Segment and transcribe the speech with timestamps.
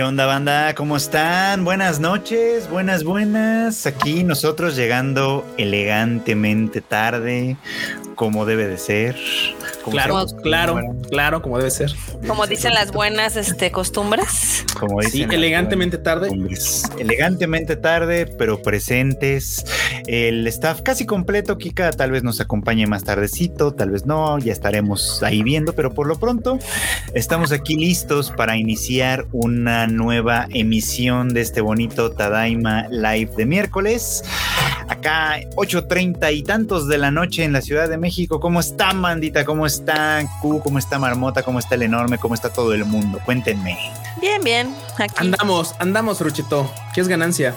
[0.00, 0.74] ¿Qué onda, banda?
[0.74, 1.62] ¿Cómo están?
[1.62, 3.84] Buenas noches, buenas, buenas.
[3.84, 7.58] Aquí nosotros llegando elegantemente tarde,
[8.14, 9.16] como debe de ser.
[9.84, 11.92] Claro, claro, claro, como debe ser.
[12.26, 14.64] Como dicen las buenas este, costumbres.
[14.78, 16.30] Como dicen sí, elegantemente tarde.
[16.98, 19.64] Elegantemente tarde, pero presentes.
[20.06, 24.52] El staff casi completo, Kika, tal vez nos acompañe más tardecito, tal vez no, ya
[24.52, 26.58] estaremos ahí viendo, pero por lo pronto
[27.14, 34.24] estamos aquí listos para iniciar una nueva emisión de este bonito Tadaima Live de miércoles.
[34.88, 38.40] Acá 8.30 y tantos de la noche en la Ciudad de México.
[38.40, 39.44] ¿Cómo está, Mandita?
[39.44, 40.60] ¿Cómo está Q?
[40.62, 41.42] ¿Cómo está Marmota?
[41.42, 42.18] ¿Cómo está el enorme?
[42.18, 43.20] ¿Cómo está todo el mundo?
[43.24, 43.78] Cuéntenme.
[44.20, 44.74] Bien, bien.
[44.98, 45.14] Aquí.
[45.16, 46.70] Andamos, andamos, Ruchito.
[46.92, 47.54] ¿Qué es ganancia?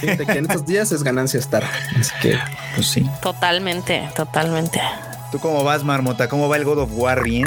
[0.00, 1.64] Fíjate que en estos días es ganancia estar.
[1.98, 2.38] Así que,
[2.74, 3.08] pues sí.
[3.20, 4.80] Totalmente, totalmente.
[5.30, 6.28] ¿Tú cómo vas, Marmota?
[6.28, 7.22] ¿Cómo va el God of War?
[7.22, 7.46] ¿Bien?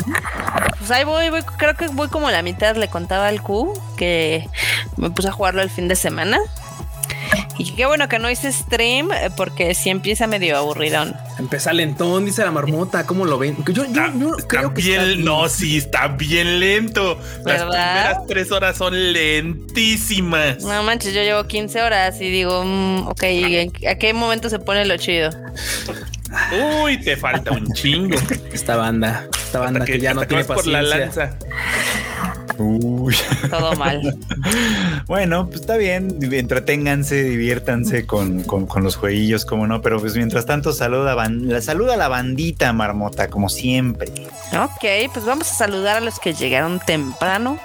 [0.78, 2.76] Pues ahí voy, voy, creo que voy como la mitad.
[2.76, 4.48] Le contaba al Q que
[4.98, 6.40] me puse a jugarlo el fin de semana.
[7.58, 11.16] Y qué bueno que no hice stream eh, porque si empieza medio aburridón.
[11.38, 13.06] Empieza lentón, dice la marmota.
[13.06, 13.58] ¿Cómo lo ven?
[13.66, 17.20] Yo, yo, creo que bien, no, sí, está bien lento.
[17.46, 20.64] Las primeras tres horas son lentísimas.
[20.64, 23.24] No manches, yo llevo 15 horas y digo, mm, ok,
[23.90, 25.30] ¿a qué momento se pone lo chido?
[26.82, 28.18] Uy, te falta un chingo.
[28.52, 30.56] Esta banda, esta banda que, ya no tiene paciencia.
[30.56, 31.38] por la lanza.
[32.58, 33.16] Uy.
[33.50, 34.18] Todo mal.
[35.08, 36.18] bueno, pues está bien.
[36.22, 38.46] Entreténganse, diviértanse con,
[38.82, 39.82] los jueguillos, como no.
[39.82, 41.16] Pero pues mientras tanto, saluda,
[41.62, 44.12] saluda a la bandita marmota, como siempre.
[44.52, 47.58] Ok, pues vamos a saludar a los que llegaron temprano.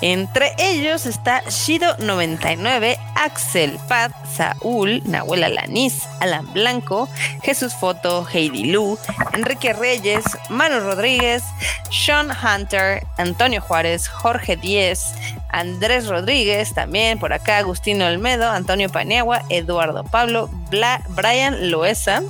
[0.00, 7.08] Entre ellos está Shido99, Axel, Pat, Saúl, Nahuel Alanis, Alan Blanco,
[7.42, 8.96] Jesús Foto, Heidi Lu,
[9.32, 11.42] Enrique Reyes, Manu Rodríguez,
[11.90, 15.14] Sean Hunter, Antonio Juárez, Jorge Díez,
[15.48, 22.22] Andrés Rodríguez, también por acá Agustino Olmedo, Antonio Paniagua, Eduardo Pablo, Brian Loesa,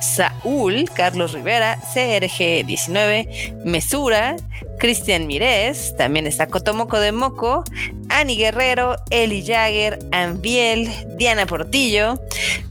[0.00, 4.36] Saúl, Carlos Rivera, CRG19, Mesura,
[4.78, 7.64] Cristian Mirés, también está Cotomoco de Moco,
[8.08, 12.20] Ani Guerrero, Eli Jagger, Ambiel, Diana Portillo,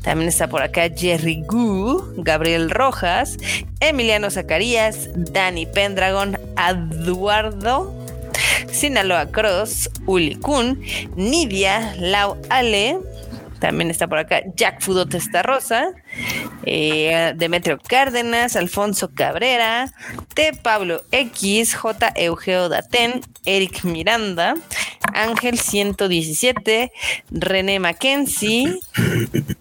[0.04, 3.38] también está por acá Jerry Gu, Gabriel Rojas,
[3.80, 8.03] Emiliano Zacarías, Dani Pendragon, Eduardo
[8.72, 10.82] Sinaloa Cross, Uli Kun,
[11.16, 13.00] Nidia, Lau Ale,
[13.64, 15.08] también está por acá Jack Fudo
[15.42, 15.94] Rosa,
[16.66, 19.90] eh, Demetrio Cárdenas, Alfonso Cabrera,
[20.34, 20.52] T.
[20.62, 22.12] Pablo X, J.
[22.18, 24.56] Eugeo Daten, Eric Miranda,
[25.14, 26.92] Ángel 117,
[27.32, 28.80] René Mackenzie,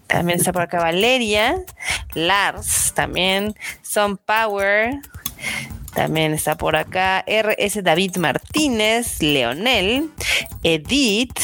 [0.07, 1.61] también está por acá Valeria,
[2.13, 4.95] Lars, también Son Power,
[5.95, 10.09] también está por acá RS David Martínez, Leonel,
[10.63, 11.39] Edith,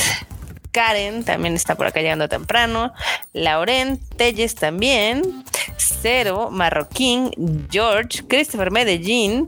[0.72, 2.94] Karen también está por acá llegando temprano,
[3.34, 5.44] Lauren, Telles también,
[5.78, 7.32] Cero, Marroquín,
[7.70, 9.48] George, Christopher Medellín.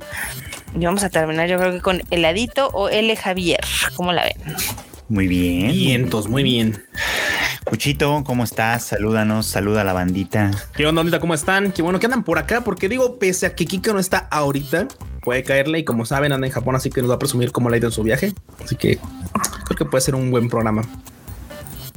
[0.73, 3.61] Y vamos a terminar yo creo que con Heladito o L Javier.
[3.95, 4.55] ¿Cómo la ven?
[5.11, 5.73] Muy bien.
[5.73, 6.85] Vientos, muy bien.
[7.65, 8.85] Cuchito, ¿cómo estás?
[8.85, 10.51] Salúdanos, saluda a la bandita.
[10.73, 11.19] ¿Qué onda, bandita?
[11.19, 11.73] ¿Cómo están?
[11.73, 14.87] Qué bueno que andan por acá, porque digo, pese a que Kika no está ahorita,
[15.21, 17.69] puede caerle y como saben, anda en Japón, así que nos va a presumir cómo
[17.69, 18.33] le ha ido en su viaje.
[18.63, 18.99] Así que
[19.65, 20.83] creo que puede ser un buen programa.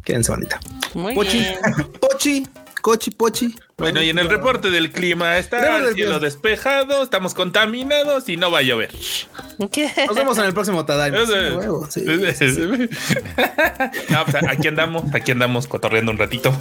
[0.03, 0.59] Quédense, bandita.
[0.95, 1.55] Muy bien.
[2.01, 2.49] Pochi,
[2.85, 3.55] Cochi Pochi.
[3.79, 8.51] Bueno, y en el reporte del clima está el cielo despejado, estamos contaminados y no
[8.51, 8.91] va a llover.
[9.59, 11.11] Nos vemos en el próximo Tadai.
[14.51, 16.55] aquí andamos, aquí andamos cotorreando un ratito.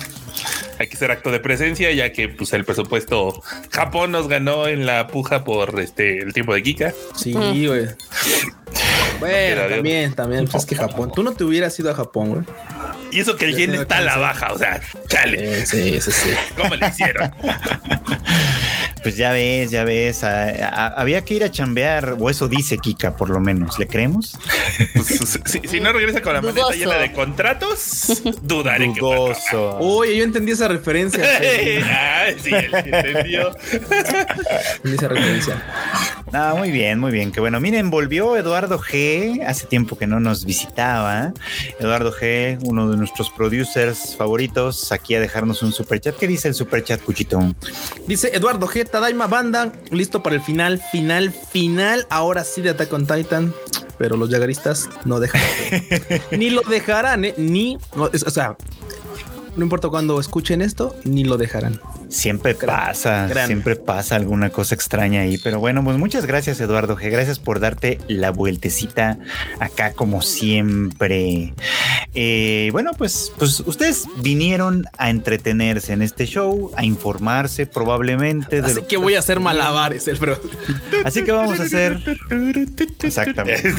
[0.79, 4.85] Hay que hacer acto de presencia, ya que pues el presupuesto Japón nos ganó en
[4.85, 6.93] la puja por este el tiempo de Kika.
[7.17, 7.51] Sí, mm.
[9.19, 11.11] Bueno, también, también, pues es que Japón.
[11.13, 12.43] Tú no te hubieras ido a Japón, güey.
[13.11, 15.65] Y eso que el yen está a la baja, o sea, chale.
[15.65, 16.29] Sí, sí, sí.
[16.57, 17.31] ¿Cómo le hicieron?
[19.03, 23.29] Pues ya ves, ya ves, había que ir a chambear, o eso dice Kika, por
[23.29, 23.77] lo menos.
[23.77, 24.37] ¿Le creemos?
[24.93, 29.77] Pues, si, no regresa con la maleta llena de contratos, dudaré Dudoso.
[29.77, 31.21] que Oye, yo entendí esa referencia.
[31.85, 33.51] ah, sí, entendió.
[33.71, 35.63] entendí esa referencia.
[36.35, 37.31] Ah, muy bien, muy bien.
[37.31, 39.45] Que bueno, miren, volvió Eduardo G.
[39.45, 41.31] Hace tiempo que no nos visitaba.
[41.79, 46.15] Eduardo G, uno de nuestros producers favoritos, aquí a dejarnos un super chat.
[46.17, 47.39] ¿Qué dice el super chat, Cuchito?
[48.07, 48.89] Dice Eduardo G.
[48.89, 52.07] Tadaima Banda, listo para el final, final, final.
[52.09, 53.53] Ahora sí de Attack on Titan.
[53.99, 55.39] Pero los yagaristas no dejan.
[56.31, 57.35] ni lo dejarán, ¿eh?
[57.37, 57.77] Ni.
[57.95, 58.57] o sea,
[59.55, 61.79] no importa cuando escuchen esto, ni lo dejarán.
[62.13, 63.47] Siempre pasa, Gran.
[63.47, 65.39] siempre pasa alguna cosa extraña ahí.
[65.39, 67.09] Pero bueno, pues muchas gracias, Eduardo G.
[67.09, 69.17] Gracias por darte la vueltecita
[69.59, 71.55] acá, como siempre.
[72.13, 78.67] Eh, bueno, pues, pues ustedes vinieron a entretenerse en este show, a informarse probablemente de
[78.67, 80.39] Así lo que voy a hacer malabares, el bro.
[81.03, 81.99] Así que vamos a hacer.
[83.01, 83.73] Exactamente.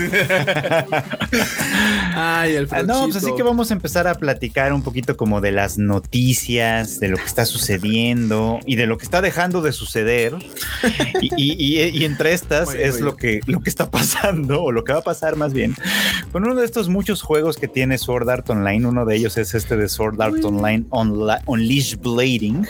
[2.14, 5.40] Ay, el Ah, No, pues así que vamos a empezar a platicar un poquito como
[5.40, 8.23] de las noticias, de lo que está sucediendo
[8.66, 10.34] y de lo que está dejando de suceder.
[11.20, 14.84] Y, y- y- y entre estas es lo que, lo que está pasando, o lo
[14.84, 15.74] que va a pasar más bien,
[16.32, 18.86] con uno de estos muchos juegos que tiene Sword Art Online.
[18.86, 22.66] Uno de ellos es este de Sword Art Online Onla- Unleash Blading,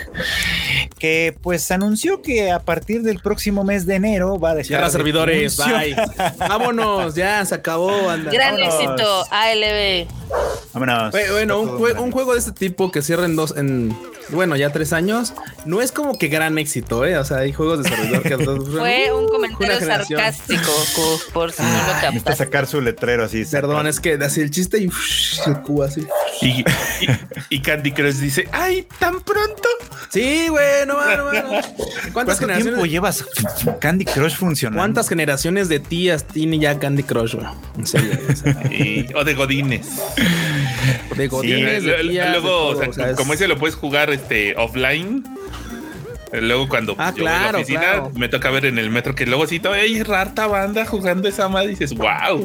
[0.98, 4.86] que pues anunció que a partir del próximo mes de enero va a dejar Cierra
[4.86, 5.96] de servidores, bye.
[6.38, 8.10] Vámonos, ya se acabó.
[8.10, 8.30] Anda.
[8.30, 8.74] Gran Vámonos.
[8.74, 10.06] éxito, ALB.
[10.72, 11.12] Vámonos.
[11.14, 13.96] Bue- Bueno, un, jue- juego de este tipo que cierra en dos, en
[14.30, 15.32] bueno, ya tres años,
[15.64, 17.16] no es como que gran éxito, ¿eh?
[17.18, 18.34] O sea, hay juegos de servidor que
[18.78, 22.00] Fue un comentario sarcástico, co- por si no lo
[22.36, 23.44] sacar su letrero así.
[23.44, 24.90] Perdón, es que así el chiste y
[25.46, 26.06] el así.
[26.40, 26.64] Y, y-
[27.50, 29.68] y Candy Crush dice, ay, tan pronto.
[30.10, 31.24] Sí, güey, no, no.
[31.30, 32.90] ¿Cuántas ¿Cuánto tiempo generaciones?
[32.90, 33.24] llevas
[33.80, 34.80] Candy Crush funcionando?
[34.80, 37.46] ¿Cuántas generaciones de tías tiene ya Candy Crush, güey?
[37.78, 39.86] En serio, o sea, Y- o de Godines.
[41.16, 43.48] de godines, de Luego, tías, de luego, o todo, sea, o sea, es- como ese
[43.48, 45.24] lo puedes jugar este offline.
[46.32, 48.10] Luego cuando Ah, yo voy a la claro, oficina claro.
[48.16, 51.48] me toca ver en el metro que luego sí todavía hay rata banda jugando esa
[51.48, 52.38] madre y dices, wow.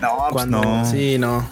[0.00, 0.84] No, pues cuando, no.
[0.84, 1.48] sí, no.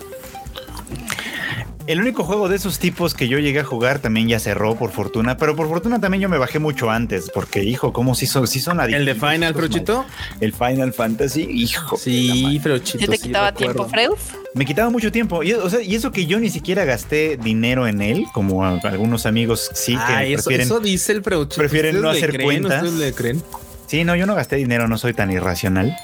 [1.86, 4.92] El único juego de esos tipos que yo llegué a jugar también ya cerró, por
[4.92, 5.36] fortuna.
[5.36, 7.30] Pero por fortuna también yo me bajé mucho antes.
[7.34, 10.06] Porque, hijo, ¿cómo si son, sí son El de adictivos Final, mal-
[10.40, 11.96] El Final Fantasy, hijo.
[11.96, 12.98] Sí, Fruchito.
[12.98, 14.10] ¿Sí te quitaba tiempo, Freud?
[14.54, 15.42] Me quitaba mucho tiempo.
[15.42, 18.78] Y, o sea, y eso que yo ni siquiera gasté dinero en él, como a-
[18.84, 20.66] algunos amigos sí que Ah, eso, prefieren.
[20.66, 21.56] eso dice el Fruchito.
[21.56, 22.44] prefieren ¿Ustedes no le hacer creen?
[22.46, 22.82] cuentas.
[22.84, 23.42] ¿Ustedes le creen?
[23.90, 25.96] Sí, no, yo no gasté dinero, no soy tan irracional.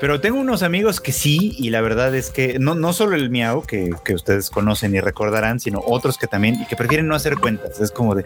[0.00, 3.30] Pero tengo unos amigos que sí, y la verdad es que no, no solo el
[3.30, 7.14] miau, que, que ustedes conocen y recordarán, sino otros que también, y que prefieren no
[7.14, 7.78] hacer cuentas.
[7.78, 8.24] Es como de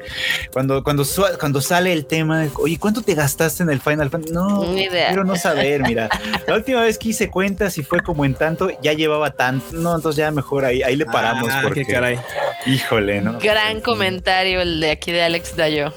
[0.54, 1.04] cuando, cuando,
[1.38, 4.32] cuando sale el tema, de, oye, ¿cuánto te gastaste en el Final Fantasy?
[4.32, 5.08] No, Ni idea.
[5.08, 6.08] quiero no saber, mira.
[6.46, 9.66] La última vez que hice cuentas y fue como en tanto, ya llevaba tanto.
[9.72, 11.50] No, entonces ya mejor ahí, ahí le paramos.
[11.52, 12.18] Ah, porque, qué caray.
[12.64, 13.38] Híjole, ¿no?
[13.38, 15.92] Gran comentario el de aquí de Alex Dayo.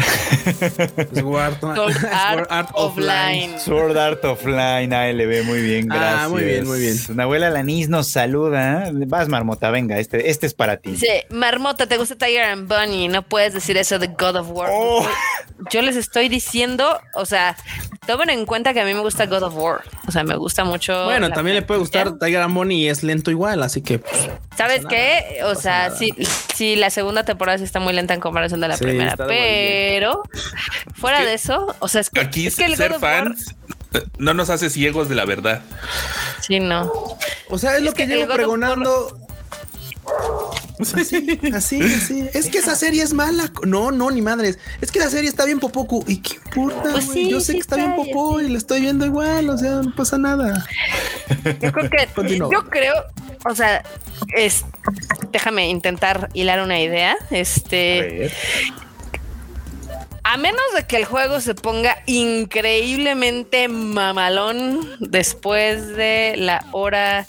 [1.14, 3.58] Sword, Art Offline.
[3.58, 6.30] Sword Art Offline, ALB, muy bien, Ah, gracias.
[6.30, 6.96] muy bien, muy bien.
[7.10, 8.90] Una abuela Lanis nos saluda.
[8.92, 10.92] Vas, Marmota, venga, este, este es para ti.
[10.92, 13.08] Dice, Marmota, ¿te gusta Tiger and Bunny?
[13.08, 14.70] No puedes decir eso de God of War.
[14.72, 15.06] Oh.
[15.70, 17.56] Yo les estoy diciendo, o sea,
[18.06, 19.82] tomen en cuenta que a mí me gusta God of War.
[20.08, 21.04] O sea, me gusta mucho.
[21.04, 22.18] Bueno, también le puede gustar.
[22.18, 25.40] Tiger and Bunny y es lento igual, así que pues, ¿Sabes qué?
[25.44, 25.96] O pasa sea, nada.
[25.98, 26.14] sí,
[26.54, 29.89] sí, la segunda temporada sí está muy lenta en comparación de la Sí, primera, de
[29.90, 30.22] pero
[30.94, 33.00] fuera Es que de eso, o sea, es que, Aquí es que el ser War-
[33.00, 33.54] fans
[33.94, 35.62] eh, no nos hace ciegos de la verdad.
[36.40, 36.90] Sí, no.
[37.48, 39.18] O sea, es lo que, llevo pregonando.
[40.80, 42.28] Así, así, así.
[42.32, 43.52] Es que esa serie es mala.
[43.66, 44.58] No, no, ni madres.
[44.80, 46.02] Es que la serie está bien popoco.
[46.06, 46.92] ¿Y qué importa?
[46.92, 48.46] Pues sí, Yo sé sí que está bien popó sí.
[48.46, 49.50] y la estoy viendo igual.
[49.50, 50.64] O sea, no pasa nada.
[51.60, 52.48] Yo creo que Continúa.
[52.52, 52.94] yo creo,
[53.44, 53.82] o sea,
[54.34, 54.64] es
[55.32, 57.14] déjame intentar hilar una idea.
[57.30, 58.32] Este,
[60.32, 67.24] a menos de que el juego se ponga increíblemente mamalón después de la hora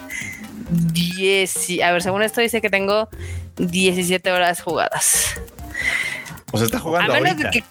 [0.69, 1.69] 10.
[1.69, 3.09] y- A ver, según esto dice que tengo
[3.57, 5.25] 17 horas jugadas.
[6.51, 7.49] O sea, está A jugando menos ahorita.
[7.49, 7.63] de que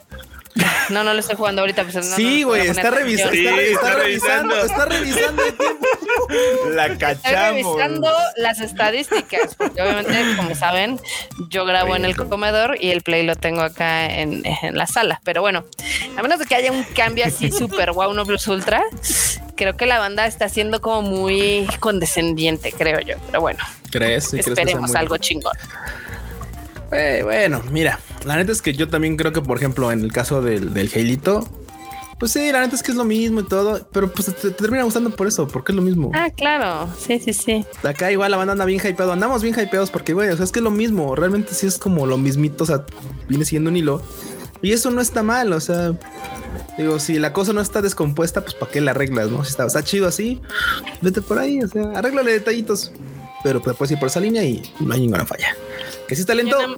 [0.91, 1.85] no, no lo estoy jugando ahorita.
[1.85, 4.57] Pues, no, no, sí, no güey, a está, está, Sí, está está revisando, revisando.
[4.65, 5.87] está revisando el tiempo.
[6.71, 7.51] La Estoy cachamos.
[7.77, 11.01] revisando las estadísticas, porque obviamente, como saben,
[11.49, 15.21] yo grabo en el comedor y el play lo tengo acá en, en la sala.
[15.25, 15.65] Pero bueno,
[16.17, 18.83] a menos de que haya un cambio así súper wow, no plus ultra,
[19.57, 23.17] creo que la banda está siendo como muy condescendiente, creo yo.
[23.27, 24.25] Pero bueno, ¿Crees?
[24.25, 25.57] Sí, ¿crees que esperemos muy- algo chingón.
[26.93, 30.13] Eh, bueno, mira, la neta es que yo también creo que, por ejemplo, en el
[30.13, 31.49] caso del, del Jailito,
[32.19, 34.51] pues sí, la neta es que es lo mismo y todo, pero pues te, te
[34.51, 36.11] termina gustando por eso, porque es lo mismo.
[36.15, 37.65] Ah, claro, sí, sí, sí.
[37.83, 40.53] Acá igual la banda anda bien hypeado, andamos bien hypeados porque, güey, o sea, es
[40.53, 42.85] que es lo mismo, realmente sí es como lo mismito, o sea,
[43.29, 44.03] viene siendo un hilo.
[44.63, 45.95] Y eso no está mal, o sea,
[46.77, 49.43] digo, si la cosa no está descompuesta, pues para qué la arreglas, ¿no?
[49.43, 50.43] Si está, está chido así,
[51.01, 52.93] vete por ahí, o sea, arréglale detallitos,
[53.43, 55.57] pero pues puedes ir por esa línea y no hay ninguna falla.
[56.11, 56.77] Que si está lento, Yo no-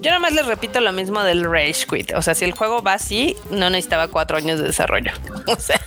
[0.00, 2.12] Yo nada más les repito lo mismo del Rage Quit.
[2.14, 5.10] O sea, si el juego va así, no necesitaba cuatro años de desarrollo.
[5.48, 5.80] O sea,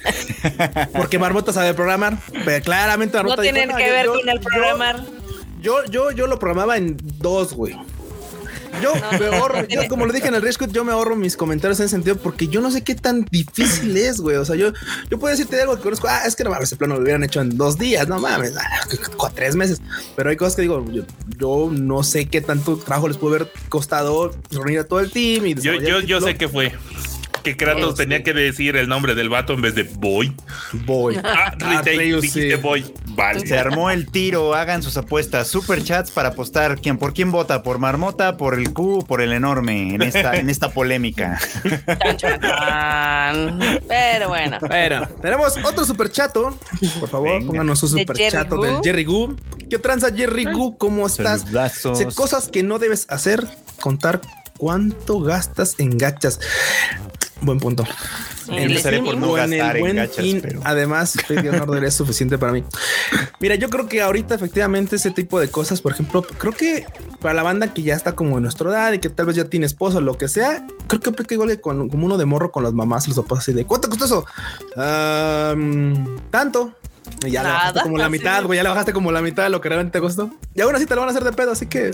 [0.93, 4.13] porque Marmota sabe programar, pero claramente no Marmota dijo, tienen "No, que yo- ver yo-
[4.15, 5.05] con el yo- programar.
[5.61, 7.73] Yo, yo, yo lo programaba en dos, güey.
[8.81, 11.15] Yo No, me ahorro, no yo, como lo dije en el Quit, yo me ahorro
[11.15, 14.37] mis comentarios en ese sentido porque yo no sé qué tan difícil es, güey.
[14.37, 14.71] O sea, yo,
[15.09, 16.07] yo puedo decirte algo que conozco.
[16.09, 18.53] Ah, es que no mames, ese plano lo hubieran hecho en dos días, no mames,
[18.57, 18.63] ah,
[19.17, 19.81] cu- tres meses.
[20.15, 21.03] Pero hay cosas que digo, yo,
[21.37, 25.45] yo no sé qué tanto trabajo les puede haber costado reunir a todo el team
[25.47, 26.73] y Yo, yo, yo sé que fue.
[27.45, 28.03] Que Kratos Este.
[28.03, 30.35] tenía que decir el nombre del vato en vez de Boy.
[30.85, 31.15] voy.
[31.23, 32.61] Ah, retake, Atreus, dijiste sí.
[32.61, 32.93] Boy.
[33.09, 33.45] Vale.
[33.47, 37.61] Se armó el tiro, hagan sus apuestas, super chats para apostar quién por quién vota,
[37.63, 41.39] por Marmota, por el Q, por el enorme en esta en esta polémica.
[43.87, 44.57] Pero bueno.
[44.61, 46.57] Bueno, tenemos otro super chato.
[46.99, 47.47] Por favor, Venga.
[47.47, 48.63] pónganos su De super Jerry chato Gu.
[48.63, 49.35] del Jerry Gu.
[49.69, 50.77] ¿Qué tranza, Jerry Gu?
[50.77, 51.45] ¿Cómo estás?
[52.15, 53.45] Cosas que no debes hacer,
[53.79, 54.21] contar
[54.57, 56.39] cuánto gastas en gachas.
[57.41, 57.83] Buen punto.
[58.45, 61.91] Sí, En Empezaré por no en gastar el en buen gachas, fin, pero- además, ser
[61.91, 62.63] suficiente para mí.
[63.39, 66.85] Mira, yo creo que ahorita efectivamente ese tipo de cosas, por ejemplo, creo que
[67.19, 69.45] para la banda que ya está como en nuestra edad y que tal vez ya
[69.45, 72.25] tiene esposo o lo que sea, creo que aplica igual que con, como uno de
[72.25, 74.25] morro con las mamás, los papás así de ¿cuánto costó eso?
[76.31, 76.73] Tanto.
[77.25, 78.57] Y ya le bajaste como la así mitad, güey.
[78.57, 80.29] Ya le bajaste como la mitad de lo que realmente te costó.
[80.53, 81.91] Y aún así te lo van a hacer de pedo, así que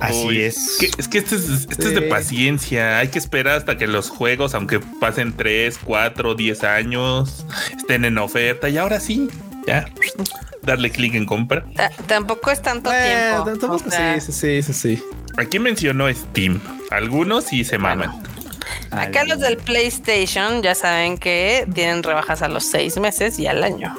[0.00, 0.76] Así Uy, es.
[0.78, 2.98] que- es que este es, este es de paciencia.
[2.98, 7.44] Hay que esperar hasta que los juegos, aunque pasen 3, 4, 10 años,
[7.76, 8.68] estén en oferta.
[8.68, 9.28] Y ahora sí,
[9.66, 9.86] ya.
[10.62, 11.64] Darle clic en compra.
[11.74, 13.44] Ta- Tampoco es tanto Eh, tiempo.
[13.60, 15.02] tampoco- o sea, sí, sí, sí, sí, sí.
[15.38, 16.60] Aquí mencionó Steam.
[16.90, 18.10] Algunos sí se maman.
[18.90, 23.62] Acá los del PlayStation ya saben que tienen rebajas a los seis meses y al
[23.64, 23.94] año.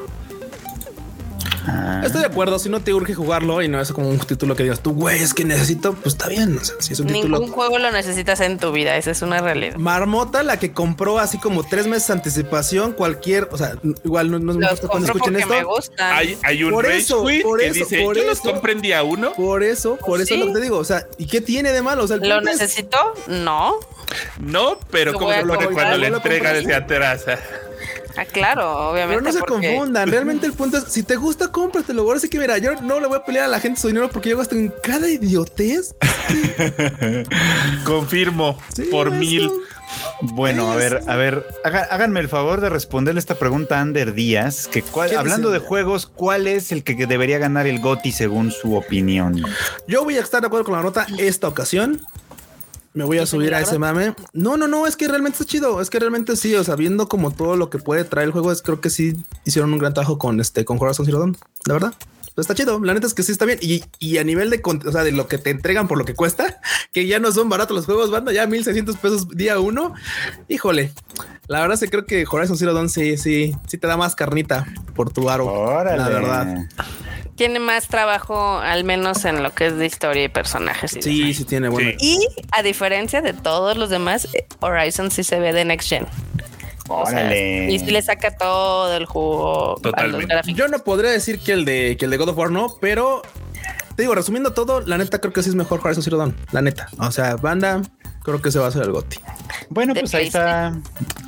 [1.67, 2.57] Ah, Estoy de acuerdo.
[2.59, 5.21] Si no te urge jugarlo y no es como un título que digas tú, güey,
[5.21, 6.57] es que necesito, pues está bien.
[6.57, 7.47] O sea, si es un Ningún título.
[7.53, 9.75] juego lo necesitas en tu vida, esa es una realidad.
[9.77, 14.39] Marmota, la que compró así como tres meses de anticipación, cualquier, o sea, igual no,
[14.39, 15.49] no me Los gusta cuando escuchen esto.
[15.49, 16.13] me gustan.
[16.13, 18.51] Hay, hay un Por eso, por que eso, dice: por Yo los eso.
[18.51, 19.33] compré en día uno.
[19.33, 20.39] Por eso, por eso Sí.
[20.39, 20.77] lo que te digo.
[20.77, 22.03] O sea, ¿y qué tiene de malo?
[22.03, 22.97] O sea, el ¿Lo es- necesito?
[23.27, 23.75] No.
[24.39, 27.39] No, pero Lo ¿cómo voy se a pone comprar, cuando le lo entrega se atrasa?
[28.17, 29.21] Ah, claro, obviamente.
[29.21, 30.09] Pero no se porque- confundan.
[30.11, 32.01] Realmente el punto es: si te gusta, cómpratelo.
[32.03, 34.09] Ahora sí que mira, yo no le voy a pelear a la gente su dinero
[34.09, 35.95] porque yo gasto en cada idiotez.
[37.85, 39.51] Confirmo, Sí, por mil.
[40.21, 44.67] Bueno, a ver, a ver, háganme el favor de responderle esta pregunta a Ander Díaz,
[44.67, 48.75] que ¿Qué hablando de juegos, ¿cuál es el que debería ganar el GOTI según su
[48.75, 49.43] opinión?
[49.87, 51.99] Yo voy a estar de acuerdo con la nota esta ocasión.
[52.93, 54.13] Me voy a ¿Dice subir a ese mame.
[54.33, 55.81] No, no, no, es que realmente está chido.
[55.81, 58.51] Es que realmente sí, o sea, viendo como todo lo que puede traer el juego,
[58.51, 61.73] es creo que sí hicieron un gran trabajo con este con Horizon Zero Dawn, la
[61.73, 61.93] verdad.
[62.33, 63.59] Pero está chido, la neta es que sí está bien.
[63.61, 66.13] Y, y a nivel de, o sea, de lo que te entregan por lo que
[66.15, 66.59] cuesta,
[66.93, 69.93] que ya no son baratos los juegos, banda, ya 1600 pesos día uno.
[70.47, 70.91] Híjole,
[71.47, 74.65] la verdad sí creo que Horizon Zero Dawn sí, sí, sí te da más carnita
[74.95, 75.45] por tu aro.
[75.47, 75.97] Órale.
[75.97, 76.55] La verdad.
[77.35, 80.95] Tiene más trabajo, al menos en lo que es de historia y personajes.
[80.95, 81.37] y Sí, demás.
[81.37, 81.91] sí tiene bueno.
[81.99, 82.19] Sí.
[82.19, 86.05] Y a diferencia de todos los demás, eh, Horizon sí se ve de Next Gen.
[86.99, 87.71] O sea, Órale.
[87.71, 90.53] y sí le saca todo el jugo a los Totalmente.
[90.53, 93.21] Yo no podría decir que el de que el de God of War no, pero
[93.95, 96.61] te digo, resumiendo todo, la neta creo que sí es mejor Horizon Zero Dawn, la
[96.61, 96.87] neta.
[96.97, 97.81] O sea, banda,
[98.23, 99.19] creo que se va a hacer el GOTI.
[99.73, 100.73] Bueno, pues ahí está,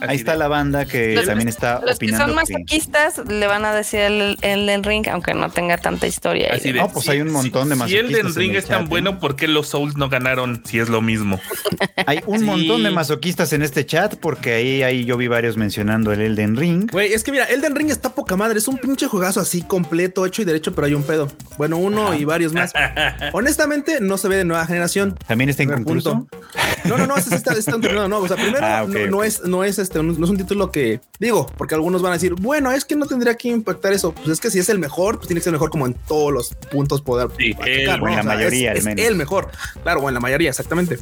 [0.02, 2.36] ahí está la banda que Los- también está Los que opinando.
[2.36, 6.08] son que- masoquistas le van a decir el, el, del ring, aunque no tenga tanta
[6.08, 6.50] historia.
[6.54, 8.66] Así de, No, pues hay un montón de Si masoquistas Elden en Ring el es
[8.66, 8.90] tan chat, ¿eh?
[8.90, 11.40] bueno, ¿por qué los Souls no ganaron si es lo mismo?
[12.06, 12.46] Hay un Sí.
[12.46, 16.58] montón de masoquistas en este chat porque ahí, ahí yo vi varios mencionando el Elden
[16.58, 16.92] Ring.
[16.92, 20.26] Güey, es que mira, Elden Ring está poca madre, es un pinche juegazo así completo,
[20.26, 21.32] hecho y derecho, pero hay un pedo.
[21.58, 22.74] Bueno, uno y varios más.
[23.32, 25.18] Honestamente, no se ve de nueva generación.
[25.28, 26.12] También está inconcluso.
[26.12, 26.38] punto.
[26.86, 28.18] No, no, no, sí está, está terminado, no.
[28.20, 31.46] O sea, primero Ah, no, es, no es este, no es un título que digo,
[31.58, 34.14] porque algunos van a decir, bueno, es que no tendría que impactar eso.
[34.14, 36.32] Pues es que si es el mejor, pues tiene que ser mejor como en todos
[36.32, 37.30] los puntos poder.
[37.38, 39.50] Sí, el- o en la O sea, mayoría, al es, el mejor.
[39.84, 41.00] Claro, o en la mayoría, exactamente.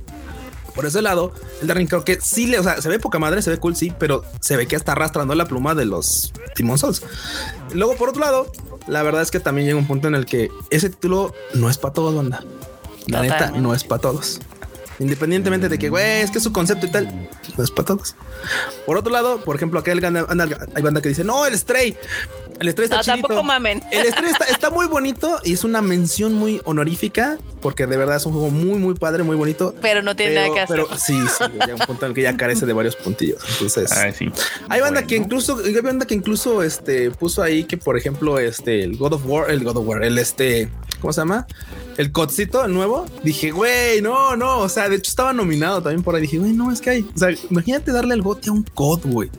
[0.76, 3.42] Por ese lado, el Ring creo que sí le, o sea, se ve poca madre,
[3.42, 6.78] se ve cool, sí, pero se ve que está arrastrando la pluma de los Demon
[6.78, 7.04] Souls.
[7.74, 8.50] Luego, por otro lado,
[8.88, 11.78] la verdad es que también llega un punto en el que ese título no es
[11.78, 12.44] para todos, banda.
[13.08, 14.40] La neta, no es para todos.
[15.02, 17.28] Independientemente de que, güey, es que su concepto y tal,
[17.58, 18.16] no es para todos.
[18.86, 21.58] Por otro lado, por ejemplo, acá el gana- anda- hay banda que dice, no, el
[21.58, 21.98] Stray.
[22.60, 23.28] El Stray está No, chidito.
[23.28, 23.82] tampoco mamen.
[23.92, 28.18] El Stray está, está muy bonito y es una mención muy honorífica porque de verdad
[28.18, 29.74] es un juego muy, muy padre, muy bonito.
[29.82, 30.84] Pero no tiene nada que hacer.
[30.86, 33.42] pero sí, sí, llega un punto en el que ya carece de varios puntillos.
[33.54, 34.30] Entonces, Ay, sí.
[34.70, 38.84] hay banda que incluso, hay banda que incluso este puso ahí que, por ejemplo, este
[38.84, 41.48] el God of War, el God of War, el este, ¿cómo se llama?
[41.98, 43.06] El codcito el nuevo.
[43.24, 44.60] Dije, güey, no, no.
[44.60, 46.22] O sea, de hecho estaba nominado también por ahí.
[46.22, 47.02] Dije, güey, no, es que hay.
[47.16, 49.30] O sea, imagínate darle el gote a un cod, güey.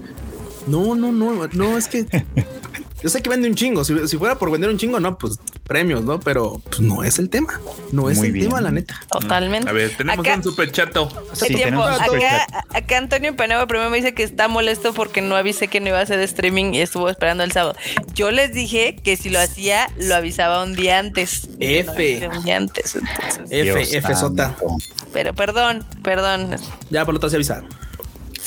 [0.66, 2.06] No, no, no, no, es que.
[3.02, 3.84] Yo sé que vende un chingo.
[3.84, 6.20] Si, si fuera por vender un chingo, no, pues premios, ¿no?
[6.20, 7.60] Pero pues, no es el tema.
[7.90, 8.46] No es Muy el bien.
[8.48, 8.94] tema, la neta.
[9.10, 9.68] Totalmente.
[9.68, 11.08] A ver, tenemos Acá- un super chato.
[11.40, 11.82] ¿Qué Sí, tiempo?
[11.82, 11.88] un.
[11.90, 15.88] Acá, acá Antonio Peneva primero me dice que está molesto porque no avisé que no
[15.88, 17.74] iba a hacer streaming y estuvo esperando el sábado.
[18.14, 21.48] Yo les dije que si lo hacía, lo avisaba un día antes.
[21.58, 22.28] F.
[22.28, 22.94] Un día antes.
[22.96, 23.40] entonces.
[23.50, 24.56] F, Dios F sota.
[25.12, 26.56] Pero perdón, perdón.
[26.90, 27.62] Ya por lo tanto se avisa.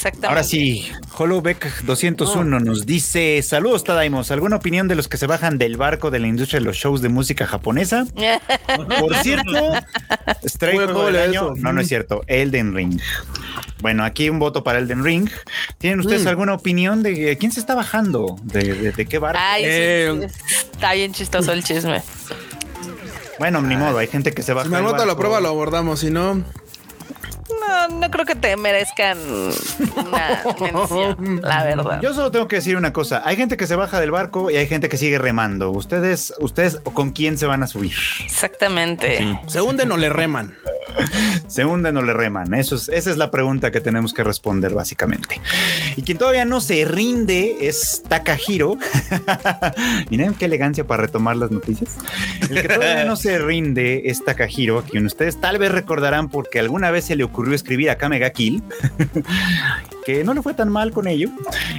[0.05, 0.27] Exactamente.
[0.27, 4.29] Ahora sí, Holobeck 201 nos dice: Saludos, Tadaimos.
[4.29, 7.01] ¿Alguna opinión de los que se bajan del barco de la industria de los shows
[7.01, 8.05] de música japonesa?
[8.99, 9.73] Por cierto,
[10.47, 11.53] Stray Juego del año.
[11.55, 12.21] No, no es cierto.
[12.27, 12.99] Elden Ring.
[13.81, 15.29] Bueno, aquí un voto para Elden Ring.
[15.79, 16.27] ¿Tienen ustedes Mm.
[16.27, 18.35] alguna opinión de quién se está bajando?
[18.43, 19.39] ¿De, de- de qué barco?
[19.43, 22.01] Ay, Eh, sí, está bien chistoso el chisme.
[23.37, 24.65] Bueno, ni modo, hay gente que se baja.
[24.65, 25.99] Si me anota la prueba, lo abordamos.
[25.99, 26.43] Si no,
[27.67, 29.17] No, no creo que te merezcan
[29.97, 32.01] una mención, la verdad.
[32.01, 33.21] Yo solo tengo que decir una cosa.
[33.25, 35.71] Hay gente que se baja del barco y hay gente que sigue remando.
[35.71, 37.93] Ustedes, ustedes, ¿con quién se van a subir?
[38.23, 39.39] Exactamente.
[39.47, 40.55] se hunden o le reman.
[41.47, 42.53] ¿Se hunden o le reman?
[42.53, 45.41] Eso es, esa es la pregunta que tenemos que responder básicamente.
[45.95, 48.77] Y quien todavía no se rinde es Takahiro.
[50.09, 51.97] Miren qué elegancia para retomar las noticias.
[52.49, 56.59] El que todavía no se rinde es Takahiro, a quien ustedes tal vez recordarán porque
[56.59, 58.63] alguna vez se le ocurrió escribir a Kamega Kill,
[60.05, 61.29] que no le fue tan mal con ello.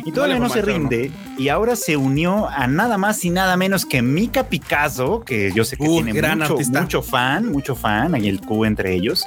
[0.05, 1.11] Y todavía no se rinde.
[1.39, 5.65] Y ahora se unió a nada más y nada menos que Mika Picasso, que yo
[5.65, 6.81] sé que Uh, tiene gran mucho, artista.
[6.83, 9.25] mucho fan, mucho fan, hay el Q entre ellos,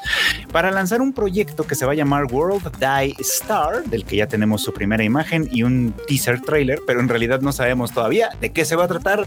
[0.51, 4.27] para lanzar un proyecto que se va a llamar World Die Star, del que ya
[4.27, 8.51] tenemos su primera imagen y un teaser trailer, pero en realidad no sabemos todavía de
[8.51, 9.25] qué se va a tratar.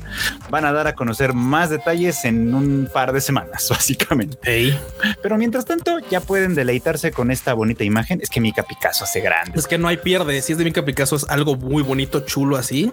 [0.50, 4.36] Van a dar a conocer más detalles en un par de semanas, básicamente.
[5.22, 8.20] Pero mientras tanto, ya pueden deleitarse con esta bonita imagen.
[8.22, 9.58] Es que Mika Picasso hace grande.
[9.58, 10.40] Es que no hay pierde.
[10.42, 12.90] Si es de Mika Picasso, es algo muy bonito, chulo así.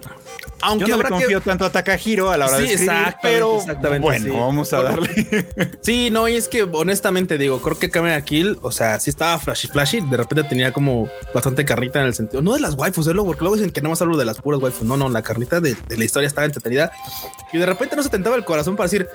[0.62, 1.48] Aunque Yo no le confío que.
[1.50, 4.30] tanto a Takahiro a la hora Sí, de escribir, exactamente, pero exactamente, bueno, sí.
[4.30, 5.48] vamos a darle.
[5.82, 9.38] Sí, no, y es que honestamente digo, creo que Camera Kill, o sea, sí estaba
[9.38, 10.00] flashy, flashy.
[10.02, 13.12] De repente tenía como bastante carnita en el sentido, no de las waifus, ¿eh?
[13.14, 14.86] porque luego dicen que no más hablo de las puras waifus.
[14.86, 16.92] No, no, la carnita de, de la historia estaba entretenida
[17.52, 19.08] y de repente no se tentaba el corazón para decir,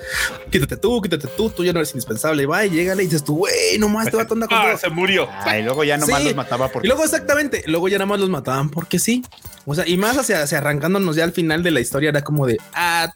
[0.50, 2.42] quítate tú, quítate tú, tú ya no eres indispensable.
[2.42, 4.60] Y va y llégale y dices tú, güey, nomás te va a con Ah, todo.
[4.96, 5.28] Murió.
[5.44, 6.24] Ay, luego ya nomás Sí.
[6.24, 9.22] los mataba porque Y luego exactamente, luego ya nada más los mataban porque sí.
[9.64, 12.46] O sea, y más hacia, hacia arrancándonos ya al final de la historia era como
[12.46, 13.12] de, ah,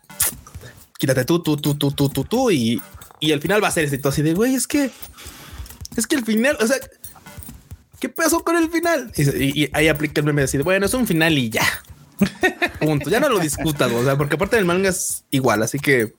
[0.98, 2.50] quítate tú, tú, tú, tú, tú, tú, tú.
[2.50, 2.80] Y,
[3.18, 4.90] y al final va a ser esto así de, güey, es que,
[5.96, 6.76] es que el final, o sea,
[7.98, 9.10] ¿qué pasó con el final?
[9.16, 11.64] Y, y- y ahí aplica el meme de decir, bueno, es un final y ya.
[12.80, 13.08] Punto.
[13.10, 16.14] Ya no lo discutas, o sea, porque aparte del manga es igual, así que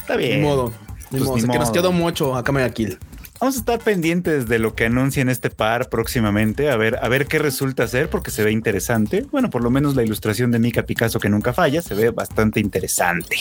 [0.00, 0.42] está ni bien.
[0.42, 0.72] modo.
[1.10, 2.98] Ni Pues modo, ni o sea, que nos quedó mucho a Kamea Kill.
[3.40, 7.26] Vamos a estar pendientes de lo que anuncien este par próximamente, a ver, a ver
[7.26, 9.26] qué resulta ser, porque se ve interesante.
[9.30, 12.58] Bueno, por lo menos la ilustración de Mika Picasso, que nunca falla, se ve bastante
[12.58, 13.36] interesante.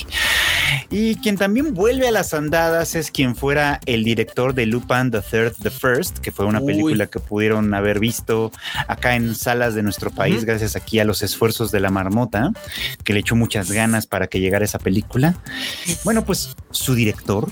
[0.91, 5.21] Y quien también vuelve a las andadas es quien fuera el director de Lupin the
[5.21, 6.67] Third, The First, que fue una Uy.
[6.67, 8.51] película que pudieron haber visto
[8.87, 12.51] acá en salas de nuestro país, gracias aquí a los esfuerzos de la marmota,
[13.03, 15.33] que le echó muchas ganas para que llegara esa película.
[16.03, 17.49] Bueno, pues su director,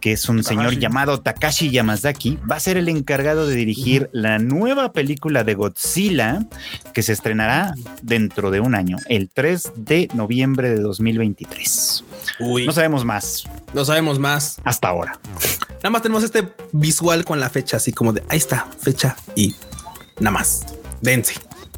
[0.00, 4.38] que es un señor llamado Takashi Yamazaki, va a ser el encargado de dirigir la
[4.38, 6.46] nueva película de Godzilla
[6.92, 12.04] que se estrenará dentro de un año, el 3 de noviembre de 2023.
[12.40, 14.60] Uy, No sabemos más no sabemos más.
[14.64, 15.18] hasta ahora.
[15.76, 19.54] Nada más tenemos este visual con la fecha, así como de ahí está, fecha y
[20.20, 20.64] nada más.
[21.02, 21.34] Dense,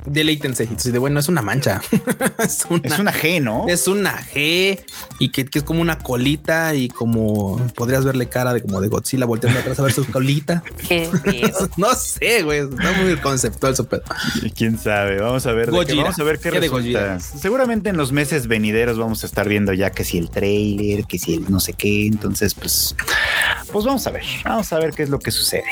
[0.06, 0.64] deleítense.
[0.64, 1.80] Entonces, de bueno, es una mancha.
[2.38, 3.66] es, una, Es una G, ¿no?
[3.68, 4.80] es una G
[5.18, 8.88] y que, que es como una colita y como podrías verle cara de como de
[8.88, 10.62] Godzilla volteando atrás a ver su colita.
[11.76, 12.60] No sé, güey.
[12.60, 14.02] Está muy conceptual su pedo.
[14.54, 17.20] Quién sabe, vamos a ver, de qué, vamos a ver qué ¿Qué de resulta.
[17.20, 21.18] Seguramente en los meses venideros vamos a estar viendo ya que si el trailer, que
[21.18, 22.94] si el no sé qué, entonces pues
[23.72, 25.64] pues vamos a ver, vamos a ver qué es lo que sucede.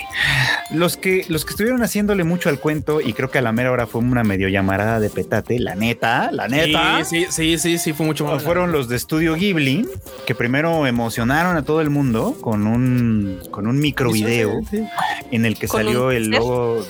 [0.70, 3.70] Los que los que estuvieron haciéndole mucho al cuento y creo que a la mera
[3.70, 7.04] hora fue una medio llamarada de petate, la neta, la neta.
[7.04, 8.42] Sí, sí, sí, sí, fue mucho más.
[8.42, 9.87] Fueron los de Estudio Ghibli
[10.26, 14.82] que primero emocionaron a todo el mundo con un con un micro video Sí.
[15.30, 16.84] en el que ¿Con salió el logo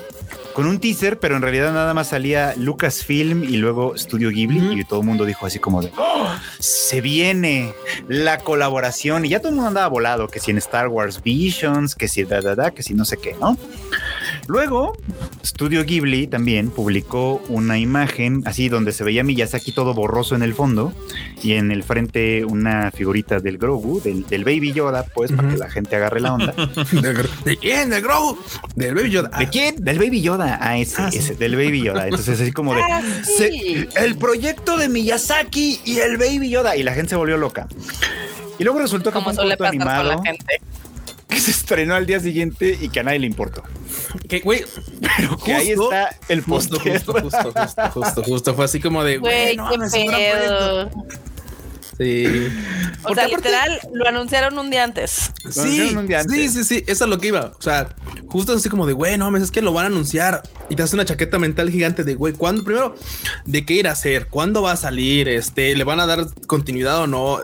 [0.55, 4.85] con un teaser, pero en realidad nada más salía Lucasfilm y luego Studio Ghibli y
[4.85, 6.29] todo el mundo dijo así como de "Oh,
[6.61, 7.73] se viene
[8.07, 11.97] la colaboración y ya todo el mundo andaba volado que si en Star Wars Visions,
[11.97, 13.59] que si da da da, que si no sé qué, ¿no?
[14.47, 14.93] Luego,
[15.45, 20.55] Studio Ghibli también publicó una imagen así donde se veía Miyazaki todo borroso en el
[20.55, 20.93] fondo
[21.43, 25.57] y en el frente una figurita del Grogu, del, del Baby Yoda, pues para que
[25.57, 26.53] la gente agarre la onda.
[26.93, 27.91] ¿De, ¿De quién?
[27.91, 28.39] ¿De Grogu?
[28.77, 29.31] Del Baby Yoda.
[29.39, 29.77] ¿De quién?
[29.83, 30.59] Del Baby Yoda.
[30.61, 31.19] Ah, ese, Ah, sí.
[31.19, 32.05] ese, del Baby Yoda.
[32.05, 36.77] Entonces, así como de Ah, se- el proyecto de Miyazaki y el Baby Yoda.
[36.77, 37.67] Y la gente se volvió loca.
[38.59, 40.61] Y luego resultó que Como fue un suele corto pasar con la animado gente.
[41.35, 43.63] Que se estrenó al día siguiente y que a nadie le importó.
[44.29, 44.65] Que, güey,
[45.17, 46.93] Pero que ahí Justo, está el justo, póster.
[47.03, 48.55] justo, justo, justo, justo, justo.
[48.55, 50.91] Fue así como de, Güey, no qué pedo.
[51.97, 52.27] Sí.
[52.27, 55.31] O Porque sea, aparte- literal, lo anunciaron un día antes.
[55.49, 56.53] Sí, anunciaron un día sí, antes.
[56.53, 57.53] sí, sí, eso es lo que iba.
[57.57, 57.95] O sea,
[58.27, 60.83] justo así como de, güey, no mames, es que lo van a anunciar y te
[60.83, 62.65] hace una chaqueta mental gigante de, güey, ¿cuándo?
[62.65, 62.97] Primero,
[63.45, 64.27] ¿de qué ir a hacer?
[64.27, 65.29] ¿Cuándo va a salir?
[65.29, 67.39] Este, ¿le van a dar continuidad o no?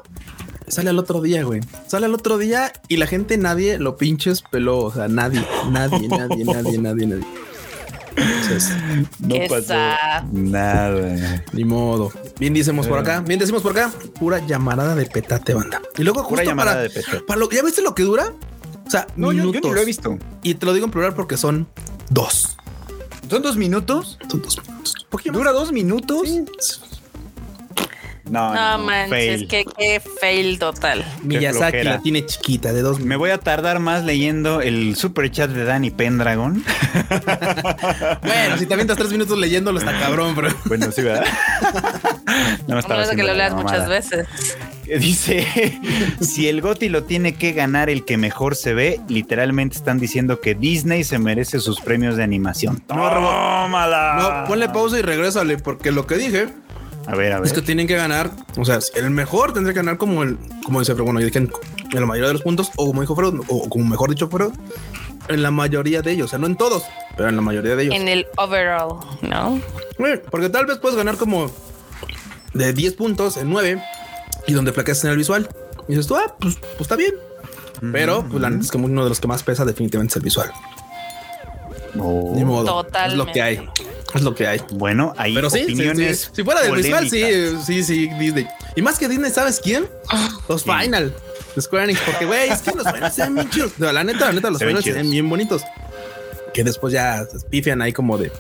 [0.71, 1.61] Sale al otro día, güey.
[1.87, 4.79] Sale al otro día y la gente, nadie lo pinches peló.
[4.79, 7.27] O sea, nadie, nadie, nadie, nadie, nadie, nadie.
[8.17, 8.71] Entonces,
[9.21, 9.75] No Qué pasó
[10.33, 11.45] nada.
[11.53, 12.11] ni modo.
[12.39, 15.81] Bien decimos por acá, bien decimos por acá, pura llamarada de petate, banda.
[15.97, 17.21] Y luego Pura justo llamada para, de petate.
[17.21, 18.33] para lo, ¿ya viste lo que dura?
[18.87, 19.71] O sea, No, yo, yo minutos.
[19.71, 20.19] ni lo he visto.
[20.43, 21.69] Y te lo digo en plural porque son
[22.11, 22.57] dos.
[23.31, 24.19] ¿Son dos minutos?
[24.29, 25.07] Son dos minutos.
[25.09, 26.29] Poquito ¿Dura dos minutos?
[28.31, 29.49] No, No, no, manches, fail.
[29.49, 31.05] que qué fail total.
[31.23, 35.51] Miyazaki la tiene chiquita de dos Me voy a tardar más leyendo el super chat
[35.51, 36.63] de Danny Pendragon.
[38.23, 40.49] Bueno, si te avientas tres minutos leyéndolo, está cabrón, bro.
[40.67, 41.25] Bueno, sí, ¿verdad?
[42.69, 44.27] no A menos de que lo leas muchas veces.
[44.85, 45.79] que dice,
[46.21, 50.41] si el Goti lo tiene que ganar el que mejor se ve, literalmente están diciendo
[50.41, 52.81] que Disney se merece sus premios de animación.
[52.87, 54.17] Tómala.
[54.43, 56.49] No, ponle pausa y regrésale, porque lo que dije
[57.11, 57.47] A ver, a ver.
[57.47, 58.31] es que tienen que ganar.
[58.57, 61.39] O sea, el mejor tendría que ganar como el, como dice, pero bueno, yo dije
[61.39, 61.51] en,
[61.93, 64.53] la mayoría de los puntos, o como dijo Freud, o como mejor dicho Freud,
[65.29, 66.27] en la mayoría de ellos.
[66.27, 66.85] O sea, no en todos,
[67.17, 67.95] pero en la mayoría de ellos.
[67.97, 69.61] En el overall, ¿no?
[70.31, 71.51] Porque tal vez puedes ganar como
[72.55, 73.83] de 10 puntos en 9
[74.47, 75.49] y donde flaqueas en el visual.
[75.89, 77.15] Y dices tú, ah, pues, pues está bien.
[77.93, 80.23] Pero pues, la neta es que uno de los que más pesa definitivamente es el
[80.23, 80.53] visual.
[81.99, 82.33] Oh.
[82.35, 82.83] Ni modo.
[82.83, 83.13] Totalmente.
[83.13, 83.69] Es lo que hay.
[84.15, 84.61] Es lo que hay.
[84.73, 86.21] Bueno, hay Pero sí, opiniones.
[86.21, 86.29] sí.
[86.33, 87.23] si fuera del visual, sí,
[87.65, 88.47] sí, sí, Disney.
[88.77, 89.87] Y más que Disney, ¿sabes quién?
[90.49, 90.81] Los ¿Quién?
[90.81, 91.15] Final.
[91.57, 93.73] Los Square Enix, porque güey, es que los Final se ven bien chidos.
[93.79, 95.13] No, la neta, la neta, los Se ven Final se ven chidos.
[95.13, 95.63] bien bonitos.
[96.55, 98.31] Que después ya se pifian ahí como de,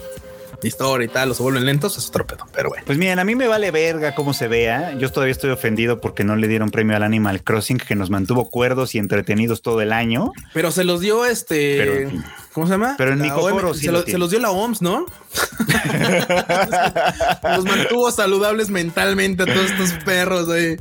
[0.63, 2.47] de historia y tal, los vuelven lentos, es otro pedo.
[2.53, 2.83] Pero bueno.
[2.87, 4.97] Pues miren, a mí me vale verga cómo se vea.
[4.99, 8.49] Yo todavía estoy ofendido porque no le dieron premio al Animal Crossing que nos mantuvo
[8.51, 10.33] cuerdos y entretenidos todo el año.
[10.53, 11.77] Pero se los dio este.
[11.79, 12.97] Pero- ¿Cómo se llama?
[12.99, 15.07] pero en OMS, sí se, lo se los dio la OMS, ¿no?
[17.57, 20.77] los mantuvo saludables mentalmente a todos estos perros, güey.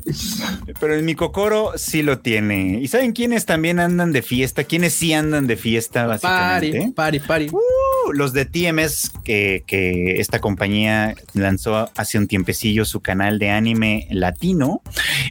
[0.79, 2.79] Pero en mi Kokoro sí lo tiene.
[2.81, 4.63] ¿Y saben quiénes también andan de fiesta?
[4.63, 6.91] ¿Quiénes sí andan de fiesta, básicamente?
[6.95, 7.49] Pari, pari, pari.
[7.51, 13.51] Uh, los de TMS, que, que esta compañía lanzó hace un tiempecillo su canal de
[13.51, 14.81] anime latino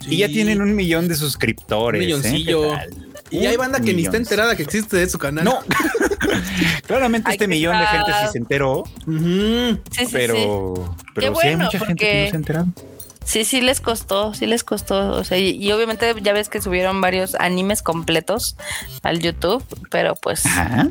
[0.07, 1.99] y ya tienen un millón de suscriptores.
[1.99, 2.05] Un ¿eh?
[2.05, 2.61] milloncillo.
[2.61, 3.08] ¿Qué tal?
[3.31, 5.45] Y hay banda que ni está enterada que existe de su canal.
[5.45, 5.59] No,
[6.87, 9.79] claramente Ay, este millón de gente sí se enteró, Ujú.
[9.91, 10.11] Sí, sí, sí.
[10.11, 12.67] pero, pero Qué sí hay mucha gente que no se ha enterado.
[13.23, 15.11] Sí, sí les costó, sí les costó.
[15.11, 18.57] O sea, y, y obviamente ya ves que subieron varios animes completos
[19.03, 20.89] al YouTube, pero pues Ajá.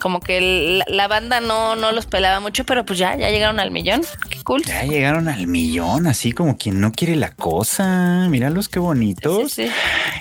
[0.00, 3.60] Como que el- la, banda no, no los pelaba mucho, pero pues ya, ya llegaron
[3.60, 4.02] al millón.
[4.30, 4.62] Qué cool.
[4.64, 8.26] Ya llegaron al millón, así como quien no quiere la cosa.
[8.28, 9.52] Míralos qué bonitos.
[9.52, 9.72] Sí, sí.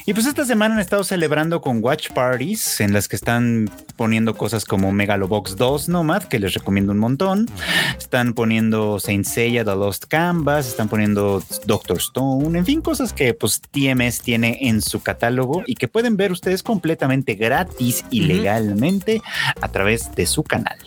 [0.06, 4.36] Y pues esta semana han estado celebrando con watch parties en las que están poniendo
[4.36, 7.50] cosas como Megalobox 2 Nomad, que les recomiendo un montón.
[7.98, 13.34] Están poniendo Saint Seiya The Lost Canvas, están poniendo Doctor Stone, en fin, cosas que
[13.34, 19.22] pues TMS tiene en su catálogo y que pueden ver ustedes completamente gratis y legalmente
[19.62, 20.78] a través de su canal.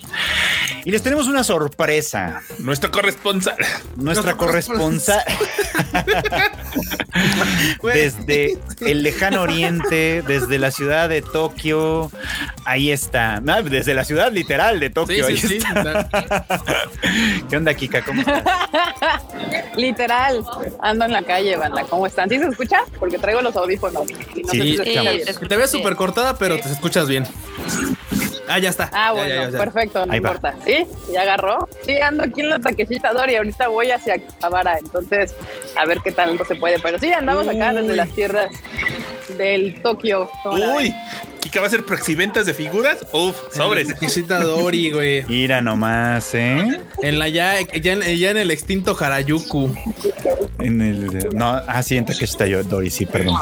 [0.85, 2.41] Y les tenemos una sorpresa.
[2.59, 3.57] Nuestro corresponsal.
[3.97, 5.23] Nuestra corresponsal
[7.83, 12.11] desde el lejano oriente, desde la ciudad de Tokio,
[12.65, 13.41] ahí está.
[13.65, 15.27] Desde la ciudad literal de Sí, Tokio.
[15.27, 15.57] sí, ahí sí.
[15.57, 16.09] está.
[17.51, 18.03] ¿Qué onda, Kika?
[18.05, 18.43] ¿Cómo estás?
[19.77, 20.45] Literal,
[20.81, 21.85] ando en la calle, banda.
[21.89, 22.29] ¿Cómo están?
[22.29, 22.79] ¿Sí se escucha?
[22.99, 24.05] Porque traigo los audífonos.
[24.35, 25.29] Y no sé Sí, si se Sí, escucha te bien.
[25.29, 27.25] escucho Te ves súper cortada, pero te escuchas bien.
[28.49, 28.89] Ah, ya está.
[28.93, 29.59] Ah, bueno, ya, ya, ya.
[29.59, 30.31] perfecto, no Ahí va.
[30.31, 30.55] importa.
[30.65, 30.87] ¿Sí?
[31.13, 31.69] ¿Ya agarró?
[31.85, 33.37] Sí, ando aquí en la taquecita Dori.
[33.37, 35.35] Ahorita voy hacia Cabara, entonces
[35.77, 36.79] a ver qué tal no se puede.
[36.79, 38.49] Pero sí, andamos acá desde las tierras
[39.37, 40.31] del Tokio.
[40.43, 40.95] ¿Cómo la Uy?
[41.41, 42.99] Kika va a ser proxiventas de figuras.
[43.13, 43.99] Uf, sobres.
[44.01, 45.25] Visita Dori, güey.
[45.29, 46.81] Mira nomás, ¿eh?
[47.03, 49.73] En la ya, ya, en, ya en el extinto Harajuku.
[50.59, 53.37] En el, no, ah, sí, en Takeshita yo, Dory, sí, perdón.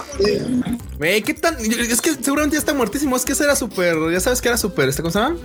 [0.99, 1.57] Güey, ¿qué tan?
[1.59, 3.17] Es que seguramente ya está muertísimo.
[3.17, 3.97] Es que ese era súper.
[4.13, 4.89] Ya sabes que era súper.
[4.89, 5.37] ¿Este cómo se llama?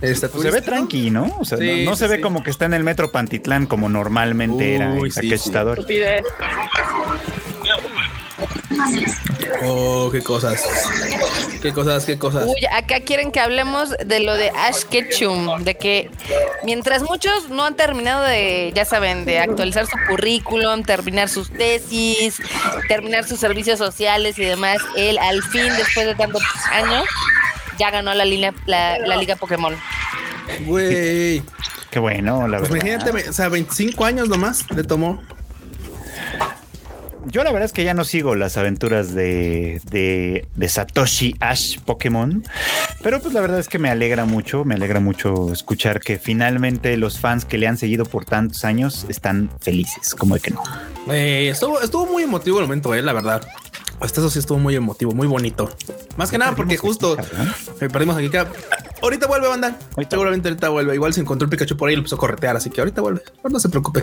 [0.00, 1.36] Este, Pues se ve tranqui, ¿no?
[1.38, 2.22] O sea, Sí, no, no sí, se ve sí.
[2.22, 5.12] como que está en el metro Pantitlán como normalmente era Uy,
[9.64, 10.62] Oh, qué cosas.
[11.60, 12.46] Qué cosas, qué cosas.
[12.46, 16.10] Uy, acá quieren que hablemos de lo de Ash Ketchum, de que
[16.64, 22.38] mientras muchos no han terminado de, ya saben, de actualizar su currículum, terminar sus tesis,
[22.88, 27.04] terminar sus servicios sociales y demás, él al fin, después de tantos años,
[27.78, 29.76] ya ganó la, línea, la, la Liga Pokémon.
[30.66, 31.42] Güey.
[31.90, 32.86] Qué bueno, la Pues verdad.
[32.86, 35.22] imagínate, o sea, 25 años nomás le tomó.
[37.26, 41.78] Yo la verdad es que ya no sigo las aventuras de, de, de Satoshi Ash
[41.80, 42.44] Pokémon,
[43.02, 46.96] pero pues la verdad es que me alegra mucho, me alegra mucho escuchar que finalmente
[46.96, 50.62] los fans que le han seguido por tantos años están felices, como de que no.
[51.10, 53.46] Eh, estuvo, estuvo muy emotivo el momento, eh, la verdad.
[54.00, 55.70] Hasta eso sí estuvo muy emotivo, muy bonito.
[56.16, 57.16] Más que nada porque justo
[57.80, 58.30] eh, perdimos aquí.
[59.00, 59.78] Ahorita vuelve, banda.
[59.96, 60.94] Ahorita Seguramente ahorita vuelve.
[60.94, 63.00] Igual se encontró el Pikachu por ahí y lo empezó a corretear, así que ahorita
[63.00, 63.22] vuelve.
[63.48, 64.02] No se preocupe.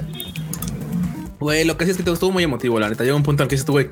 [1.39, 3.04] Güey, lo que sí es que todo estuvo muy emotivo, la neta.
[3.04, 3.89] Llegó un punto en que dices güey,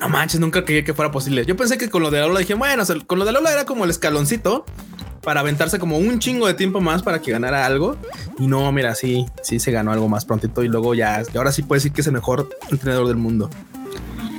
[0.00, 1.44] no manches, nunca creí que fuera posible.
[1.44, 3.84] Yo pensé que con lo de Lola dije, bueno, con lo de Lola era como
[3.84, 4.64] el escaloncito
[5.22, 7.96] para aventarse como un chingo de tiempo más para que ganara algo.
[8.38, 11.62] Y no, mira, sí, sí se ganó algo más prontito y luego ya, ahora sí
[11.62, 13.50] puede decir que es el mejor entrenador del mundo.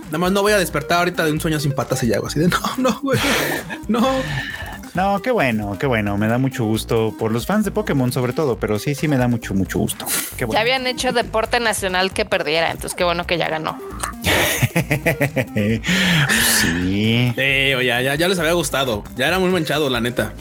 [0.05, 2.39] Nada más no voy a despertar ahorita de un sueño sin patas y hago así
[2.39, 3.19] de no, no, güey,
[3.89, 4.07] no.
[4.97, 8.33] No, qué bueno, qué bueno, me da mucho gusto por los fans de Pokémon sobre
[8.33, 10.07] todo, pero sí, sí me da mucho, mucho gusto.
[10.37, 13.77] Qué Ya habían hecho deporte nacional que perdiera, entonces qué bueno que ya ganó.
[16.61, 19.03] sí, Eh, oye, ya, ya les había gustado.
[19.15, 20.33] Ya era muy manchado, la neta.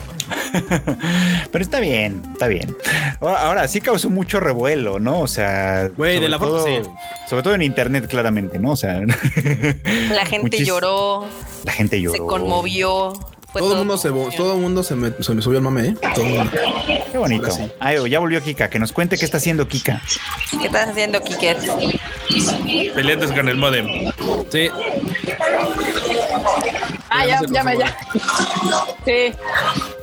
[1.51, 2.75] pero está bien, está bien.
[3.21, 5.19] Ahora, ahora, sí causó mucho revuelo, ¿no?
[5.19, 6.81] O sea, Güey, de sobre la forma, todo- sí.
[7.29, 8.71] Sobre todo en internet, claramente, ¿no?
[8.71, 9.01] O sea,
[10.11, 11.27] La gente lloró,
[11.63, 12.13] la gente lloró.
[12.13, 13.13] se conmovió.
[13.53, 15.95] Todo el mundo se, todo el mundo se me, se me subió el mame, ¿eh?
[16.13, 16.51] Todo el mundo.
[17.11, 17.49] Qué bonito.
[17.49, 17.71] Sí.
[17.79, 20.01] Ay, ya volvió Kika, que nos cuente qué está haciendo Kika.
[20.59, 21.57] ¿Qué estás haciendo, Kiket?
[22.93, 23.87] Peleantes con el modem.
[24.51, 24.69] Sí.
[27.09, 27.97] Ah, ya, ya me, ya.
[29.05, 29.33] Sí,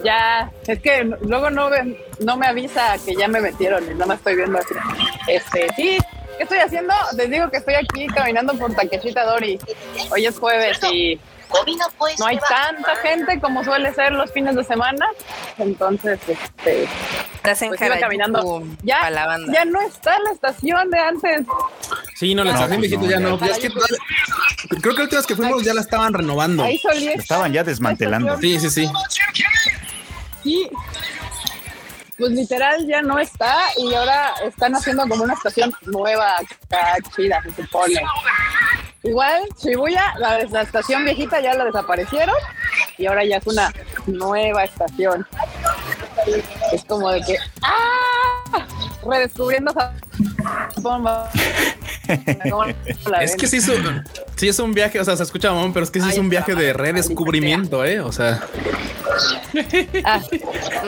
[0.05, 0.51] ya.
[0.67, 4.19] Es que luego no, ven- no me avisa que ya me metieron y nada más
[4.19, 4.75] estoy viendo así.
[5.29, 5.99] Este, sí.
[6.39, 6.93] ¿Qué estoy haciendo?
[7.17, 9.59] Les digo que estoy aquí caminando por Takeshita Dori.
[10.11, 11.21] Hoy es jueves y
[12.19, 15.07] no hay tanta gente como suele ser los fines de semana.
[15.59, 16.89] Entonces, este,
[17.37, 18.63] Estás en pues caminando.
[18.83, 19.53] Ya, la banda.
[19.53, 21.47] ya no está la estación de antes.
[22.17, 23.47] Sí, no, la No, estación pues viejita no, ya ya.
[23.47, 23.53] no.
[23.53, 23.69] Es que
[24.81, 26.65] creo que la última vez que fuimos ya la estaban renovando.
[26.65, 28.39] Ahí solía Estaban ya desmantelando.
[28.39, 28.91] Sí, sí, sí.
[30.45, 30.69] Y
[32.17, 37.43] pues literal ya no está y ahora están haciendo como una estación nueva acá, chida,
[37.43, 38.01] se supone.
[39.05, 42.35] Igual, Shibuya, la, la estación viejita ya la desaparecieron
[42.97, 43.73] y ahora ya es una
[44.07, 45.27] nueva estación.
[46.73, 48.67] Es como de que ¡ah!
[49.07, 51.05] redescubriendo Japón.
[52.51, 52.65] ¿Cómo
[53.11, 54.05] la Es que sí es, un,
[54.37, 56.29] sí es un viaje, o sea, se escucha mamón, pero es que sí es un
[56.29, 58.01] viaje de redescubrimiento, ¿eh?
[58.01, 58.41] O sea,
[60.05, 60.21] Ah,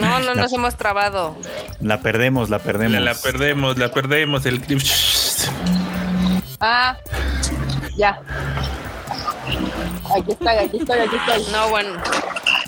[0.01, 1.37] No, no nos hemos trabado.
[1.81, 2.93] La perdemos, la perdemos.
[2.95, 4.47] La, la perdemos, la perdemos.
[4.47, 4.81] El clip.
[6.61, 6.97] ah,
[7.97, 8.21] ya.
[10.17, 11.53] Aquí estoy, aquí estoy, aquí estoy.
[11.53, 11.91] No, bueno,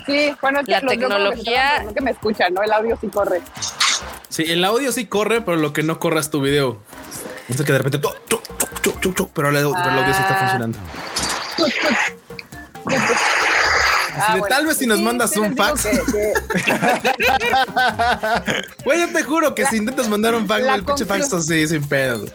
[0.05, 2.63] Sí, bueno, es que La los- tecnología- no que me escuchan, ¿no?
[2.63, 3.41] El audio sí corre.
[4.27, 6.79] sí, el audio sí corre, pero lo que no corre es tu video.
[7.41, 9.99] Entonces que de repente, tu, tu, tu, tu, tu, tu, pero el, audio- pero el
[9.99, 10.39] audio sí está Ah.
[10.39, 10.77] funcionando.
[14.21, 14.55] Ah, Así de, bueno.
[14.55, 15.83] tal vez si nos Sí, mandas un fax.
[15.85, 16.33] que- que-
[18.83, 21.67] Güey, yo te juro que si intentas mandar un fax, el pinche fax conclu- sí,
[21.67, 22.25] sin pedo.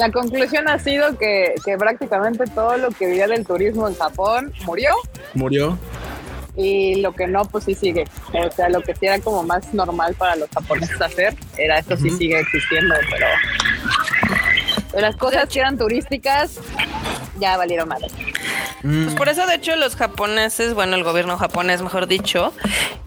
[0.00, 4.50] La conclusión ha sido que, que prácticamente todo lo que vivía del turismo en Japón
[4.64, 4.94] murió
[5.34, 5.78] Murió.
[6.56, 8.04] y lo que no, pues sí sigue.
[8.32, 11.98] O sea, lo que sí era como más normal para los japoneses hacer, era esto
[11.98, 13.26] sí sigue existiendo, pero,
[14.90, 16.58] pero las cosas que eran turísticas
[17.38, 18.08] ya valieron madre.
[18.82, 22.52] Pues por eso, de hecho, los japoneses, bueno, el gobierno japonés, mejor dicho,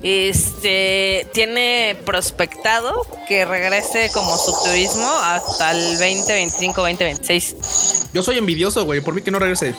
[0.02, 7.56] este tiene prospectado que regrese como su turismo hasta el 2025, 2026.
[8.14, 9.02] Yo soy envidioso, güey.
[9.02, 9.76] Por mí que no regrese.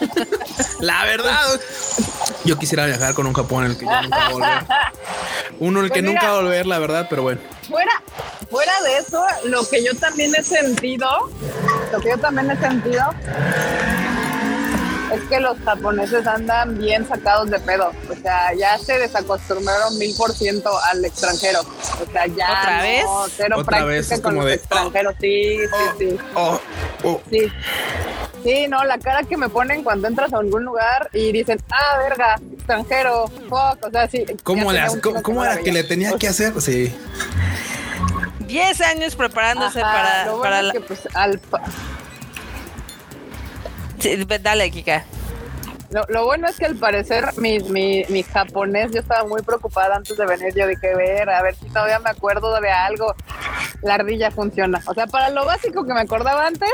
[0.80, 1.60] la verdad.
[2.44, 4.64] Yo quisiera viajar con un Japón en el que yo nunca volver.
[5.58, 6.12] Uno en el Pues que mira.
[6.14, 7.40] nunca va a volver, la verdad, pero bueno.
[7.68, 8.02] Fuera,
[8.50, 11.30] fuera de eso, lo que yo también he sentido,
[11.92, 13.04] lo que yo también he sentido
[15.12, 17.92] es que los japoneses andan bien sacados de pedo.
[18.10, 21.60] O sea, ya se desacostumbraron mil por ciento al extranjero.
[21.60, 23.04] O sea, ya ¿Otra no, vez?
[23.36, 25.14] cero Otra práctica vez, es con como los de, extranjeros.
[25.20, 26.18] Sí, sí, sí.
[26.34, 26.60] Oh,
[27.04, 27.20] oh.
[27.30, 27.52] Sí.
[28.42, 31.98] Sí, no, la cara que me ponen cuando entras a algún lugar y dicen, ah,
[31.98, 34.24] verga, extranjero, fuck, o sea, sí.
[34.42, 36.60] ¿Cómo, un cómo, era que le tenía que hacer?
[36.60, 36.92] Sí.
[38.40, 41.40] 10 años preparándose Ajá, para, lo bueno para es que, pues, al
[44.42, 45.04] Dale, Kika.
[46.08, 50.16] Lo, bueno es que al parecer mi, mi, mi japonés, yo estaba muy preocupada antes
[50.16, 50.54] de venir.
[50.54, 53.14] Yo dije, ver, a ver si todavía me acuerdo de algo.
[53.82, 54.80] La ardilla funciona.
[54.86, 56.70] O sea, para lo básico que me acordaba antes,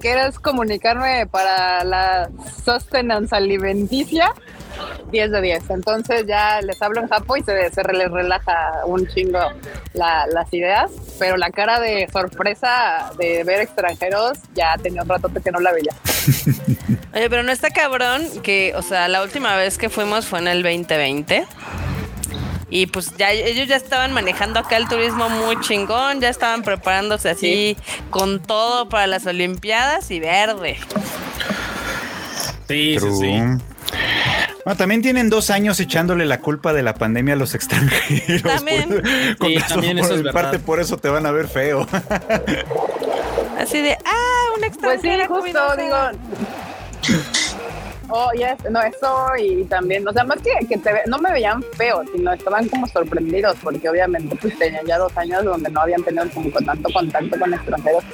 [0.00, 2.28] que era comunicarme para la
[2.64, 4.32] sustenance alimenticia,
[5.10, 5.70] 10 de 10.
[5.70, 9.38] Entonces ya les hablo en japo y se, se les relaja un chingo
[9.94, 10.90] la- las ideas.
[11.18, 15.72] Pero la cara de sorpresa de ver extranjeros ya tenía un rato que no la
[15.72, 15.92] veía.
[17.14, 20.48] Oye, pero no está cabrón que, o sea, la última vez que fuimos fue en
[20.48, 21.46] el 2020.
[22.68, 27.30] Y pues ya ellos ya estaban manejando acá el turismo muy chingón, ya estaban preparándose
[27.30, 27.76] así
[28.10, 30.76] con todo para las Olimpiadas y verde.
[32.68, 33.40] Sí, sí, sí.
[34.64, 38.42] Bueno, también tienen dos años echándole la culpa de la pandemia a los extranjeros.
[38.42, 38.88] También.
[38.88, 39.02] Por-
[39.38, 41.86] con Sí, razón, también por- eso es parte por eso te van a ver feo.
[43.58, 45.26] Así de, ah, un Pues sí, extranjero.
[45.34, 45.96] justo digo.
[48.08, 51.32] Oh, yes, no, eso y también, o sea, más que, que te ve- no me
[51.32, 55.80] veían feo, sino estaban como sorprendidos, porque obviamente pues tenían ya dos años donde no
[55.80, 58.04] habían tenido como con tanto contacto con extranjeros,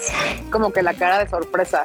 [0.50, 1.84] como que la cara de sorpresa.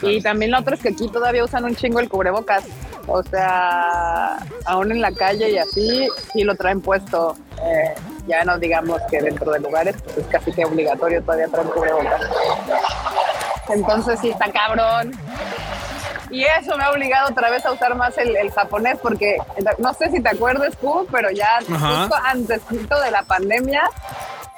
[0.00, 2.64] Y también lo otro es que aquí todavía usan un chingo el cubrebocas,
[3.08, 7.36] o sea, aún en la calle y así, sí lo traen puesto.
[7.62, 7.94] eh,
[8.26, 12.20] ya no digamos que dentro de lugares, pues es casi que obligatorio todavía traer cubrebocas.
[13.70, 15.12] Entonces sí está cabrón.
[16.30, 19.38] Y eso me ha obligado otra vez a usar más el, el japonés porque
[19.78, 22.00] no sé si te acuerdas tú, pero ya Ajá.
[22.02, 23.82] justo antes de la pandemia,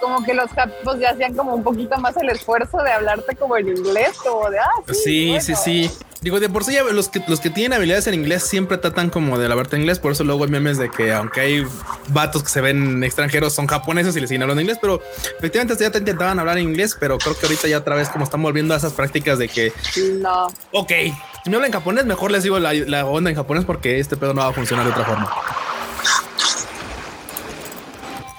[0.00, 3.56] como que los japos ya hacían como un poquito más el esfuerzo de hablarte como
[3.56, 5.42] en inglés, como de, ah, sí, Sí, bueno".
[5.44, 5.90] sí, sí.
[6.22, 9.08] Digo, de por sí ya los que, los que tienen habilidades en inglés siempre tratan
[9.08, 9.98] como de hablarte inglés.
[9.98, 11.66] Por eso luego hay memes de que aunque hay
[12.08, 14.76] vatos que se ven extranjeros, son japoneses y les siguen hablando inglés.
[14.82, 15.00] Pero
[15.38, 18.42] efectivamente ya te intentaban hablar inglés, pero creo que ahorita ya otra vez como están
[18.42, 19.72] volviendo a esas prácticas de que,
[20.18, 20.92] No, ok,
[21.42, 24.34] si me hablan japonés, mejor les digo la, la onda en japonés porque este pedo
[24.34, 25.30] no va a funcionar de otra forma.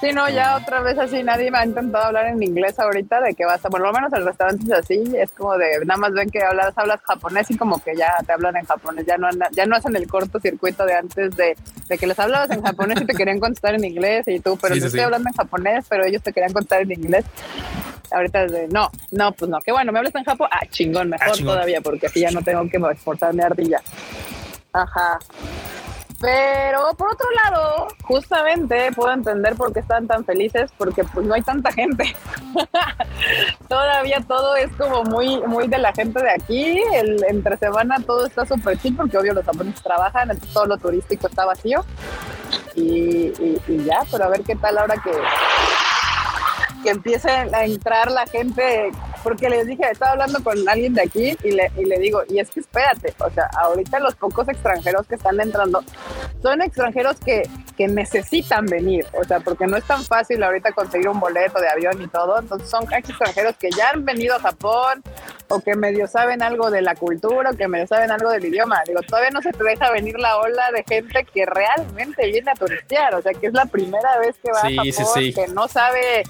[0.01, 3.33] Sí, no, ya otra vez así nadie me ha intentado hablar en inglés ahorita de
[3.33, 6.11] que vas a, por lo menos el restaurante es así, es como de, nada más
[6.11, 9.29] ven que hablas, hablas japonés y como que ya te hablan en japonés, ya no,
[9.51, 11.55] ya no hacen el cortocircuito de antes de,
[11.87, 14.73] de que les hablabas en japonés y te querían contestar en inglés y tú, pero
[14.73, 15.03] Sí, sí, estoy sí.
[15.05, 17.25] hablando en japonés, pero ellos te querían contestar en inglés.
[18.11, 21.09] Ahorita es de, no, no, pues no, que bueno, me hablas en japo, ah, chingón,
[21.09, 21.53] mejor chingón.
[21.55, 23.81] todavía, porque así ya no tengo que esforzarme ardilla.
[24.73, 25.17] Ajá.
[26.21, 31.33] Pero por otro lado, justamente puedo entender por qué están tan felices, porque pues no
[31.33, 32.15] hay tanta gente.
[33.67, 36.79] Todavía todo es como muy, muy de la gente de aquí.
[37.27, 41.45] Entre semana todo está súper chill, porque obvio los japoneses trabajan, todo lo turístico está
[41.45, 41.83] vacío.
[42.75, 42.81] Y,
[43.39, 45.11] y- y ya, pero a ver qué tal ahora que,
[46.83, 48.91] que empiece a entrar la gente,
[49.23, 52.39] porque les dije, estaba hablando con alguien de aquí y le, y le digo, y
[52.39, 55.83] es que espérate, o sea, ahorita los pocos extranjeros que están entrando
[56.41, 57.43] son extranjeros que,
[57.77, 61.69] que necesitan venir, o sea, porque no es tan fácil ahorita conseguir un boleto de
[61.69, 65.03] avión y todo, entonces son extranjeros que ya han venido a Japón
[65.49, 68.81] o que medio saben algo de la cultura o que medio saben algo del idioma.
[68.87, 72.55] Digo, todavía no se te deja venir la ola de gente que realmente viene a
[72.55, 75.33] turistear, o sea, que es la primera vez que va Sí, a sí, Japón, sí.
[75.33, 76.23] que no sabe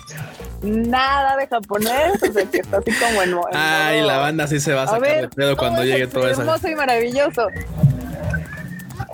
[0.62, 3.30] nada de japonés, o sea, que está así como en...
[3.32, 5.84] en Ay, modo- la banda sí se va a a sacar ver, de pedo cuando
[5.84, 6.42] llegue todo es eso.
[6.42, 7.48] hermoso y maravilloso.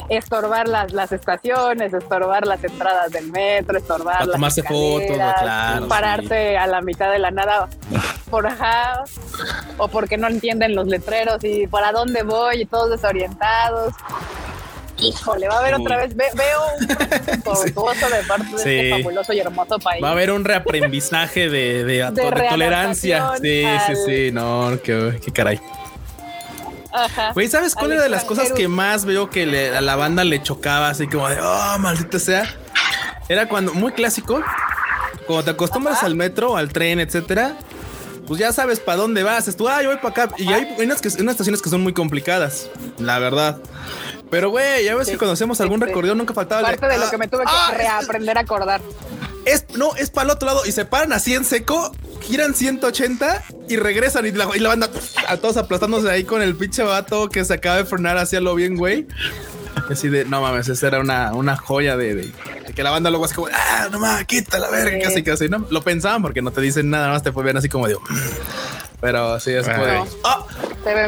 [0.09, 6.57] Estorbar las, las estaciones, estorbar las entradas del metro, estorbar las tomarse fotos, claro, pararse
[6.57, 7.67] a la mitad de la nada
[8.29, 9.03] por ajá,
[9.77, 13.93] o porque no entienden los letreros y para dónde voy y todos desorientados.
[14.99, 15.81] Híjole, va a haber Uy.
[15.81, 18.69] otra vez, ve- veo un tortuoso de parte de Sí.
[18.79, 20.03] este fabuloso y hermoso país.
[20.03, 23.31] Va a haber un reaprendizaje de, de, de tolerancia.
[23.41, 24.31] Sí, sí, sí.
[24.31, 25.59] No, qué, qué caray.
[26.91, 27.31] Ajá.
[27.33, 30.23] Güey, ¿sabes cuál era de las cosas que más veo que le- a la banda
[30.23, 32.49] le chocaba así como de, oh, maldita sea?
[33.29, 34.41] Era cuando, muy clásico,
[35.27, 37.55] cuando te acostumbras al metro, al tren, etcétera,
[38.25, 39.47] pues ya sabes para dónde vas.
[39.47, 40.35] Es tú, ah, yo voy para acá.
[40.37, 43.59] Y hay unas, que, unas estaciones que son muy complicadas, la verdad.
[44.29, 45.85] Pero, güey, ya ves Sí, que cuando hacemos sí, algún sí.
[45.87, 48.41] recorrido nunca faltaba el Parte de lo ah, que me tuve que ah, reaprender a
[48.41, 48.81] acordar.
[49.45, 53.43] es, no, es para el otro lado y se paran así en seco, giran 180
[53.69, 54.89] y regresan y la, y la banda
[55.27, 58.53] a todos aplastándose ahí con el pinche vato que se acaba de frenar hacia lo
[58.55, 59.07] bien, güey.
[59.89, 62.31] Así de, no mames, esa era una, una joya de, de-
[62.67, 65.01] de que la banda luego es como, ah, no mames, quita la verga, Sí.
[65.03, 65.65] casi, casi, ¿no?
[65.69, 67.91] Lo pensaban porque no te dicen nada más, te ven así como "Mm".
[68.99, 70.07] Pero sí, es No.
[70.23, 70.45] ah,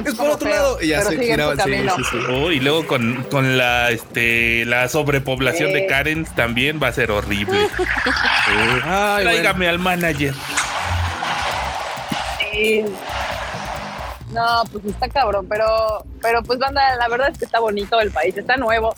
[0.05, 0.81] es por otro feo, lado.
[0.81, 2.17] Y ya se giraban, sí, sí, sí.
[2.29, 7.11] Oh, y luego con, con la este la sobrepoblación de Karen también va a ser
[7.11, 7.57] horrible.
[8.83, 9.21] Ay, bueno.
[9.21, 10.33] Tráigame al manager.
[12.39, 12.85] Sí.
[14.31, 18.11] No, pues está cabrón, pero, pero pues banda, la verdad es que está bonito el
[18.11, 18.95] país, está nuevo.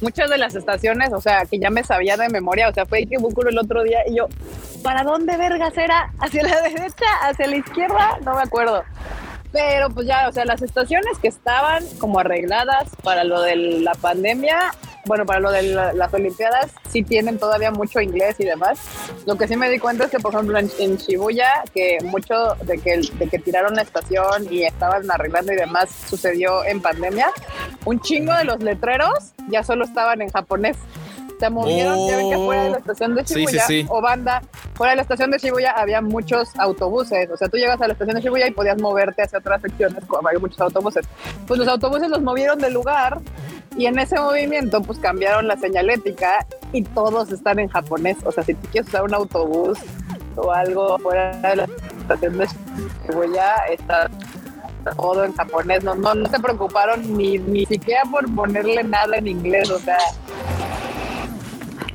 [0.00, 2.98] Muchas de las estaciones, o sea, que ya me sabía de memoria, o sea, fue
[2.98, 4.28] Ikebukuro el otro día y yo,
[4.82, 6.12] ¿para dónde vergas era?
[6.18, 7.06] ¿Hacia la derecha?
[7.22, 8.18] ¿Hacia la izquierda?
[8.24, 8.84] No me acuerdo.
[9.52, 13.92] Pero pues ya, o sea, las estaciones que estaban como arregladas para lo de la
[13.94, 14.58] pandemia,
[15.06, 18.78] bueno, para lo de la- las Olimpiadas, sí tienen todavía mucho inglés y demás.
[19.26, 22.54] Lo que sí me di cuenta es que, por ejemplo, en, en Shibuya, que mucho
[22.62, 27.28] de que, de que tiraron la estación y estaban arreglando y demás sucedió en pandemia,
[27.84, 30.76] un chingo de los letreros ya solo estaban en japonés.
[31.38, 33.86] Se movieron, ya ven que fuera de la estación de Sí, sí, Shibuya sí.
[33.90, 34.40] o banda,
[34.74, 37.28] fuera de la estación de Shibuya había muchos autobuses.
[37.30, 40.02] O sea, tú llegas a la estación de Shibuya y podías moverte hacia otras secciones,
[40.06, 41.04] como había muchos autobuses.
[41.46, 43.20] Pues los autobuses los movieron de lugar
[43.76, 48.16] y en ese movimiento pues cambiaron la señalética y todos están en japonés.
[48.24, 49.78] O sea, si tú quieres usar un autobús
[50.36, 51.68] o algo fuera de la
[52.00, 52.48] estación de
[53.06, 54.10] Shibuya, está
[54.96, 55.82] todo en japonés.
[55.84, 59.70] No, no, no se preocuparon ni, ni siquiera por ponerle nada en inglés.
[59.70, 59.98] O sea,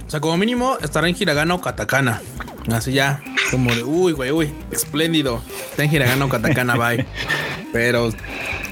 [0.06, 2.22] O sea, como mínimo estará en hiragana o katakana.
[2.72, 5.42] Así ya, como de uy, güey, uy, espléndido.
[5.72, 7.06] Está en hiragana o katakana, bye.
[7.74, 8.12] Pero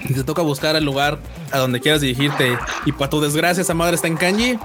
[0.08, 1.20] si te toca buscar el lugar
[1.52, 4.60] a donde quieras dirigirte y para tu desgracia esa madre está en kanji,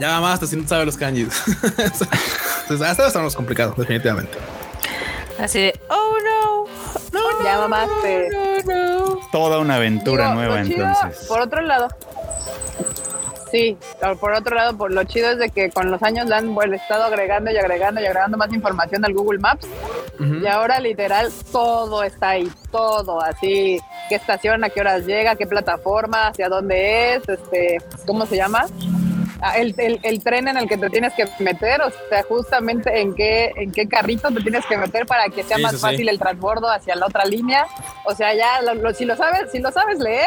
[0.00, 1.28] ya más hasta si no sabes los kanjis.
[1.46, 4.38] Entonces, hasta ahora estamos complicados, definitivamente.
[5.38, 6.64] Así de, oh no.
[7.12, 8.28] No, Ya mamaste.
[8.64, 8.74] no,
[9.08, 9.20] no.
[9.32, 11.26] Toda una aventura Digo, nueva entonces.
[11.26, 11.88] Por otro lado,
[13.50, 13.76] sí,
[14.20, 16.74] por otro lado, por lo chido es de que con los años le han bueno,
[16.76, 19.66] estado agregando y agregando y agregando más información al Google Maps
[20.20, 20.34] Ujú.
[20.36, 25.46] y ahora literal todo está ahí, todo así, qué estación, a qué horas llega, qué
[25.46, 28.66] plataforma, hacia dónde es, este, ¿cómo se llama?
[29.40, 33.00] Ah, El, el- el tren en el que te tienes que meter, o sea, justamente
[33.00, 35.78] en qué, en qué carrito te tienes que meter para que sea Sí, más sí.
[35.78, 37.64] fácil el transbordo hacia la otra línea.
[38.04, 40.26] O sea, ya lo- lo- si lo sabes, si lo sabes leer,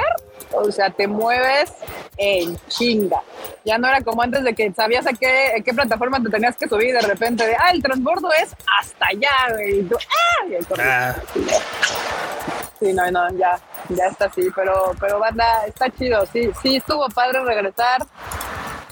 [0.53, 1.71] o sea, te mueves
[2.17, 3.21] en chinga.
[3.65, 6.55] Ya no era como antes de que sabías a qué, a qué plataforma te tenías
[6.55, 9.79] que subir de repente de, ah, el transbordo es hasta allá, güey.
[9.79, 10.87] Y tú, ah, y corres.
[10.87, 11.15] Ah,
[12.81, 17.07] Sí, no, no, ya, ya está así, pero, pero banda, está chido, sí, sí, estuvo
[17.09, 18.01] padre regresar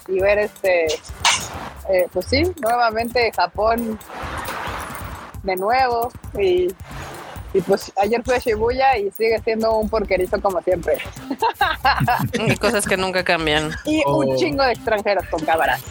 [0.07, 0.86] y ver este,
[1.89, 3.97] eh, pues sí, nuevamente Japón
[5.41, 6.68] de nuevo y,
[7.54, 10.97] y pues ayer fui a Shibuya y sigue siendo un porquerizo como siempre.
[12.47, 13.72] Y cosas que nunca cambian.
[13.86, 14.20] Y Oh.
[14.20, 15.82] un chingo de extranjeros con cámaras.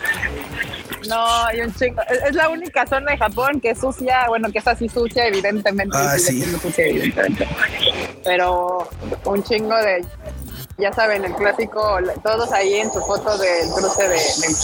[1.08, 2.02] No, y un chingo.
[2.26, 5.96] Es, la única zona de Japón que es sucia, bueno, que es así sucia, evidentemente.
[5.96, 6.42] Ah, sí.
[6.42, 7.48] sucia, evidentemente.
[8.24, 8.88] Pero
[9.24, 10.04] un chingo de.
[10.78, 14.54] Ya saben, el clásico, todos ahí en su foto del cruce de, del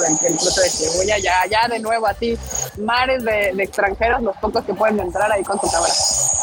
[0.00, 2.38] del, del cruce de Shibuya, ya, ya de nuevo así,
[2.78, 5.92] mares de, de extranjeros, los pocos que pueden entrar ahí con su cámara,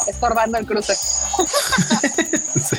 [0.08, 0.94] estorbando el cruce.
[2.62, 2.78] sí.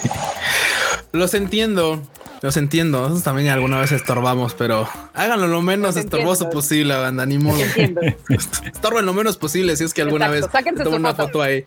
[1.12, 2.02] Los entiendo.
[2.44, 3.00] Los entiendo.
[3.00, 6.50] Nosotros también alguna vez estorbamos, pero háganlo lo menos Los estorboso entiendo.
[6.52, 7.24] posible, banda.
[7.24, 7.56] Ni modo.
[8.28, 11.22] Estorben lo menos posible si es que alguna Exacto, vez sáquense su una foto.
[11.28, 11.64] foto ahí.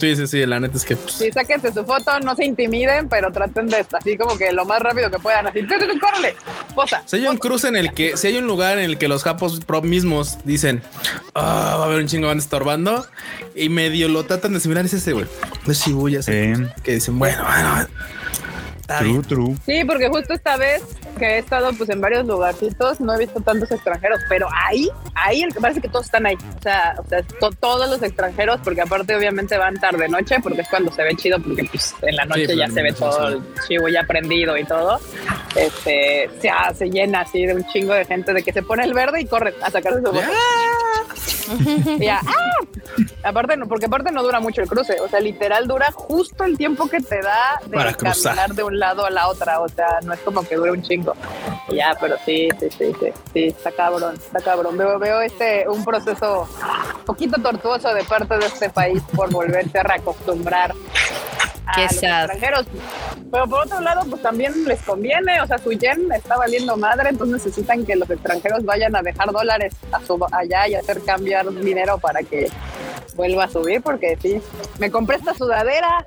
[0.00, 0.44] Sí, sí, sí.
[0.44, 3.78] La neta es que pues, Sí, sáquense su foto, no se intimiden, pero traten de
[3.78, 6.34] estar así como que lo más rápido que puedan, así, ¡tú, tú, tú, córrele!
[6.74, 7.04] Posa.
[7.06, 9.22] Si hay un cruce en el que, si hay un lugar en el que los
[9.22, 10.82] japos mismos dicen,
[11.34, 13.06] ah, va a haber un chingo van estorbando
[13.54, 15.26] y medio lo tratan de similar, es ese, güey.
[15.68, 16.62] Es Shibuya, ese, Sí.
[16.82, 17.86] que dicen, bueno, bueno,
[18.86, 19.22] está True, bien.
[19.22, 19.56] true.
[19.66, 20.82] Sí, porque justo esta vez
[21.18, 25.42] que he estado pues en varios lugarcitos, no he visto tantos extranjeros, pero ahí, ahí
[25.42, 26.36] el que parece que todos están ahí.
[26.58, 30.60] O sea, o sea to- todos los extranjeros, porque aparte obviamente van tarde noche, porque
[30.60, 33.28] es cuando se ve chido, porque pues en la noche pues, ya se ve todo
[33.28, 35.00] el chivo ya prendido y todo.
[35.56, 38.84] Este, se, ah, se llena así de un chingo de gente de que se pone
[38.84, 40.20] el verde y corre a sacarse su foto.
[40.20, 41.35] Y
[41.98, 42.66] ya, ¡ah!
[43.22, 46.56] Aparte, no, porque aparte no dura mucho el cruce, o sea, literal dura justo el
[46.56, 48.34] tiempo que te da de Para cruzar.
[48.34, 50.82] caminar de un lado a la otra, o sea, no es como que dure un
[50.82, 51.14] chingo.
[51.68, 54.76] Ya, pero sí, sí, sí, sí, sí, está cabrón, está cabrón.
[54.76, 56.48] Veo, veo este, un proceso
[57.04, 60.74] poquito tortuoso de parte de este país por volverse a reacostumbrar
[61.66, 62.66] a los extranjeros.
[63.30, 67.10] Pero por otro lado, pues también les conviene, o sea, su yen está valiendo madre,
[67.10, 71.00] entonces necesitan que los extranjeros vayan a dejar dólares a su, allá y hacer
[71.44, 72.48] dinero para que
[73.14, 74.40] vuelva a subir, porque sí,
[74.78, 76.06] me compré esta sudadera,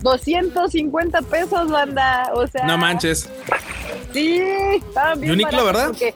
[0.00, 3.28] 250 pesos, banda, o sea, No manches.
[4.12, 4.40] sí,
[4.76, 5.86] estaban bien Uniqlo, ¿verdad?
[5.88, 6.14] porque-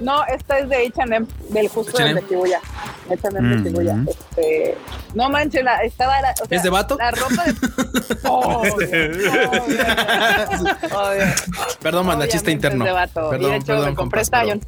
[0.00, 2.60] no, esta es de H&M, del justo de Shibuya.
[3.08, 3.64] Mm.
[3.64, 3.96] Shibuya.
[4.08, 4.76] Este,
[5.14, 6.96] no manches, la, estaba la, o sea, ¿Es de vato?
[6.98, 7.54] La ropa de.
[8.28, 9.50] Obvio, obvio,
[10.90, 11.24] obvio.
[11.80, 12.84] Perdón, manda, chiste interno.
[12.84, 13.30] es de vato.
[13.30, 14.66] Perdón, y de hecho perdón, me compré compas, esta y, un-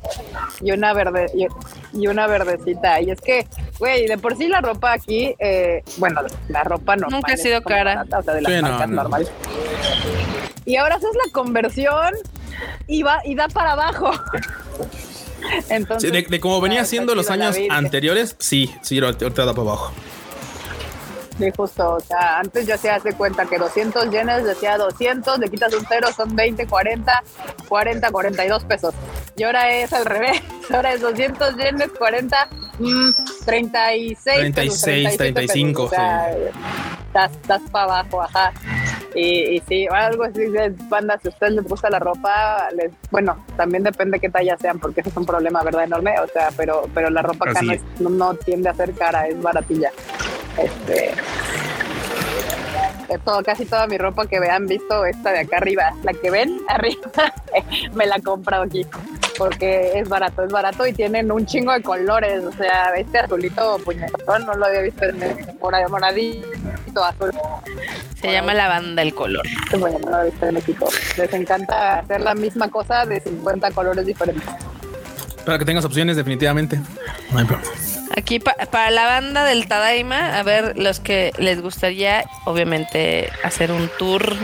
[0.61, 1.47] y una verde y,
[1.95, 3.01] y una verdecita.
[3.01, 3.47] Y es que,
[3.79, 7.21] güey, de por sí la ropa aquí, eh, bueno, la ropa normal.
[7.21, 7.95] Nunca ha sido cara.
[7.97, 8.95] barata, o sea, de las Sí, no, marcas no.
[8.97, 9.31] normales.
[10.67, 12.15] Y ahora haces la conversión
[12.87, 14.11] y va y da para abajo.
[15.69, 19.63] Entonces, Sí, de, de como venía siendo los años anteriores, sí, sí, ahorita da para
[19.69, 19.93] abajo.
[21.39, 21.95] Sí, justo.
[21.95, 25.85] O sea, antes yo hacía hace cuenta que 200 yenes decía 200, le quitas un
[25.89, 27.22] cero, son 20, 40,
[27.68, 28.95] 40, 42 pesos.
[29.37, 30.41] Y ahora es al revés.
[30.72, 33.11] Ahora es 200 yenes, 40, mm,
[33.45, 35.53] 36, pesos, 36, 37 pesos.
[35.76, 36.30] 35, O sea,
[37.07, 38.53] estás, estás para abajo, ajá.
[39.14, 42.93] Y, y sí, algo así de banda, si a ustedes les gusta la ropa, les,
[43.11, 45.85] bueno, también depende qué talla sean, porque eso es un problema, ¿verdad?
[45.85, 46.14] Enorme.
[46.20, 47.61] O sea, pero, pero la ropa acá
[48.01, 49.91] no, no tiende a ser cara, es baratilla.
[50.59, 51.15] Este,
[53.09, 56.31] de todo, casi toda mi ropa que vean visto esta de acá arriba, la que
[56.31, 57.35] ven arriba,
[57.95, 58.87] me la he comprado aquí
[59.37, 63.79] porque es barato, es barato y tienen un chingo de colores, o sea, este azulito
[63.79, 65.19] puñetón no lo había visto en
[65.59, 67.33] por ahí moradito azul,
[68.21, 69.47] Se llama la banda el color.
[69.79, 70.89] Bueno, no lo he visto en México.
[71.17, 74.49] Les encanta hacer la misma cosa de 50 colores diferentes.
[75.45, 76.81] Para que tengas opciones, definitivamente.
[77.33, 77.94] No hay problema.
[78.17, 83.73] Aquí pa- para la banda del Tadaima, a ver, los que les gustaría, obviamente, hacer
[83.73, 84.37] un tour.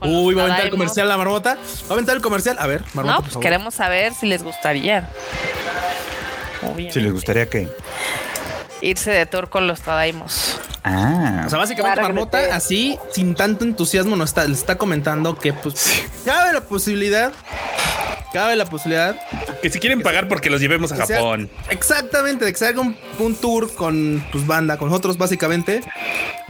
[0.00, 1.54] Uy, va a aventar el comercial la marmota.
[1.54, 2.56] Va a aventar el comercial.
[2.58, 3.04] A ver, marmota.
[3.04, 3.42] No, por pues favor.
[3.44, 5.08] queremos saber si les gustaría.
[6.62, 6.92] Obviamente.
[6.94, 7.68] Si les gustaría que.
[8.84, 10.60] Irse de tour con los Tadaimos.
[10.82, 12.50] Ah, O sea, básicamente Claro Marmota, sí.
[12.50, 17.32] así, sin tanto entusiasmo, nos está, les está comentando que, pues, cabe la posibilidad,
[18.32, 19.16] cabe la posibilidad,
[19.62, 21.48] Que si quieren pagar porque los llevemos a sea- Japón.
[21.70, 25.80] exactamente, de que se haga un, un tour con, pues, banda, con nosotros, básicamente.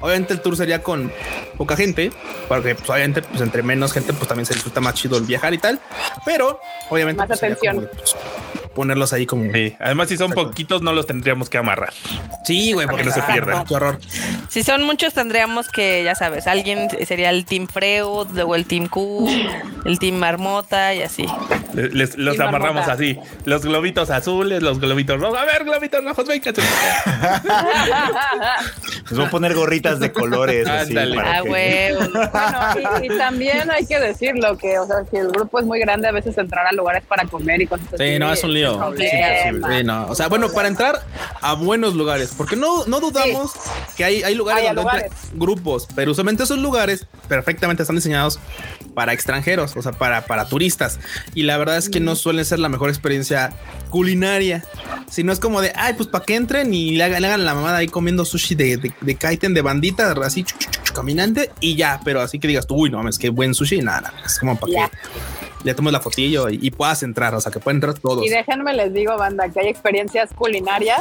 [0.01, 1.13] Obviamente el tour sería con
[1.57, 2.11] poca gente,
[2.49, 5.55] porque, pues, obviamente, pues, entre menos gente, pues, también se disfruta más chido el viajar
[5.55, 5.81] y tal.
[6.25, 6.59] Pero,
[6.91, 7.77] obviamente, Más pues, sería atención.
[7.87, 8.17] como pues,
[8.75, 9.53] ponerlos ahí como...
[9.53, 9.75] Sí.
[9.81, 10.51] Además, si son Exacto.
[10.51, 11.93] poquitos, no los tendríamos que amarrar.
[12.45, 13.65] Sí, güey, Para que no se ah, pierdan.
[13.65, 13.99] Qué horror.
[14.49, 18.89] Si son muchos, tendríamos que, ya sabes, alguien sería el Team Freud, luego el Team
[18.89, 19.29] Q,
[19.85, 21.27] el Team Marmota y así.
[21.75, 22.57] Les, les- los marmota.
[22.57, 23.19] amarramos así.
[23.45, 25.39] Los globitos azules, los globitos rojos.
[25.39, 26.53] A ver, globitos rojos, venga.
[29.11, 30.67] les voy a poner gorritas de colores.
[30.69, 31.49] así, para Ah, que-.
[31.49, 32.09] Bueno,
[33.03, 36.09] y, y también hay que decirlo que, o sea, si el grupo es muy grande,
[36.09, 38.05] a veces entrar a lugares para comer y cosas así.
[38.13, 38.64] Sí, no, es un lío.
[38.97, 40.07] Sí, no.
[40.09, 41.05] O sea, bueno, para entrar
[41.41, 43.53] a buenos lugares, porque no, no dudamos
[43.97, 45.13] que hay, hay lugares Hay donde lugares.
[45.35, 48.39] grupos, pero usualmente esos lugares perfectamente están diseñados
[48.95, 50.99] para extranjeros, o sea, para, para turistas.
[51.35, 53.53] Y la verdad es que no suelen ser la mejor experiencia
[53.91, 54.65] culinaria.
[55.11, 57.45] Si no es como de, ay, pues para que entren y le hagan, le hagan
[57.45, 60.45] la mamada ahí comiendo sushi de, de, de kaiten, de bandita, así
[60.95, 62.01] caminante y ya.
[62.05, 63.81] Pero así que digas tú, uy, no mames, qué buen sushi.
[63.81, 64.97] Nada, nada, es como para que
[65.65, 68.25] le tomes la fotillo y, y puedas entrar, o sea, que pueden entrar todos.
[68.25, 71.01] Y déjenme les digo, banda, que hay experiencias culinarias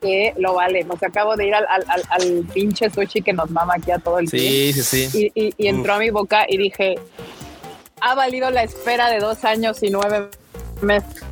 [0.00, 0.90] que lo valen.
[0.90, 3.90] O sea, acabo de ir al, al, al- al pinche sushi que nos mama aquí
[3.92, 4.40] a todo el día.
[4.40, 5.30] Sí, sí, sí.
[5.34, 6.96] Y, y- y entró a mi boca y dije,
[8.00, 10.28] ha valido la espera de dos años y nueve
[10.80, 11.22] meses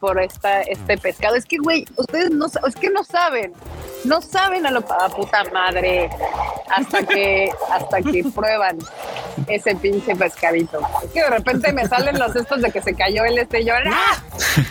[0.00, 1.36] por esta, este pescado.
[1.36, 3.52] Es que, güey, ustedes no, es que no saben,
[4.04, 6.10] no saben a lo a puta madre
[6.74, 8.78] hasta que, hasta que prueban
[9.46, 10.80] ese pinche pescadito.
[11.04, 13.66] Es que de repente me salen los estos de que se cayó el este y
[13.66, 14.22] yo, ¡ah!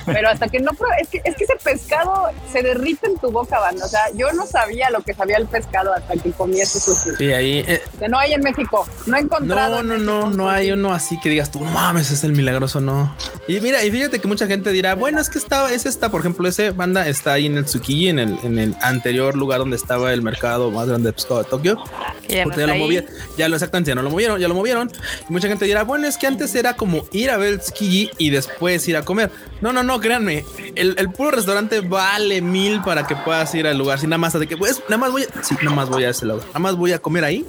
[0.06, 3.32] Pero hasta que no pruebas, es que, es que ese pescado se derrite en tu
[3.32, 3.86] boca, banda.
[3.86, 7.16] O sea, yo no sabía lo que sabía el pescado hasta que comí ese sushi.
[7.18, 7.64] Sí, ahí.
[7.68, 8.86] eh, Que no hay en México.
[9.06, 9.84] No he encontrado.
[9.84, 12.82] no, no, no, no hay uno así que digas tú, no mames, es el milagroso,
[12.82, 13.16] no.
[13.48, 16.22] Y mira, y fíjate que mucha gente dirá, bueno, es que estaba, ese está, por
[16.22, 19.76] ejemplo, ese banda está ahí en el Tsukiji, en el, en el anterior lugar donde
[19.76, 21.84] estaba el mercado más grande de Tokio.
[22.28, 24.92] Ya no ya lo movieron, ya lo exactamente, ya no lo movieron, ya lo movieron.
[25.30, 28.12] Y mucha gente dirá, bueno, es que antes era como ir a ver el Tsukiji
[28.18, 29.32] y después ir a comer.
[29.62, 33.78] No, no, no, créanme, el, el puro restaurante vale mil para que puedas ir al
[33.78, 34.00] lugar.
[34.00, 36.10] Si nada más de que, pues, nada más voy a, sí, nada más voy a
[36.10, 37.46] ese lugar, nada más voy a comer ahí,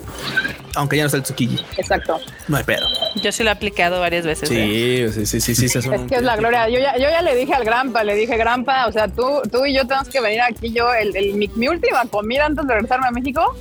[0.79, 1.59] aunque ya no está el Tsukiji.
[1.77, 2.21] Exacto.
[2.47, 2.87] No hay pedo.
[3.23, 4.51] Yo sí lo he aplicado varias veces.
[4.51, 5.11] ¿eh?
[5.13, 6.69] Sí, sí, sí, sí, sí, se Es que es la gloria.
[6.69, 9.67] Yo ya, yo ya le dije al Grampa, le dije, Grampa, o sea, tú, tú
[9.67, 10.71] y yo tenemos que venir aquí.
[10.73, 13.57] Yo, el, el- mi, mi última comida antes de regresarme a México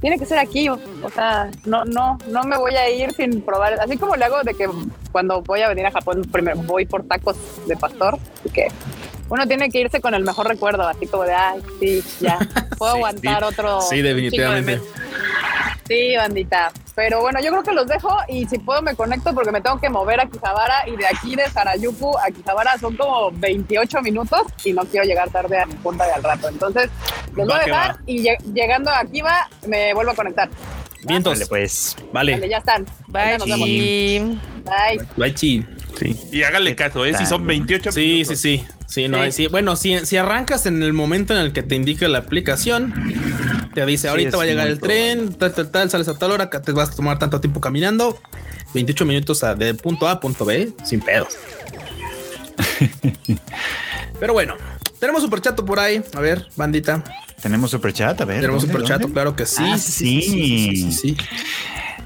[0.00, 0.68] tiene que ser aquí.
[0.68, 3.80] O, o sea, no, no, no me voy a ir sin probar.
[3.80, 4.68] Así como le hago de que
[5.12, 7.36] cuando voy a venir a Japón, primero voy por tacos
[7.66, 8.18] de pastor.
[8.40, 8.68] Así que
[9.28, 12.36] uno tiene que irse con el mejor recuerdo, así como de, ay, sí, ya,
[12.78, 13.44] puedo Sí, aguantar sí.
[13.48, 13.80] otro.
[13.82, 14.80] Sí, definitivamente.
[15.90, 16.70] Sí, bandita.
[16.94, 19.80] Pero bueno, yo creo que los dejo y si puedo me conecto porque me tengo
[19.80, 24.42] que mover a Quijabara y de aquí de Sarayuku a Quijabara son como 28 minutos
[24.64, 26.48] y no quiero llegar tarde a mi punta de al rato.
[26.48, 26.90] Entonces,
[27.34, 30.48] los voy a dejar y lle- llegando a Kiva me vuelvo a conectar.
[31.04, 31.32] Vientos.
[31.38, 31.96] Dale, pues.
[32.12, 32.48] Vale, Vale.
[32.48, 32.86] ya están.
[33.08, 33.66] Bye, nos vemos.
[33.68, 35.00] Bye.
[35.16, 35.66] Bye, chi.
[35.98, 36.16] Sí.
[36.32, 37.14] Y hágale caso, ¿eh?
[37.16, 38.38] Si son 28 Sí, minutos.
[38.38, 38.66] sí, sí.
[38.86, 39.32] Sí, no, Sí.
[39.32, 39.46] sí.
[39.48, 42.92] Bueno, si, si arrancas en el momento en el que te indica la aplicación,
[43.74, 46.50] te dice ahorita va a llegar el tren, tal, tal, tal, sales a tal hora,
[46.50, 48.18] que te vas a tomar tanto tiempo caminando.
[48.74, 51.28] 28 minutos a- de punto A a punto B, sin pedos.
[54.20, 54.54] Pero bueno,
[54.98, 56.02] tenemos superchato por ahí.
[56.14, 57.02] A ver, bandita.
[57.42, 58.40] Tenemos superchat, a ver.
[58.40, 59.62] Tenemos ¿dónde, superchato, claro que sí.
[59.64, 61.16] Ah, sí, sí, sí, sí, sí.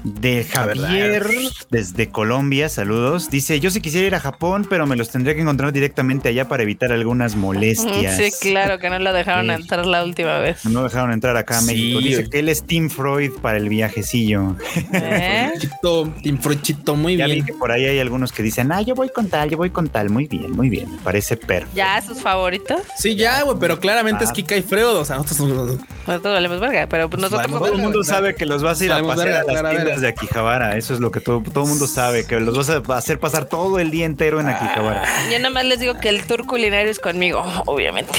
[0.05, 1.25] De Javier
[1.71, 3.31] desde Colombia, saludos.
[3.31, 6.47] Dice, yo sí quisiera ir a Japón, pero me los tendría que encontrar directamente allá
[6.47, 8.15] para evitar algunas molestias.
[8.17, 9.51] Sí, claro, que no lo dejaron Sí.
[9.53, 10.63] entrar la última vez.
[10.65, 11.99] No dejaron entrar acá a Sí, México.
[12.01, 14.55] Dice que él es Team Freud para el viajecillo.
[14.93, 15.51] ¿Eh?
[15.59, 17.45] Chito, Team Frochito, muy Ya vi bien.
[17.47, 19.89] que por ahí hay algunos que dicen, ah, yo voy con tal, yo voy con
[19.89, 20.11] tal.
[20.11, 20.91] Muy bien, muy bien.
[20.91, 21.75] Me parece perfecto.
[21.75, 22.79] ¿Ya sus favoritos?
[22.97, 24.27] Sí, ya, güey, pero claramente Ah.
[24.27, 24.85] es Kika y Freud.
[24.97, 28.45] O sea, nosotros Nosotros valemos verga, pero pues nosotros Valemos Todo el mundo sabe que
[28.45, 30.77] los vas a ir a pasear a las tiendas de Akihabara.
[30.77, 33.45] Eso es lo que todo, todo el mundo sabe, que los vas a hacer pasar
[33.45, 35.03] todo el día entero en Akihabara.
[35.31, 38.13] Yo nada más les digo que el tour culinario es conmigo, obviamente.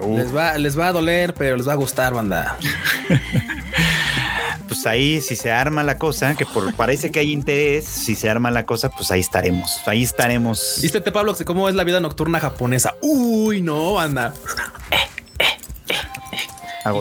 [0.00, 2.56] Uf, les va, les va a doler, pero les va a gustar, banda.
[4.68, 8.30] pues ahí si se arma la cosa, que por parece que hay interés, si se
[8.30, 9.80] arma la cosa, pues ahí estaremos.
[9.86, 10.78] Ahí estaremos.
[10.80, 12.94] Vístete, Pablo, cómo es la vida nocturna japonesa.
[13.00, 14.34] Uy, no, banda.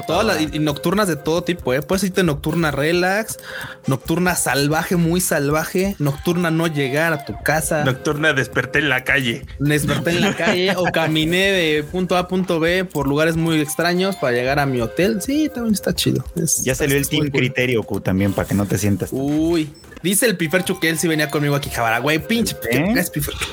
[0.07, 1.81] Todas las y- y nocturnas de todo tipo, ¿eh?
[1.81, 3.37] Puedes irte nocturna relax,
[3.87, 9.45] nocturna salvaje, muy salvaje, nocturna no llegar a tu casa, Nocturna desperté en la calle.
[9.59, 13.59] desperté en la calle o caminé de punto A a punto B por lugares muy
[13.61, 15.21] extraños para llegar a mi hotel.
[15.21, 16.23] Sí, también está chido.
[16.35, 17.39] Es- Ya salió el Team cool.
[17.39, 19.09] Criterio Q también para que no te sientas.
[19.11, 19.69] Uy,
[20.03, 22.55] dice el Piferchu que él sí venía conmigo aquí, Jabara, güey, pinche.
[22.71, 22.91] ¿Eh?
[22.93, 23.45] ¿qué es Piferchu?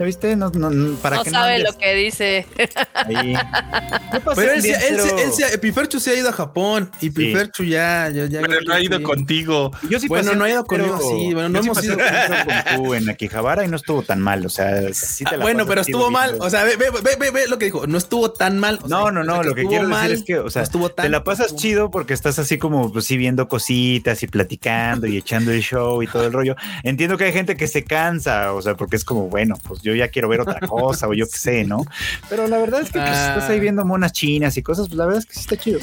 [0.00, 0.34] ¿Ya viste?
[0.34, 2.46] No, no, no, para no que sabe lo que dice.
[2.94, 3.34] ahí.
[4.34, 8.24] Pero él, él, él sí- Piferchu sí ha ido a Japón y Piferchu ya, ya,
[8.24, 8.40] ya.
[8.40, 9.02] Pero no ha ido sí.
[9.04, 9.70] contigo.
[9.90, 12.94] Yo sí Bueno, pasé no ha ido conmigo, sí, bueno, no hemos ido- con tú
[12.94, 14.46] en Akihabara y no estuvo tan mal.
[14.46, 16.34] O sea, sí te Ah, la bueno, pero estuvo mal.
[16.40, 17.86] O sea, ve, ve, ve, ve, ve lo que dijo.
[17.86, 18.78] No estuvo tan mal.
[18.82, 20.48] O sea, No, no, o sea, no, lo que quiero mal, decir es que, o
[20.48, 23.48] sea, no estuvo tan te la pasas chido porque estás así como, pues sí, viendo
[23.48, 26.56] cositas y platicando y echando el show y todo el rollo.
[26.84, 29.89] Entiendo que hay gente que se cansa, o sea, porque es como, bueno, pues yo
[29.94, 31.84] ya quiero ver otra cosa o yo qué sé, ¿no?
[32.28, 33.34] Pero la verdad es que pues, Ah.
[33.34, 35.80] estás ahí viendo monas chinas y cosas, pues la verdad es que sí está chido.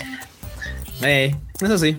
[1.01, 1.97] Eh, eso sí.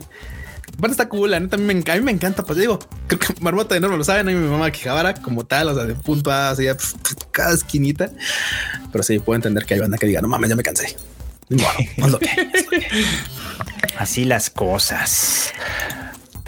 [0.77, 2.79] Aparte está cool, la neta, a mí me, enc- a mí me encanta, pues digo,
[3.09, 5.75] creo que Marmota de no lo saben, a mí mi mamá Quijabara como tal, o
[5.75, 6.95] sea, de punto A, así, pf,
[7.33, 8.11] cada esquinita.
[8.93, 10.95] Pero sí, puedo entender que hay banda que diga, no mames, ya me cansé.
[11.49, 12.29] Lo que.
[13.99, 15.53] Así las cosas.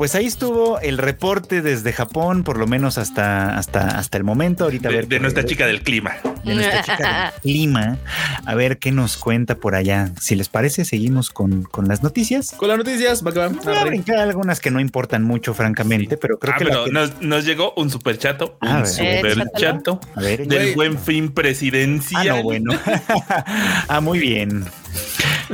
[0.01, 4.65] Pues ahí estuvo el reporte desde Japón, por lo menos hasta, hasta, hasta el momento.
[4.65, 6.13] Ahorita a De, ver de nuestra chica del clima.
[6.43, 7.99] de nuestra chica del clima,
[8.47, 10.11] a ver qué nos cuenta por allá.
[10.19, 12.53] Si les parece, seguimos con, con las noticias.
[12.57, 13.49] Con las noticias, va.
[13.49, 16.93] Voy a brincar algunas que no importan mucho, francamente, pero creo Ah, que, pero que-
[16.93, 18.57] nos, nos llegó un superchato.
[18.63, 19.33] A Un ver.
[19.35, 20.75] superchato a ver, del Güey.
[20.77, 22.27] buen fin ah, presidencial.
[22.39, 22.73] no, bueno.
[23.89, 24.65] ah, muy bien.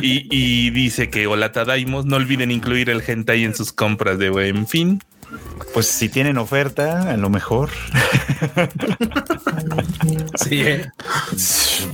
[0.01, 4.31] Y, y dice que hola Tadaimos, no olviden incluir el hentai en sus compras de
[4.31, 5.01] buen fin.
[5.75, 7.71] Pues si tienen oferta, a lo mejor.
[10.37, 10.87] Sí, eh.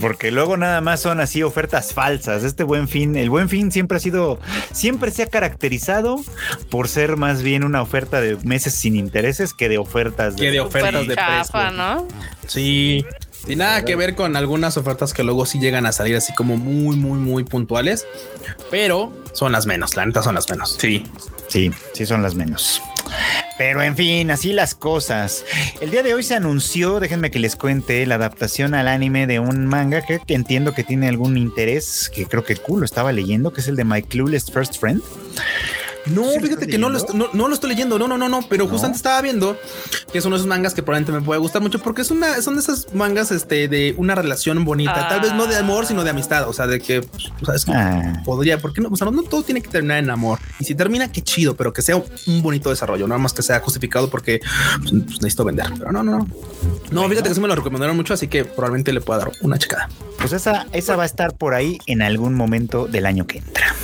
[0.01, 2.45] Porque luego nada más son así ofertas falsas.
[2.45, 4.39] Este buen fin, el buen fin siempre ha sido,
[4.73, 6.21] siempre se ha caracterizado
[6.71, 10.61] por ser más bien una oferta de meses sin intereses que de ofertas Que de
[10.61, 11.71] ofertas de precio.
[11.73, 12.07] ¿no?
[12.47, 13.05] Sí.
[13.47, 16.57] Y nada que ver con algunas ofertas que luego sí llegan a salir así como
[16.57, 18.07] muy, muy, muy puntuales,
[18.71, 19.97] pero son las menos.
[19.97, 20.77] La neta son las menos.
[20.81, 21.05] Sí.
[21.49, 22.81] Sí, sí son las menos.
[23.59, 25.45] Pero en fin, así las cosas.
[25.81, 29.39] El día de hoy se anunció, déjenme que les cuente, la adaptación al anime de
[29.39, 33.13] un manga que, que entiendo que tiene algún interés, que creo que cool, lo estaba
[33.13, 35.03] leyendo, que es el de My Clueless First Friend.
[36.07, 37.99] No, ¿Sí lo fíjate que no lo, no, no lo estoy leyendo.
[37.99, 38.41] No, no, no, no.
[38.49, 39.57] Pero justamente estaba viendo
[40.11, 42.43] que es uno de esos mangas que probablemente me puede gustar mucho porque es una,
[42.43, 45.09] son de esas mangas este, de una relación bonita.
[45.09, 46.49] Tal vez no de amor, sino de amistad.
[46.49, 49.11] O sea, de que, pues, o sea, es que Ah, podría, porque no, o sea,
[49.11, 50.39] no, todo tiene que terminar en amor.
[50.59, 53.61] Y si termina, qué chido, pero que sea un bonito desarrollo, no más que sea
[53.61, 54.41] justificado porque
[54.81, 55.67] pues, pues, necesito vender.
[55.79, 56.29] Pero no, no, no.
[56.91, 59.59] No, fíjate que sí me lo recomendaron mucho, así que probablemente le pueda dar una
[59.59, 59.89] checada.
[60.19, 63.75] pues esa, esa va a estar por ahí en algún momento del año que entra.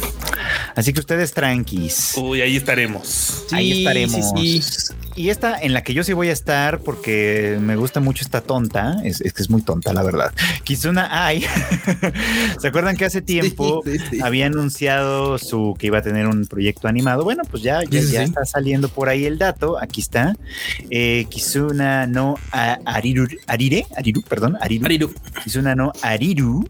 [0.79, 2.15] Así que ustedes tranquis.
[2.17, 3.45] Uy, ahí estaremos.
[3.51, 4.31] Ahí Sí, estaremos.
[4.41, 4.95] sí, sí.
[5.17, 8.41] y esta en la que yo sí voy a estar porque me gusta mucho esta
[8.43, 10.33] tonta, es, es que es muy tonta, la verdad.
[10.63, 11.45] Kizuna Ai.
[12.61, 14.19] ¿Se acuerdan que hace tiempo Sí, sí, sí.
[14.23, 17.25] había anunciado su que iba a tener un proyecto animado?
[17.25, 18.27] Bueno, pues ya, ya, Sí, sí, ya sí.
[18.27, 19.83] está saliendo por ahí el dato.
[19.83, 20.37] Aquí está.
[20.91, 24.85] Eh, Kizuna no A- Ariru, Arire, Ariru, perdón, Ariru.
[24.87, 25.13] Ariru.
[25.43, 26.69] Kizuna no Ariru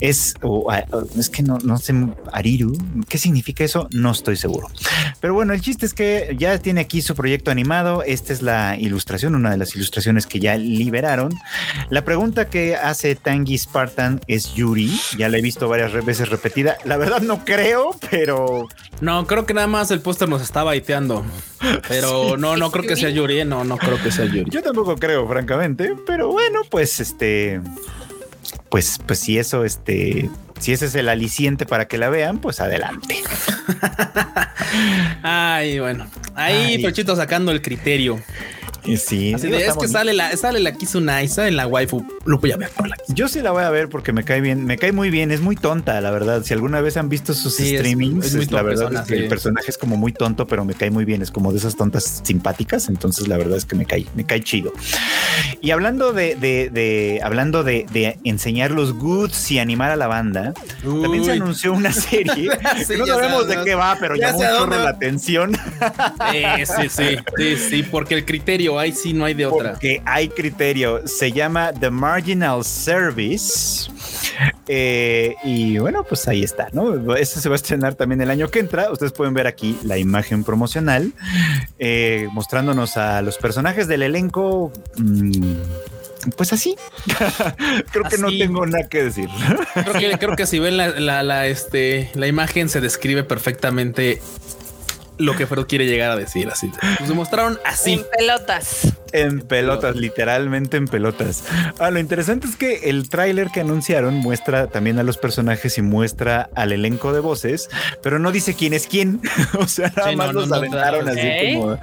[0.00, 1.94] es, o, a- o- es que no, no sé,
[2.32, 2.72] Ariru,
[3.08, 3.27] ¿qué significa
[3.58, 3.88] eso?
[3.90, 4.68] No estoy seguro.
[5.20, 8.02] Pero bueno, el chiste es que ya tiene aquí su proyecto animado.
[8.02, 11.32] Esta es la ilustración, una de las ilustraciones que ya liberaron.
[11.90, 14.98] La pregunta que hace Tangi Spartan es Yuri.
[15.16, 16.76] Ya la he visto varias veces repetida.
[16.84, 18.68] La verdad no creo, pero
[19.00, 21.24] No, creo que nada más el póster nos está baiteando.
[21.88, 23.40] Pero no, no creo que sea Yuri.
[23.40, 23.44] ¿eh?
[23.44, 24.50] No, no creo que sea Yuri.
[24.50, 25.94] yo tampoco creo, francamente.
[26.06, 27.60] Pero bueno, pues este,
[28.68, 32.60] pues, pues si eso, este, si ese es el aliciente para que la vean, pues
[32.60, 33.22] adelante.
[35.22, 36.06] Ay, bueno.
[36.34, 36.82] Ahí Ay.
[36.82, 38.20] Pechito sacando el criterio.
[38.96, 42.04] Sí, Así de, es que sale la, sale la Kizunai, sale la waifu.
[42.24, 44.40] Lo voy a ver por la Yo sí la voy a ver porque me cae
[44.40, 46.42] bien, me cae muy bien, es muy tonta, la verdad.
[46.44, 49.16] Si alguna vez han visto sus Sí, streamings, es muy es- la verdad es que
[49.16, 49.22] sí.
[49.22, 51.76] el personaje es como muy tonto, pero me cae muy bien, es como de esas
[51.76, 54.72] tontas simpáticas, entonces la verdad es que me cae, me cae chido.
[55.60, 60.06] Y hablando de, de, de- hablando de, de enseñar los goods y animar a la
[60.06, 62.50] banda, también se anunció una serie
[62.86, 65.52] Sí, no ya sabemos de ya qué va, pero Ya llamó un chorro la atención
[66.30, 69.72] sí, sí, sí, sí, porque el criterio ahí sí no hay de otra.
[69.72, 71.06] porque hay criterio.
[71.06, 73.90] Se llama The Marginal Service.
[74.66, 77.16] Eh, y bueno, pues ahí está, ¿no?
[77.16, 78.90] Este se va a estrenar también el año que entra.
[78.92, 81.12] Ustedes pueden ver aquí la imagen promocional
[81.78, 84.72] eh, mostrándonos a los personajes del elenco.
[84.96, 85.54] mm,
[86.36, 86.76] pues así.
[87.92, 89.28] Creo que no tengo nada que decir.
[89.74, 94.20] Creo que, creo que si ven la, la, la, este, la imagen se describe perfectamente
[95.18, 96.48] lo que Freud quiere llegar a decir.
[96.48, 97.94] Así nos mostraron así.
[97.94, 98.92] En pelotas.
[99.12, 101.42] En pelotas, literalmente en pelotas.
[101.78, 105.82] Ah, lo interesante es que el tráiler que anunciaron muestra también a los personajes y
[105.82, 107.70] muestra al elenco de voces,
[108.02, 109.20] pero no dice quién es quién.
[109.58, 111.20] o sea, nada Sí, más no, no, los no, aventaron así
[111.54, 111.78] como.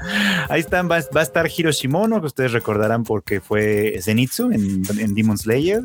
[0.50, 5.16] Ahí están, va, va a estar Hiroshimono, que ustedes recordarán porque fue Zenitsu en, en
[5.16, 5.82] Demon Slayer.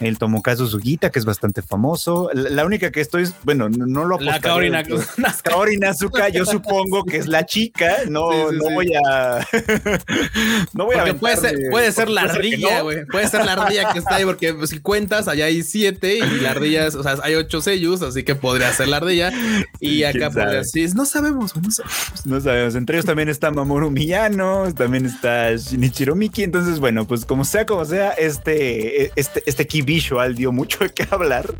[0.00, 2.28] El Tomokazu Sugita, que es bastante famoso.
[2.34, 4.70] La, la única que estoy, bueno, no, no lo La apostaría.
[4.82, 5.02] Naku-
[5.42, 6.75] Kaori Nazuka, yo supongo
[7.08, 7.96] que es la chica.
[8.08, 8.74] No, Sí, sí, no sí.
[8.74, 9.46] voy a.
[10.74, 10.98] no voy a.
[10.98, 12.84] Porque puede ser, aventarme- puede ser la puede ser que ardilla, no.
[12.84, 13.04] güey.
[13.06, 16.40] Puede ser la ardilla que está ahí, porque pues, si cuentas, allá hay siete y
[16.40, 19.32] la ardilla, o sea, hay ocho sellos, así que podría ser la ardilla.
[19.80, 20.64] Y ¿Quién acá podría sabe?
[20.64, 22.26] ser, no sabemos, no sabemos.
[22.26, 22.74] No sabemos.
[22.74, 26.42] Entre ellos también está Mamoru Miyano, también está Shinichiro Miki.
[26.42, 30.90] Entonces, bueno, pues como sea, como sea, este, este, este key visual dio mucho de
[30.90, 31.54] qué hablar.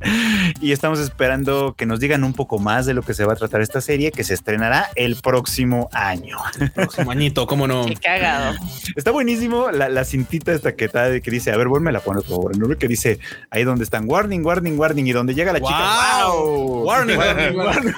[0.61, 3.37] Y estamos esperando que nos digan un poco más de lo que se va a
[3.37, 6.36] tratar esta serie, que se estrenará el próximo año.
[6.74, 7.86] Próximo añito, cómo no.
[7.86, 8.54] Qué cagado.
[8.94, 12.22] Está buenísimo la, la cintita esta que, está, que dice, a ver, vuelve a poner,
[12.22, 12.59] por favor.
[12.59, 12.76] ¿no?
[12.76, 13.18] Que dice
[13.50, 15.07] ahí donde están, warning, warning, warning.
[15.07, 16.44] Y donde llega la chica, Wow.
[16.44, 16.84] wow.
[16.86, 17.94] Warning, warning, warning.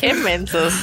[0.00, 0.74] Qué mensos.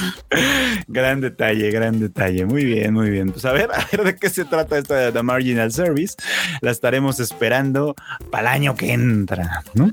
[0.88, 2.44] Gran detalle, gran detalle.
[2.46, 3.30] Muy bien, muy bien.
[3.32, 6.14] Pues a ver, a ver de qué se trata esta de The Marginal Service.
[6.60, 7.94] La estaremos esperando
[8.30, 9.90] para el año que entra, ¿no?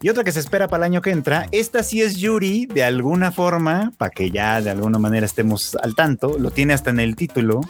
[0.00, 2.84] Y otra que se espera para el año que entra, esta sí es Yuri, de
[2.84, 7.00] alguna forma, para que ya de alguna manera estemos al tanto, lo tiene hasta en
[7.00, 7.60] el título,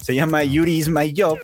[0.00, 1.38] se llama Yuri is my job,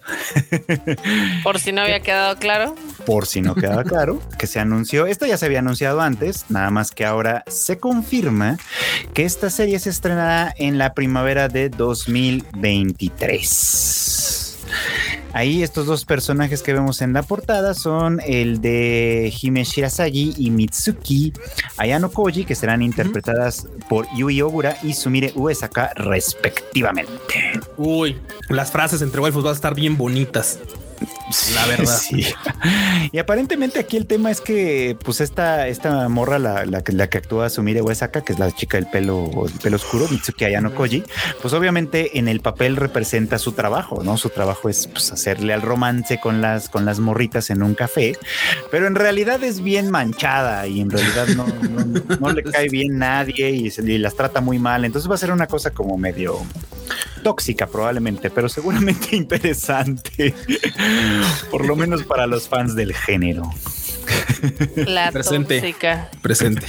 [1.43, 2.75] Por si no había quedado claro.
[3.05, 6.71] por si no queda claro, que se anunció, esta ya se había anunciado antes, nada
[6.71, 8.59] más que ahora se confirma
[9.15, 14.26] que esta serie se estrenará en la primavera de 2023.
[15.37, 20.51] Ahí estos dos personajes que vemos en la portada son el de Hime Shirasagi y
[20.51, 21.35] Mitsuki
[21.77, 27.13] Ayano Koji, que serán interpretadas por Yui Ogura y Sumire Uesaka respectivamente.
[27.77, 28.17] Uy,
[28.49, 30.59] las frases entre waifus van a estar bien bonitas.
[31.55, 31.99] La verdad.
[31.99, 32.27] Sí.
[33.13, 37.09] Y aparentemente aquí el tema es que, pues, esta, esta morra, la, la, que- la
[37.09, 40.75] que actúa Sumire Uesaka, que es la chica del pelo, del pelo oscuro, Mitsuki Ayano
[40.75, 41.03] Koji,
[41.43, 44.17] pues obviamente en el papel representa su trabajo, ¿no?
[44.17, 48.17] Su trabajo es pues, hacerle al romance con las, con las morritas en un café,
[48.71, 52.99] pero en realidad es bien manchada y en realidad no, no, no le cae bien
[52.99, 54.85] nadie y, se- y las trata muy mal.
[54.85, 56.39] Entonces va a ser una cosa como medio
[57.23, 60.35] tóxica probablemente, pero seguramente interesante.
[61.51, 63.51] Por lo menos para los fans del género.
[64.77, 65.61] La Presente.
[65.61, 66.09] tóxica.
[66.23, 66.67] Presente.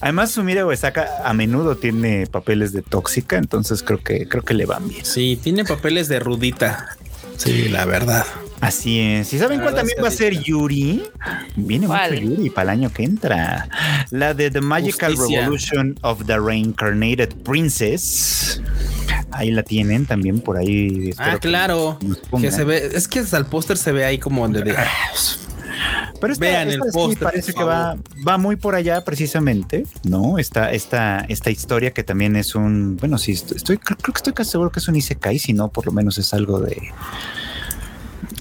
[0.00, 4.66] Además, Sumire Uesaka a menudo tiene papeles de tóxica, entonces creo que creo que le
[4.66, 5.04] van bien.
[5.04, 6.96] Sí, tiene papeles de rudita.
[7.36, 8.24] Sí, la verdad.
[8.60, 9.32] Así es.
[9.34, 11.02] ¿Y saben La cuál también va a ser Yuri?
[11.56, 12.12] Viene ¿Cuál?
[12.22, 13.68] mucho Yuri para el año que entra.
[14.10, 15.40] La de The Magical Justicia.
[15.40, 18.62] Revolution of the Reincarnated Princess.
[19.32, 21.12] Ahí la tienen también por ahí.
[21.18, 21.98] Ah, que claro.
[22.00, 22.52] Que pongan.
[22.52, 24.74] se ve, es que al póster se ve ahí como de, de-
[26.20, 27.96] Pero esta, Vean esta el sí póster, parece que va,
[28.26, 30.38] va muy por allá precisamente, ¿no?
[30.38, 34.32] Esta, esta, esta historia que también es un, bueno, sí, estoy, creo, creo que estoy
[34.32, 36.80] casi seguro que es un Isekai, si no, por lo menos es algo de,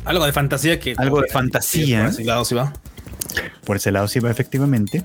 [0.06, 2.02] algo de fantasía que Algo de Sí, fantasía.
[2.04, 2.74] por ese lado sí va.
[3.66, 5.04] por ese lado sí va efectivamente.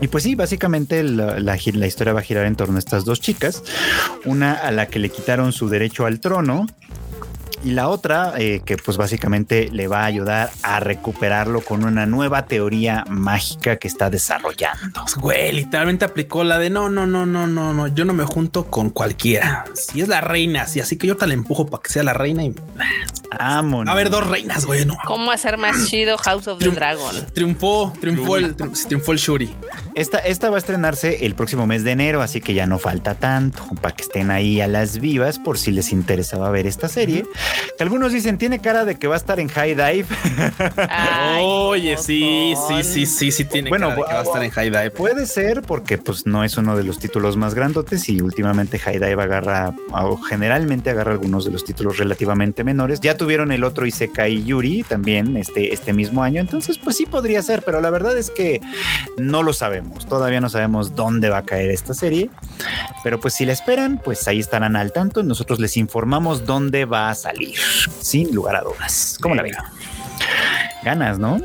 [0.00, 3.20] Y pues sí, básicamente la, la historia va a girar en torno a estas dos
[3.20, 3.62] chicas,
[4.24, 6.66] una a la que le quitaron su derecho al trono
[7.64, 12.04] y la otra eh, que pues básicamente le va a ayudar a recuperarlo con una
[12.04, 15.04] nueva teoría mágica que está desarrollando.
[15.16, 17.88] Güey, literalmente aplicó la de no, no, no, no, no, no.
[17.88, 19.64] Yo no me junto con cualquiera.
[19.74, 22.12] Si es la reina, sí, así que yo te la empujo para que sea la
[22.12, 22.54] reina y
[23.38, 23.92] Vámonos.
[23.92, 24.84] a ver dos reinas, güey.
[24.84, 24.96] No.
[25.06, 27.14] ¿Cómo hacer más chido House of the Dragon?
[27.34, 29.54] Triunfó, triunfó el, triun- triunfó el Shuri.
[29.94, 33.14] Esta, esta va a estrenarse el próximo mes de enero, así que ya no falta
[33.14, 37.24] tanto para que estén ahí a las vivas por si les interesaba ver esta serie.
[37.78, 40.06] Que algunos dicen tiene cara de que va a estar en High Dive.
[40.88, 44.44] Ay, Oye, sí, sí, sí, sí, sí tiene Bueno, cara de que va a estar
[44.44, 44.90] en High Dive.
[44.90, 48.98] Puede ser porque pues no es uno de los títulos más grandotes y últimamente High
[48.98, 53.00] Dive agarra o generalmente agarra algunos de los títulos relativamente menores.
[53.00, 57.40] Ya tuvieron el otro Isekai Yuri también este, este mismo año, entonces pues sí podría
[57.40, 58.60] ser, pero la verdad es que
[59.16, 60.04] no lo sabemos.
[60.04, 62.28] Todavía no sabemos dónde va a caer esta serie,
[63.02, 65.22] pero pues si la esperan, pues ahí estarán al tanto.
[65.22, 67.56] Nosotros les informamos dónde va a salir,
[67.98, 69.16] sin lugar a dudas.
[69.22, 69.54] ¿Cómo la ven?
[70.82, 71.40] Ganas, ¿no?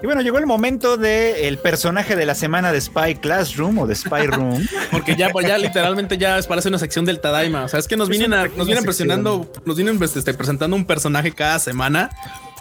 [0.00, 3.86] Y bueno, llegó el momento del el personaje de la semana de Spy Classroom o
[3.86, 4.64] de Spy Room.
[4.92, 7.64] Porque ya, pues ya literalmente ya es parece una sección del Tadaima.
[7.64, 8.84] O sea, es que nos Es vienen a, nos vienen sección.
[8.84, 12.10] presionando, nos vienen pues, este, presentando un personaje cada semana.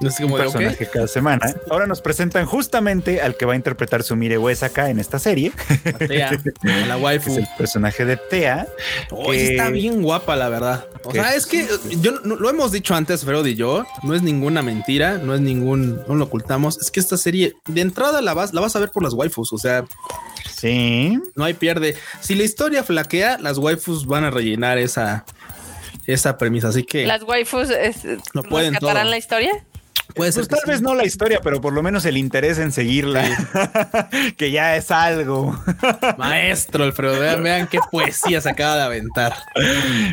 [0.02, 1.54] No es como un de, personaje cada semana.
[1.70, 5.52] Ahora nos presentan justamente al que va a interpretar Sumire Uesaka en esta serie,
[6.08, 6.50] Tea, a la que
[6.96, 7.38] es waifu.
[7.38, 8.68] el personaje de Tea.
[9.30, 10.86] Que- está bien guapa, la verdad.
[11.04, 11.68] O sea, es que
[12.00, 15.42] yo no- lo hemos dicho antes, Freud y yo, no es ninguna mentira, no es
[15.42, 16.78] ningún, no lo ocultamos.
[16.80, 19.52] Es que esta serie de entrada la vas, la vas a ver por las waifus.
[19.54, 19.86] O sea,
[20.56, 21.96] Sí, no hay pierde.
[22.20, 25.24] Si la historia flaquea, las waifus van a rellenar esa,
[26.06, 26.68] esa premisa.
[26.70, 29.12] Así que Las waifus es, Lo pueden rescatarán todo.
[29.12, 29.66] la historia.
[30.14, 30.72] Puede ser pues tal sí.
[30.72, 33.24] vez no la historia, pero por lo menos el interés en seguirla,
[34.38, 35.58] que ya es algo.
[36.18, 39.34] Maestro Alfredo, vean, vean qué poesía se acaba de aventar.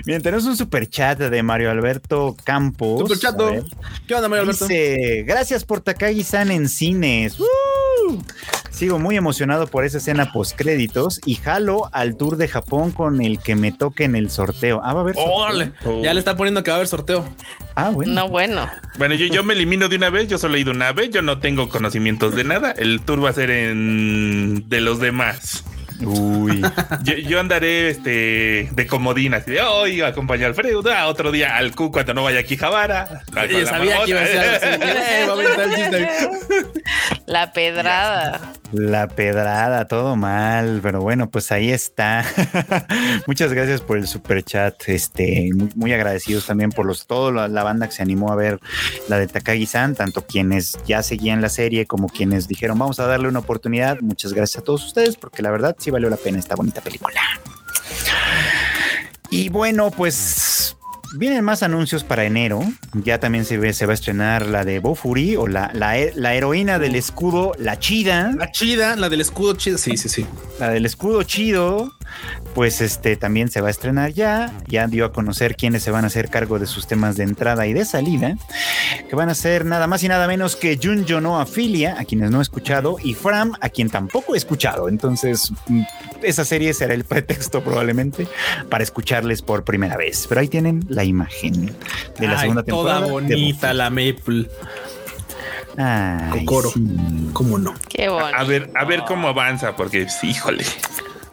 [0.05, 3.09] Bien, tenemos un super chat de Mario Alberto Campos.
[3.09, 3.65] Super ver.
[4.07, 4.67] ¿Qué onda, Mario Alberto?
[4.67, 7.39] Dice, gracias por Takagi-san en cines.
[7.39, 8.23] ¡Woo!
[8.71, 13.23] Sigo muy emocionado por esa escena post créditos y jalo al tour de Japón con
[13.23, 14.83] el que me toque en el sorteo.
[14.85, 15.15] Ah, va a haber.
[15.15, 15.33] sorteo?
[15.33, 15.73] Órale,
[16.03, 17.25] ya le está poniendo que va a haber sorteo.
[17.77, 18.13] Ah, bueno.
[18.15, 18.69] No, bueno.
[18.97, 21.21] Bueno, yo, yo me elimino de una vez, yo solo he ido una vez, yo
[21.21, 22.73] no tengo conocimientos de nada.
[22.73, 25.63] El tour va a ser en de los demás.
[26.01, 26.63] Uy.
[27.05, 31.75] Yo, yo andaré este de comodín, así de hoy acompañar al ah, otro día al
[31.75, 33.23] Q cuando no vaya aquí Javara.
[33.33, 34.79] Sabía que iba a ser.
[37.27, 38.53] La pedrada.
[38.73, 42.25] La pedrada, todo mal, pero bueno, pues ahí está.
[43.27, 44.89] Muchas gracias por el super chat.
[44.89, 48.61] Este, muy, agradecidos también por los toda la banda que se animó a ver
[49.09, 53.29] la de Takagi-san, tanto quienes ya seguían la serie como quienes dijeron vamos a darle
[53.29, 54.01] una oportunidad.
[54.01, 57.21] Muchas gracias a todos ustedes porque la verdad sí valió la pena esta bonita película.
[59.31, 60.46] Y bueno, pues
[61.15, 62.61] vienen más anuncios para enero.
[62.93, 66.35] Ya también se, ve, se va a estrenar la de Bofuri o la, la, la
[66.35, 68.33] heroína del escudo, la chida.
[68.37, 69.79] La chida, la del escudo chida.
[69.79, 70.27] Sí, sí, sí.
[70.59, 71.93] La del escudo chido,
[72.55, 74.53] pues este también se va a estrenar ya.
[74.67, 77.67] Ya dio a conocer quiénes se van a hacer cargo de sus temas de entrada
[77.67, 78.37] y de salida,
[79.09, 82.31] que van a ser nada más y nada menos que Junjo no Afilia, a quienes
[82.31, 84.89] no he escuchado, y Fram, a quien tampoco he escuchado.
[84.89, 85.83] Entonces, mm,
[86.23, 88.27] esa serie será el pretexto probablemente
[88.69, 90.27] para escucharles por primera vez.
[90.29, 91.67] Pero ahí tienen la imagen
[92.19, 92.99] de la Ay, segunda temporada.
[93.01, 94.49] Toda de bonita la Maple.
[95.79, 96.71] Ay, Kokoro.
[96.71, 96.83] sí.
[97.33, 97.75] ¿Cómo no?
[97.89, 98.37] Qué bonito.
[98.37, 100.65] A ver, a ver cómo avanza, porque sí, híjole.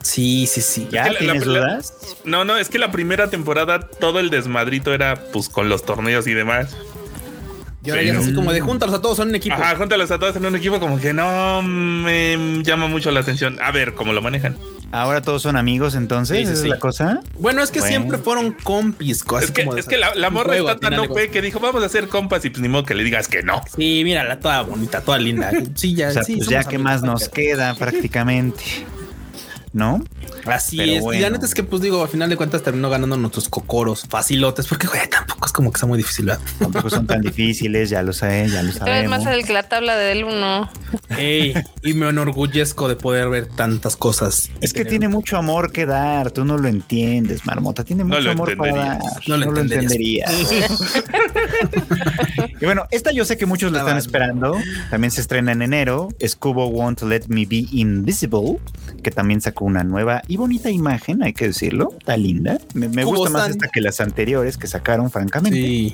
[0.01, 0.87] Sí, sí, sí.
[0.91, 1.93] ¿Ya Es que la- tienes la- la- dudas?
[2.25, 6.27] No, no, es que la primera temporada todo el desmadrito era pues con los torneos
[6.27, 6.75] y demás.
[7.85, 9.55] Y ahora ya es así como de júntalos a todos, son un equipo.
[9.55, 13.57] Ajá, júntalos a todos en un equipo como que no me llama mucho la atención.
[13.61, 14.57] A ver cómo lo manejan.
[14.91, 16.67] Ahora todos son amigos, entonces, Sí, sí, ¿esa sí.
[16.67, 17.19] es la cosa?
[17.39, 17.89] Bueno, es que Bueno.
[17.97, 19.23] siempre fueron compis.
[19.27, 21.59] así Es que, como es que la, la morra juego, está tan OP que dijo,
[21.59, 23.61] vamos a hacer compas y pues ni modo que le digas que no.
[23.75, 25.51] Sí, mírala, toda bonita, toda linda.
[25.73, 28.63] Sí, ya, O sea, sí, pues ya qué más nos queda prácticamente.
[29.73, 30.03] ¿No?
[30.45, 31.17] Así Pero es.
[31.17, 34.05] Y la neta es que, pues digo, al final de cuentas terminó ganando nuestros cocoros
[34.07, 36.27] facilotes, porque güey, tampoco es como que sea muy difícil.
[36.27, 36.41] ¿verdad?
[36.59, 39.09] Tampoco son tan difíciles, ya lo sé, ya lo sabemos.
[39.09, 40.69] más el que la tabla del uno.
[41.17, 41.53] Ey,
[41.83, 44.49] y me enorgullezco de poder ver tantas cosas.
[44.61, 48.31] Es que tiene mucho amor que dar, tú no lo entiendes, Marmota, tiene No mucho
[48.31, 49.01] amor para dar.
[49.27, 50.31] No lo entenderías.
[52.61, 54.57] y bueno, esta yo sé que muchos la están esperando,
[54.89, 58.59] también se estrena en enero, Scubo Won't Let Me Be Invisible,
[59.01, 62.57] que también sacó una nueva y bonita imagen, hay que decirlo, está linda.
[62.73, 65.59] Me, me gusta más esta que las anteriores que sacaron, francamente.
[65.59, 65.93] Sí.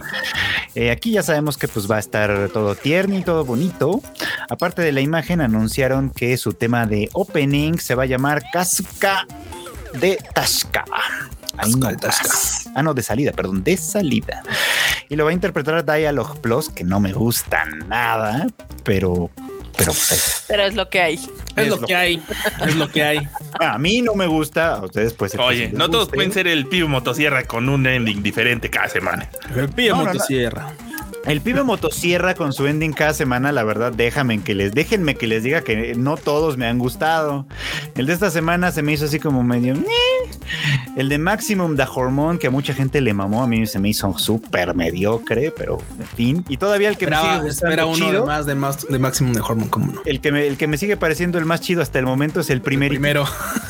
[0.75, 4.01] Eh, aquí ya sabemos que pues va a estar todo tierno y todo bonito.
[4.49, 9.25] Aparte de la imagen, anunciaron que su tema de opening se va a llamar Casca
[9.99, 10.17] de
[11.67, 12.69] no más.
[12.75, 14.43] Ah, no, de salida, perdón, de salida.
[15.09, 18.47] Y lo va a interpretar Dialog Plus, que no me gusta nada,
[18.83, 19.29] pero,
[19.79, 21.15] pero pues, Pero es lo que hay.
[21.15, 22.21] Es, Es lo lo- que hay.
[22.67, 23.19] Es lo que hay.
[23.59, 24.75] a mí no me gusta.
[24.75, 25.35] A ustedes pues.
[25.35, 29.29] Oye, no todos pueden ser el pibe motosierra con un ending diferente cada semana.
[29.55, 30.19] El pie No, no, no.
[31.29, 35.27] El pibe motosierra con su ending cada semana, la verdad, déjame que les, déjenme que
[35.27, 37.45] les diga que no todos me han gustado.
[37.95, 39.75] El de esta semana se me hizo así como medio.
[40.97, 43.89] El de Maximum da Hormone, que a mucha gente le mamó, a mí se me
[43.89, 46.45] hizo súper mediocre, pero en fin.
[46.49, 49.33] Y todavía el que me sigue espera uno chido, de más de, más de Maximum
[49.33, 50.01] de Hormone, como no.
[50.05, 52.49] el que, me, el que me sigue pareciendo el más chido hasta el momento es
[52.49, 52.89] el primer.
[52.89, 53.25] Primero.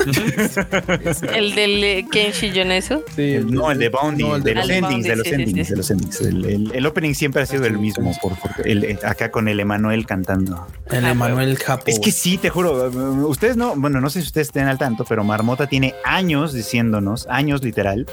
[1.34, 3.02] El del eh, Kenshi Yonesu.
[3.14, 5.76] Sí, el- no, el de No, el de de los endings, de los endings, de
[5.76, 6.20] los endings.
[6.20, 10.06] El, opening siempre ha sido el mismo, por, por- el- el- acá con el Emanuel
[10.06, 10.66] cantando.
[10.90, 11.84] El Emanuel Japo.
[11.86, 12.90] Es que sí, te juro,
[13.28, 17.26] ustedes no, bueno, no sé si ustedes estén al tanto, pero Marmota tiene años diciéndonos,
[17.28, 18.06] años literal,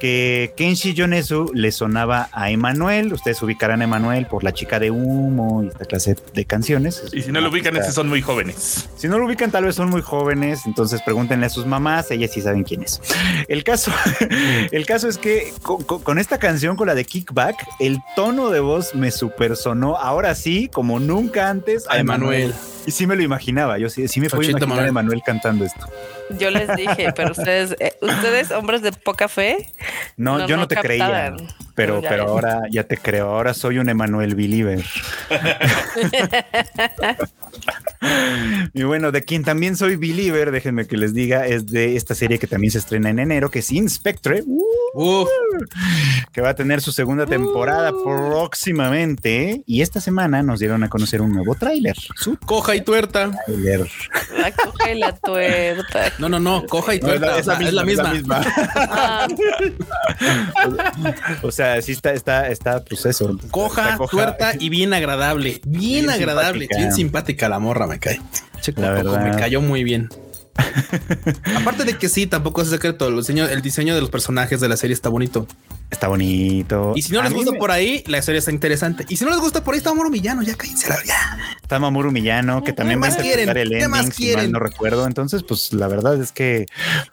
[0.00, 3.12] que Kenshi Yonezu le sonaba a Emanuel.
[3.12, 7.02] Ustedes ubicarán a Emanuel por la chica de humo y esta clase de canciones.
[7.12, 8.88] Y si no lo ubican, Está- es que son muy jóvenes.
[8.96, 12.30] si no lo ubican, tal vez son muy jóvenes, entonces pregúntenle a sus mamás, ellas
[12.32, 13.00] sí saben quién es.
[13.48, 13.90] El caso,
[14.72, 18.50] el caso es que co- co- con, esta canción, con la de Kickback, el tono
[18.50, 22.52] de voz me super sonó, ahora sí, como nunca antes, A Emanuel.
[22.86, 24.88] Y sí me lo imaginaba, yo sí, sí me Chochito imaginar a Manuel.
[24.88, 25.88] Emanuel cantando esto.
[26.38, 29.72] Yo les dije, pero ustedes, eh, ustedes, hombres de poca fe,
[30.18, 31.34] No, No, yo no, no te creía,
[31.74, 34.84] pero, Ya pero ahora ya te creo, ahora soy un Emanuel believer.
[38.74, 42.38] y bueno, de quien también soy believer, déjenme que les diga, es de esta serie
[42.38, 44.42] que también se estrena en enero, que es Inspectre,
[44.94, 45.28] Uf,
[46.32, 49.62] que va a tener su segunda temporada próximamente.
[49.66, 51.96] Y esta semana nos dieron a conocer un nuevo tráiler.
[52.46, 53.30] Coja y tuerta.
[53.46, 53.86] tráiler.
[54.38, 56.12] la coja y la tuerta.
[56.18, 57.26] No, no, no, coja y No, es tuerta.
[57.26, 58.12] la- o sea, es la misma.
[58.76, 59.28] Ah,
[61.42, 63.36] O sea, sí está, está, está, pues eso.
[63.50, 65.60] Coja, Está tuerta y bien agradable.
[65.66, 66.60] Bien, Bien agradable.
[66.60, 66.76] simpática.
[66.78, 68.20] Bien simpática la morra, me cae.
[68.76, 69.22] La verdad.
[69.24, 70.08] me cayó muy bien.
[71.56, 73.06] Aparte de que sí, tampoco es secreto.
[73.08, 75.46] El diseño, el diseño de los personajes de la serie está bonito.
[75.90, 76.92] Está bonito.
[76.96, 79.06] Y si no A les gusta me- por ahí, la historia está interesante.
[79.08, 80.42] Y si no les gusta por ahí, está Moro Villano.
[80.42, 81.38] Ya cállense la ya.
[81.62, 83.72] Está Mamoru Millano, que también va a más interpretar quieren?
[83.74, 84.52] el ¿Qué más ending, si mal quieren?
[84.52, 85.06] no recuerdo.
[85.06, 86.66] Entonces, pues la verdad es que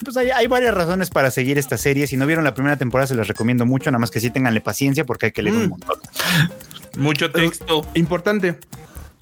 [0.03, 2.07] pues hay, hay varias razones para seguir esta serie.
[2.07, 3.91] Si no vieron la primera temporada, se las recomiendo mucho.
[3.91, 5.69] Nada más que sí tenganle paciencia porque hay que leer un Mm.
[5.69, 5.99] montón.
[6.97, 7.85] Mucho texto.
[7.93, 8.57] Importante.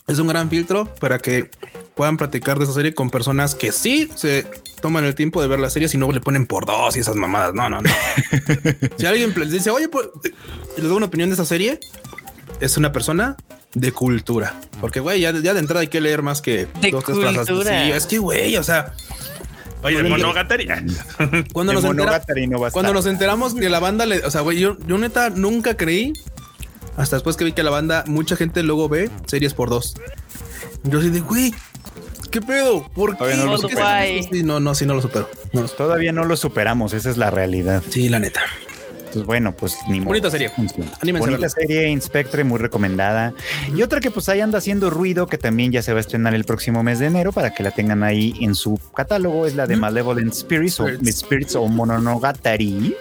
[0.08, 1.50] Es un gran filtro para que
[1.96, 4.46] puedan platicar de esa serie con personas que sí se
[4.82, 7.16] toman el tiempo de ver la serie, si no le ponen por dos y esas
[7.16, 7.54] mamadas.
[7.54, 7.90] No, no, no.
[8.98, 10.08] si alguien les dice, oye, pues,
[10.76, 11.80] les doy una opinión de esa serie,
[12.60, 13.38] es una persona
[13.76, 14.60] de cultura.
[14.82, 17.38] Porque, güey, ya, ya de entrada hay que leer más que De dos, tres frases.
[17.48, 17.86] cultura.
[17.86, 18.94] Sí, es que, güey, o sea,
[19.84, 20.68] Oye, de Monogatari.
[21.54, 23.04] cuando De nos, entera- Monogatari no va a cuando estar.
[23.04, 26.14] nos enteramos que la banda le, o sea, güey, yo, yo neta nunca creí
[26.98, 29.96] hasta después que vi que la banda, mucha gente luego ve series por dos.
[30.84, 31.54] Yo así de, güey,
[32.32, 32.88] ¿qué pedo?
[32.94, 33.36] ¿Por qué?
[33.36, 34.28] No lo ¿Por qué?
[34.32, 35.30] Sí, no, no, sí, no lo supero.
[35.54, 35.64] No.
[35.68, 37.82] Todavía no lo superamos, esa es la realidad.
[37.90, 38.42] Sí, la neta.
[39.14, 40.08] Pues bueno, pues ni modo.
[40.08, 40.52] Bonita serie.
[41.00, 43.34] Anímense a Bonita serie, Inspectre, muy recomendada.
[43.76, 46.34] Y otra que pues ahí anda haciendo ruido, que también ya se va a estrenar
[46.34, 49.68] el próximo mes de enero para que la tengan ahí en su catálogo, es la
[49.68, 51.20] de Malevolent Spirits o Spirits.
[51.20, 52.96] Spirits o Mononogatari.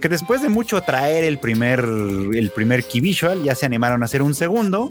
[0.00, 4.06] Que después de mucho traer el primer, el primer key visual, ya se animaron a
[4.06, 4.88] hacer un segundo,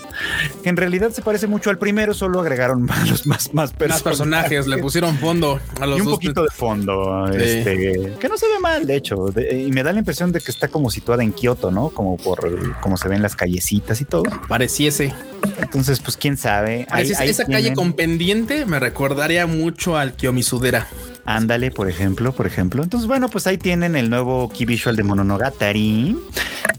[0.63, 3.73] que en realidad se parece mucho al primero, solo agregaron más, los más, más Más
[3.73, 4.03] personajes.
[4.03, 6.15] personajes, le pusieron fondo a los y un dos.
[6.15, 7.37] poquito de fondo, Sí.
[7.41, 10.39] este, que no se ve mal, de hecho, de- y me da la impresión de
[10.39, 11.89] que está como situada en Kioto, ¿no?
[11.89, 12.39] Como por
[12.79, 14.23] como se ven las callecitas y todo.
[14.47, 15.13] Pareciese.
[15.61, 16.85] Entonces, pues quién sabe.
[16.89, 20.87] Ahí- esa calle con pendiente me recordaría mucho al Kiyomisudera.
[21.29, 22.81] Ándale, por ejemplo, por ejemplo.
[22.81, 26.17] Entonces, bueno, pues ahí tienen el nuevo key visual de Mononogatari,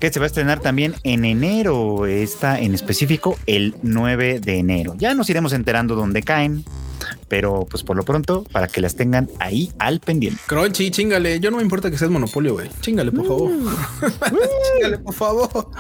[0.01, 4.97] que se va a estrenar también en enero, está en específico el 9 de enero.
[4.99, 6.65] Ya nos iremos enterando dónde caen,
[7.31, 10.41] pero pues por lo pronto, para que las tengan ahí al pendiente.
[10.47, 11.39] Crunchy, chingale.
[11.39, 12.69] Yo no me importa que seas monopolio, güey.
[12.81, 13.51] Chingale, por favor.
[13.51, 13.69] Mm.
[14.75, 15.71] chingale, por favor.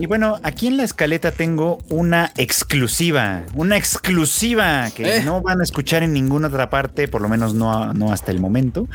[0.00, 5.22] Y bueno, aquí en la escaleta tengo una exclusiva, una exclusiva que Eh.
[5.24, 8.40] no van a escuchar en ninguna otra parte, por lo menos no, no hasta el
[8.40, 8.88] momento.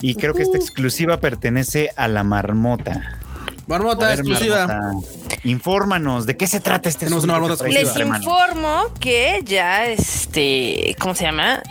[0.00, 3.20] Y creo que esta exclusiva pertenece a la marmota.
[3.68, 4.66] Marmota exclusiva.
[4.66, 5.08] Marmota,
[5.44, 10.96] Infórmanos, ¿de qué se trata este Tenemos una marmota traes Les informo que ya, este,
[10.98, 11.62] ¿cómo se llama?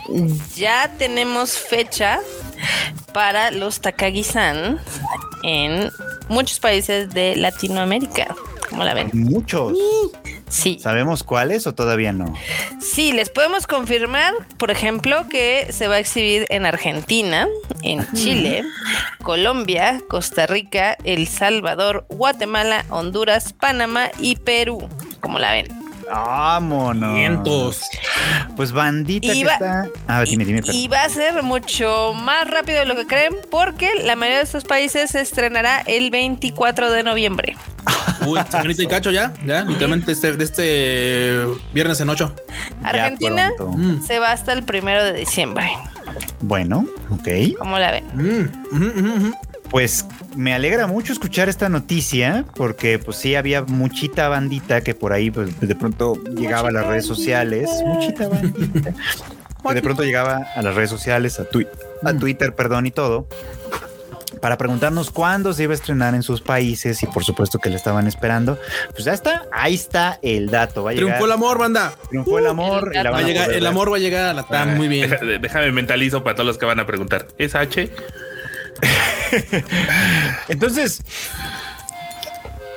[0.56, 2.20] Ya tenemos fecha
[3.12, 4.78] para los Takagi-san
[5.42, 5.90] en
[6.28, 8.34] muchos países de Latinoamérica.
[8.68, 9.10] ¿Cómo la ven?
[9.12, 9.78] Muchos.
[10.48, 10.78] Sí.
[10.80, 12.32] ¿Sabemos cuáles o todavía no?
[12.80, 17.48] Sí, les podemos confirmar, por ejemplo, que se va a exhibir en Argentina,
[17.82, 18.64] en Chile,
[19.22, 24.88] Colombia, Costa Rica, El Salvador, Guatemala, Honduras, Panamá y Perú.
[25.20, 25.87] ¿Cómo la ven?
[26.10, 27.14] Vámonos.
[27.16, 27.80] Cientos.
[28.56, 29.86] Pues bandita Y que va- está.
[30.06, 30.60] Ah, dime, dime.
[30.72, 34.44] Y va a ser mucho más rápido de lo que creen porque la mayoría de
[34.44, 37.56] estos países se estrenará el 24 de noviembre.
[38.26, 42.34] Uy, señorita y cacho ya, ya, literalmente este, de este viernes en ocho.
[42.82, 43.76] Ya Argentina pronto.
[43.78, 45.70] Mm, se va hasta el primero de diciembre.
[46.40, 47.28] Bueno, ok.
[47.58, 48.04] ¿Cómo la ven?
[48.14, 49.34] mm, ujú, ujú, ujú.
[49.70, 55.12] Pues me alegra mucho escuchar esta noticia porque pues sí había muchita bandita que por
[55.12, 58.92] ahí pues de pronto llegaba a las redes sociales, muchita bandita,
[59.68, 61.68] que de pronto llegaba a las redes sociales, a, tui-
[62.02, 63.28] a Twitter, perdón, y todo,
[64.40, 67.76] para preguntarnos cuándo se iba a estrenar en sus países y por supuesto que le
[67.76, 68.58] estaban esperando.
[68.92, 70.82] Pues ya está, ahí está el dato.
[70.84, 71.92] Va a llegar, Triunfó el amor, banda.
[72.08, 72.90] triunfó el amor.
[72.94, 75.10] y la Va a llegar, el amor va a llegar a la TAM, muy bien.
[75.42, 77.26] Déjame mentalizo para todos los que van a preguntar.
[77.36, 77.90] ¿Es H?
[80.48, 81.02] Entonces,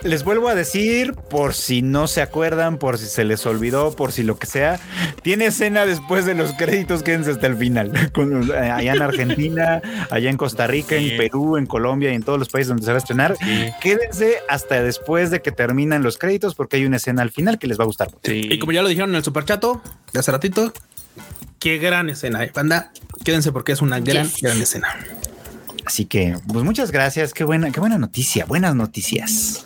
[0.04, 4.12] les vuelvo a decir, por si no se acuerdan, por si se les olvidó, por
[4.12, 4.80] si lo que sea,
[5.22, 8.10] tiene escena después de los créditos, quédense hasta el final.
[8.14, 9.80] Con- eh, allá en Argentina,
[10.10, 11.12] allá en Costa Rica, Sí.
[11.12, 13.36] en Perú, en Colombia y en todos los países donde se va a estrenar.
[13.80, 17.68] Quédense hasta después de que terminan los créditos, porque hay una escena al final que
[17.68, 18.10] les va a gustar.
[18.24, 18.48] Sí.
[18.50, 19.84] Y como ya lo dijeron en el superchato
[20.14, 20.74] de hace ratito,
[21.60, 22.52] qué gran escena, eh.
[22.56, 22.92] banda.
[23.24, 24.42] Quédense porque es una gran, Yes.
[24.42, 24.88] gran escena.
[25.86, 27.34] Así que, pues muchas gracias.
[27.34, 28.46] Qué buena, qué buena noticia.
[28.46, 29.66] Buenas noticias.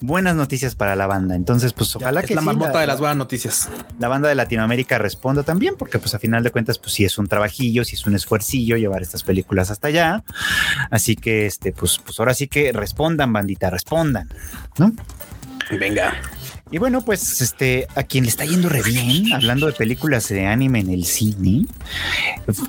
[0.00, 1.34] Buenas noticias para la banda.
[1.34, 3.68] Entonces, pues ojalá es que la sí, marmota la- de las buenas noticias.
[3.98, 7.16] la banda de Latinoamérica responda también, porque pues a final de cuentas, pues sí es
[7.18, 10.22] un trabajillo, sí es un esfuercillo llevar estas películas hasta allá.
[10.90, 14.28] Así que, este, pues, pues ahora sí que respondan, bandita, respondan,
[14.78, 14.92] ¿no?
[15.70, 16.14] Venga.
[16.74, 20.48] Y bueno, pues este, a quien le está yendo re bien, hablando de películas de
[20.48, 21.66] anime en el cine,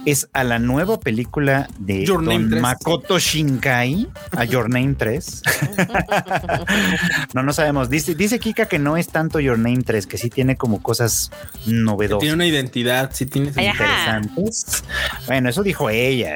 [0.06, 2.62] es a la nueva película de Your Name Don 3.
[2.62, 5.42] Makoto Shinkai, a Your Name 3.
[7.34, 7.90] no, no sabemos.
[7.90, 11.32] Dice, dice Kika que no es tanto Your Name 3, que sí tiene como cosas
[11.66, 12.20] novedosas.
[12.20, 13.48] Tiene una identidad, sí tiene.
[13.48, 14.84] Interesantes.
[15.26, 16.30] Bueno, eso dijo ella.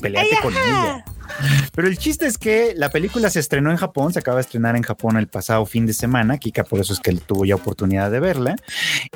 [0.00, 1.04] Peleate con ella.
[1.74, 4.76] Pero el chiste es que la película se estrenó en Japón, se acaba de estrenar
[4.76, 6.38] en Japón el pasado fin de semana.
[6.38, 8.56] Kika, por eso es que tuvo ya oportunidad de verla.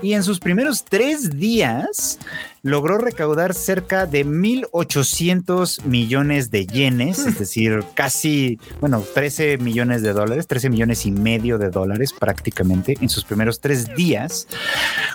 [0.03, 2.19] Y en sus primeros tres días
[2.63, 10.13] logró recaudar cerca de 1.800 millones de yenes, es decir, casi, bueno, 13 millones de
[10.13, 14.47] dólares, 13 millones y medio de dólares prácticamente en sus primeros tres días,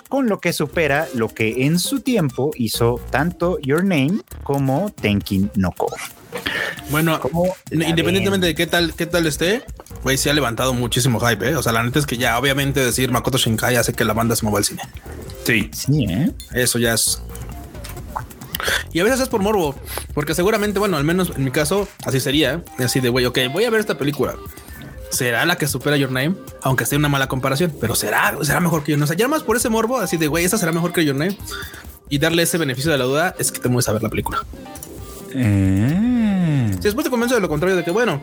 [0.08, 5.50] con lo que supera lo que en su tiempo hizo tanto Your Name como Tenkin
[5.54, 5.88] no Ko.
[6.90, 9.64] Bueno, ¿Cómo la independientemente de qué tal, qué tal esté,
[10.02, 11.56] güey, sí ha levantado muchísimo hype, ¿eh?
[11.56, 14.36] O sea, la neta es que ya, obviamente, decir Makoto Shinkai hace que la banda
[14.36, 14.82] se mueva al cine.
[15.44, 15.70] Sí.
[15.72, 16.30] Sí, ¿eh?
[16.52, 17.20] Eso ya es.
[18.92, 19.74] Y a veces es por morbo,
[20.14, 22.62] porque seguramente, bueno, al menos en mi caso, así sería.
[22.78, 24.34] Así de, güey, ok, voy a ver esta película.
[25.10, 26.34] ¿Será la que supera Your Name?
[26.62, 29.04] Aunque sea una mala comparación, pero será, será mejor que Your Name.
[29.04, 31.16] O sea, ya más por ese morbo, así de, güey, esa será mejor que Your
[31.16, 31.36] Name.
[32.08, 34.44] Y darle ese beneficio de la duda es que te mueves a ver la película.
[35.34, 36.25] Eh.
[36.74, 38.20] Si después te convenzo de lo contrario, de que, bueno,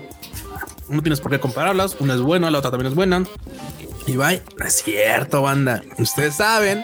[0.89, 3.23] no tienes por qué compararlas, una es buena, la otra también es buena.
[4.07, 5.81] Y bye, no es cierto, banda.
[5.97, 6.83] Ustedes saben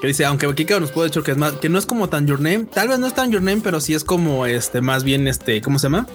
[0.00, 2.26] que dice, aunque Kika nos puede decir que es más, que no es como tan
[2.26, 5.04] Your Name, tal vez no es tan Your Name, pero sí es como este, más
[5.04, 6.06] bien este, ¿cómo se llama?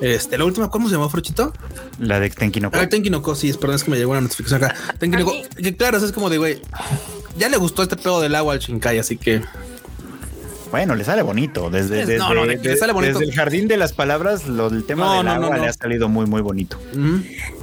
[0.00, 1.54] Este, la última, ¿cómo se llamó, Frochito?
[1.98, 2.78] La de Tenkin no Ko.
[2.80, 4.74] Ah, Tenki no Ko, sí, es- perdón, es que me llegó una notificación acá.
[4.98, 6.60] Tenki no Ko, que claro, es como de, güey,
[7.38, 9.40] ya le gustó este pedo del agua al Shinkai, así que
[10.76, 11.70] Bueno, le sale bonito.
[11.70, 13.18] Desde, Es- desde, no, no, de que le sale bonito.
[13.18, 16.10] desde el jardín de las palabras, lo del tema No, del agua le ha salido
[16.10, 16.78] muy, muy bonito.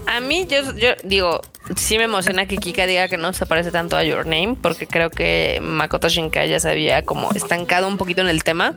[0.07, 1.41] A mí, yo, yo digo,
[1.75, 4.85] sí me emociona que Kika diga que no se parece tanto a Your Name, porque
[4.85, 8.75] creo que Makoto Shinkai ya se había como estancado un poquito en el tema,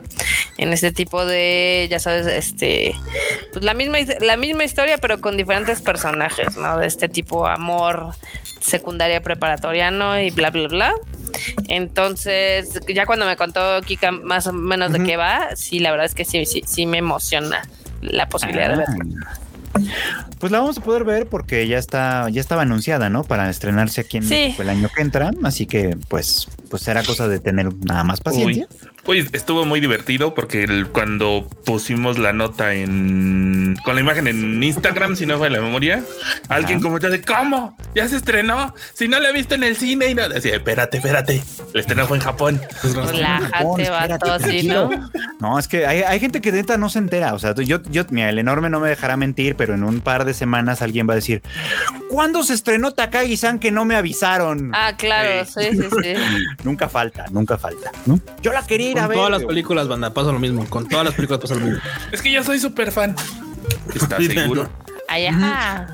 [0.57, 2.95] en este tipo de, ya sabes, este,
[3.51, 6.77] pues la misma, la misma historia, pero con diferentes personajes, ¿no?
[6.77, 8.13] De este tipo amor
[8.59, 10.93] secundaria preparatoriano y bla, bla, bla.
[11.67, 16.05] Entonces, ya cuando me contó Kika más o menos de qué va, sí, la verdad
[16.05, 17.67] es que sí, sí, sí me emociona
[18.01, 19.39] la posibilidad de verla.
[20.39, 23.23] Pues la vamos a poder ver porque ya está, ya estaba anunciada, ¿no?
[23.23, 24.29] Para estrenarse aquí en Sí.
[24.29, 25.31] México el año que entra.
[25.43, 28.67] Así que, pues, pues será cosa de tener nada más paciencia.
[28.69, 34.27] Uy, uy, estuvo muy divertido porque el- cuando pusimos la nota en con la imagen
[34.27, 36.03] en Instagram, si no fue la memoria,
[36.49, 38.73] alguien comentó de cómo ya se estrenó.
[38.93, 41.41] Si no la he visto en el cine y no decía, espérate, espérate.
[41.73, 42.61] El estreno fue en Japón.
[42.83, 44.39] Relájate, vato,
[45.39, 45.59] ¿no?
[45.59, 47.33] es que hay, hay gente que neta no se entera.
[47.33, 50.25] O sea, yo, yo, mira, el enorme no me dejará mentir, pero en un par
[50.25, 51.41] de semanas alguien va a decir:
[52.09, 54.71] ¿Cuándo se estrenó Takagi-san que no me avisaron?
[54.73, 56.13] Ah, claro, sí, sí, sí.
[56.63, 57.91] Nunca falta, nunca falta.
[58.05, 58.19] ¿no?
[58.41, 60.67] Yo la quería ir a Con todas las películas, banda, pasa lo mismo.
[60.69, 61.79] Con todas las películas pasa lo mismo.
[62.11, 63.15] Es que yo soy súper fan.
[63.93, 64.69] ¿Estás seguro?
[65.07, 65.87] Ajá.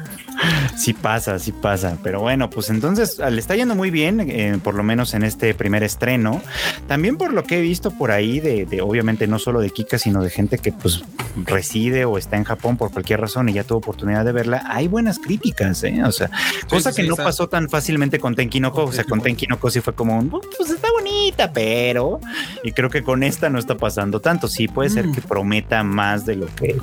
[0.78, 1.98] Sí pasa, sí pasa.
[2.04, 5.54] Pero bueno, pues entonces le está yendo muy bien, eh, por lo menos en este
[5.54, 6.42] primer estreno.
[6.88, 9.98] También por lo que he visto por ahí, de, de, obviamente no solo de Kika,
[9.98, 11.04] sino de gente que pues
[11.46, 14.64] reside o está en Japón por cualquier razón y ya tuvo oportunidad de verla.
[14.68, 16.02] Hay buenas críticas, ¿eh?
[16.04, 16.30] O sea,
[16.70, 17.24] cosa sí, que sí, no está.
[17.26, 18.84] pasó tan fácilmente con Tenkinoko.
[18.86, 22.20] O sea, con Tenkinoko sí fue como un, pues está bonita, pero.
[22.64, 24.48] Y creo que con esta no está pasando tanto.
[24.48, 25.14] Sí, puede ser Mm.
[25.14, 26.78] que prometa más de lo que,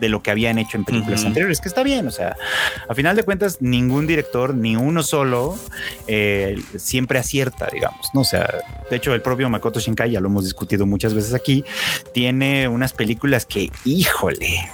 [0.00, 2.06] de lo que habían hecho en películas anteriores, que está bien.
[2.06, 2.36] O sea,
[2.88, 5.58] a final de cuentas, ningún director, ni uno solo,
[6.06, 8.08] eh, siempre acierta, digamos.
[8.14, 8.20] ¿no?
[8.20, 8.48] O sea,
[8.90, 11.64] de hecho, el propio Makoto Shinkai, ya lo hemos discutido muchas veces aquí,
[12.12, 14.68] tiene unas películas que, híjole,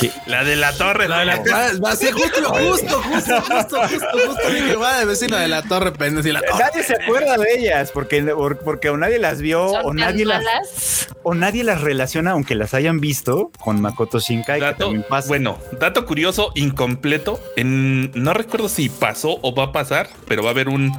[0.00, 1.08] que La de la torre.
[1.08, 4.98] La de la va, va a ser justo, justo, justo, justo, justo, justo, dije, va
[4.98, 6.58] a decir la de la torre, pendejo, y la torre.
[6.58, 11.08] nadie se acuerda de ellas porque, por- porque o nadie las vio o nadie las,
[11.22, 14.58] o nadie las relaciona, aunque las hayan visto, con Makoto Shinkai.
[14.60, 15.28] que Dato, también pasa.
[15.28, 17.40] bueno, dato curioso, incompleto.
[17.56, 20.92] En, no recuerdo si pasó o va a pasar, pero va a haber un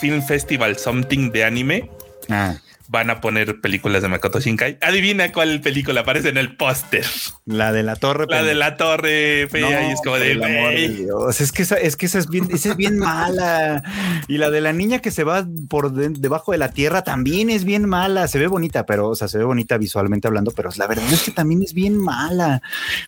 [0.00, 1.90] Film Festival Something de anime.
[2.28, 2.54] Ah,
[2.92, 4.78] Van a poner películas de Makoto Shinkai.
[4.80, 7.06] Adivina cuál película aparece en el póster.
[7.46, 8.26] la de la torre.
[8.28, 10.88] La de la torre fea y es como de amor de.
[10.88, 13.82] Dios, es que esa, es que esa es bien, esa es bien mala.
[14.26, 17.48] Y la de la niña que se va por de- debajo de la tierra también
[17.48, 18.26] es bien mala.
[18.26, 21.22] Se ve bonita, pero, o sea, se ve bonita visualmente hablando, pero la verdad es
[21.22, 22.60] que también es bien mala.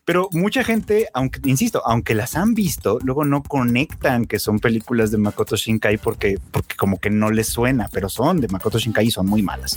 [0.04, 5.10] Pero mucha gente, aunque, insisto, aunque las han visto, luego no conectan que son películas
[5.10, 9.06] de Makoto Shinkai porque, porque como que no les suena, pero son de Makoto Shinkai
[9.06, 9.71] y son muy malas.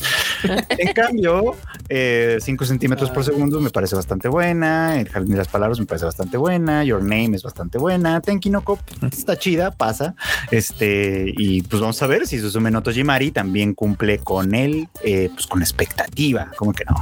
[0.78, 1.56] En cambio,
[1.90, 5.00] 5 centímetros por segundo me parece bastante buena.
[5.00, 6.84] El jardín de las palabras me parece bastante buena.
[6.84, 8.22] Your Name es bastante buena.
[8.22, 8.80] Tenki no Ko
[9.12, 10.16] está chida, pasa.
[10.52, 15.30] Este, y pues vamos a ver si Susume no Tojimari también cumple con él, eh,
[15.34, 16.52] pues con expectativa.
[16.56, 16.96] Como que no.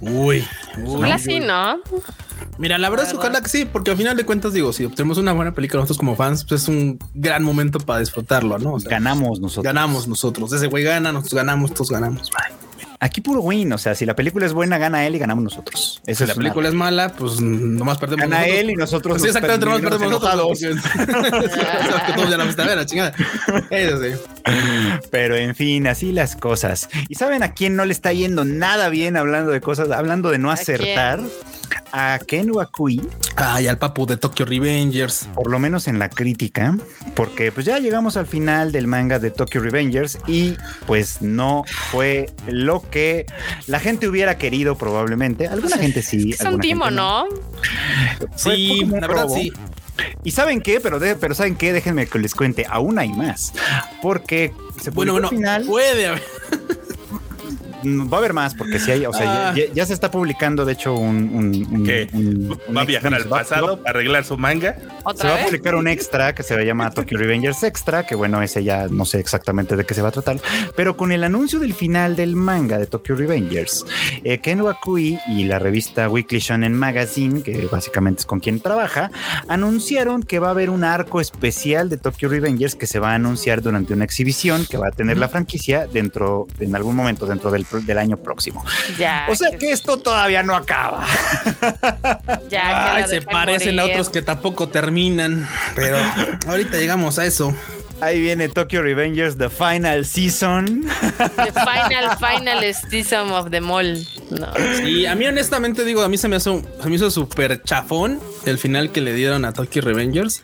[0.00, 0.44] Uy,
[0.78, 0.84] uy.
[0.86, 1.78] Ojalá sí, ¿no?
[2.58, 4.84] Mira, la verdad es que ojalá que sí, porque al final de cuentas, digo, si
[4.84, 8.74] obtenemos una buena película nosotros como fans, pues es un gran momento para disfrutarlo, ¿no?
[8.74, 9.64] O sea, Ganamos nosotros.
[9.64, 10.52] ganamos nosotros.
[10.52, 12.30] Ese güey gana, nosotros ganamos, todos ganamos.
[13.00, 13.72] Aquí puro win.
[13.72, 16.00] O sea, si la película es buena, gana él y ganamos nosotros.
[16.06, 18.22] Eso Si es la una- película es mala, pues nomás perdemos.
[18.28, 18.58] Gana nosotros.
[18.58, 19.12] él y nosotros.
[19.12, 21.38] Pues sí, nos exactamente, nomás perdemos perdemos nosotros.
[22.06, 23.14] que todos ya la a ver, la chingada.
[23.70, 24.10] Eso sí.
[25.10, 26.88] Pero en fin, así las cosas.
[27.08, 30.38] ¿Y saben a quién no le está yendo nada bien hablando de cosas, hablando de
[30.38, 31.20] no acertar?
[31.92, 33.00] A Ken Wakui,
[33.36, 35.28] Ay, al papu de Tokyo Revengers.
[35.34, 36.76] por lo menos en la crítica,
[37.14, 40.54] porque pues ya llegamos al final del manga de Tokyo Revengers y
[40.86, 43.26] pues no fue lo que
[43.66, 45.46] la gente hubiera querido probablemente.
[45.48, 46.30] Alguna gente sí.
[46.32, 47.26] Es un timo, ¿no?
[48.36, 49.34] Fue Sí, la verdad robo.
[49.36, 49.52] sí.
[50.22, 50.80] ¿Y saben qué?
[50.80, 51.72] Pero, de- pero ¿saben qué?
[51.72, 52.64] Déjenme que les cuente.
[52.68, 53.52] Aún hay más.
[54.00, 55.64] Porque se Bueno, bueno, al final.
[55.66, 56.22] puede haber.
[57.84, 59.54] Va a haber más, porque si hay, o sea, ya- Ah.
[59.54, 61.16] ya, ya se está publicando, de hecho, un.
[61.34, 62.08] un- un- ¿Qué?
[62.12, 64.74] un- un Va a viajar al pasado para arreglar su manga.
[64.78, 68.42] Se ¿Otra va a publicar un extra que se llama Tokyo Revengers Extra, que bueno,
[68.42, 70.40] ese ya no sé exactamente de qué se va a tratar,
[70.76, 73.84] pero con el anuncio del final del manga de Tokyo Revengers,
[74.24, 79.10] eh, Ken Wakui y la revista Weekly Shonen Magazine, que básicamente es con quien trabaja,
[79.48, 83.14] anunciaron que va a haber un arco especial de Tokyo Revengers que se va a
[83.14, 87.50] anunciar durante una exhibición que va a tener la franquicia dentro, en algún momento dentro
[87.50, 88.64] del, del año próximo.
[88.98, 89.26] Ya.
[89.28, 91.06] O sea que esto todavía no acaba.
[92.50, 95.48] ya Ay, se parecen a otros que tampoco terminan.
[95.74, 95.98] Pero
[96.46, 97.54] ahorita llegamos a eso.
[98.00, 100.86] Ahí viene Tokyo Revengers, The Final Season.
[101.18, 104.06] The final, final season of the mall.
[104.30, 104.46] No.
[104.86, 108.20] Y a mí honestamente digo, a mí se me hizo, se me hizo súper chafón
[108.44, 110.42] el final que le dieron a Tokyo Revengers.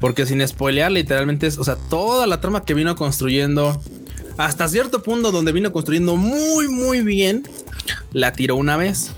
[0.00, 3.80] Porque sin spoilear, literalmente es, o sea, toda la trama que vino construyendo
[4.36, 7.48] hasta cierto punto donde vino construyendo muy, muy bien,
[8.12, 9.12] la tiró una vez.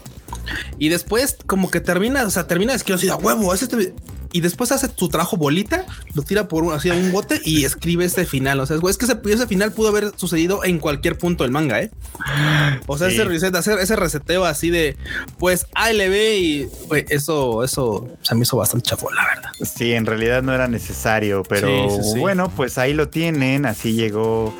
[0.78, 3.94] Y después como que termina, o sea, termina es que yo a huevo, es este...
[4.34, 7.64] y después hace su trabajo bolita, lo tira por un, así a un bote y
[7.64, 8.58] escribe este final.
[8.58, 11.80] O sea, es que ese, ese final pudo haber sucedido en cualquier punto del manga,
[11.80, 11.92] ¿eh?
[12.88, 13.14] O sea, Sí.
[13.14, 14.96] ese reset, hacer ese reseteo así de,
[15.38, 16.68] pues, A, L, B y
[17.10, 19.50] eso, eso se me hizo bastante chafón, la verdad.
[19.62, 22.18] Sí, en realidad no era necesario, pero Sí, sí, sí.
[22.18, 24.52] bueno, pues ahí lo tienen, así llegó,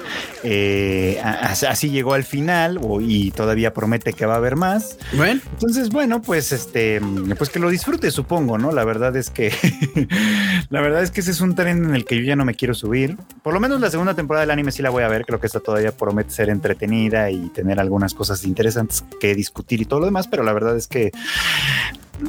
[0.45, 4.99] eh, así llegó al final y todavía promete que va a haber más.
[5.15, 7.01] Bueno, Entonces, bueno, pues este,
[7.37, 8.71] pues que lo disfrute, supongo, ¿no?
[8.71, 9.53] La verdad es que,
[10.71, 12.55] la verdad es que ese es un tren en el que yo ya no me
[12.55, 13.17] quiero subir.
[13.43, 15.25] Por lo menos la segunda temporada del anime sí la voy a ver.
[15.25, 19.85] Creo que esta todavía promete ser entretenida y tener algunas cosas interesantes que discutir y
[19.85, 21.13] todo lo demás, pero la verdad es que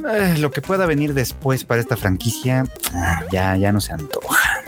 [0.09, 4.63] eh, lo que pueda venir después para esta franquicia ah, ya, ya no se antoja.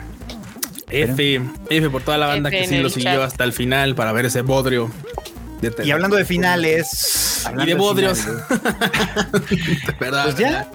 [0.90, 3.22] F, F por toda la banda F que sí lo siguió chat.
[3.22, 4.90] hasta el final para ver ese bodrio.
[5.62, 8.20] de Y hablando de finales, Y de bodrios.
[8.20, 8.46] finales,
[10.00, 10.24] ¿Verdad?
[10.26, 10.70] Pues ya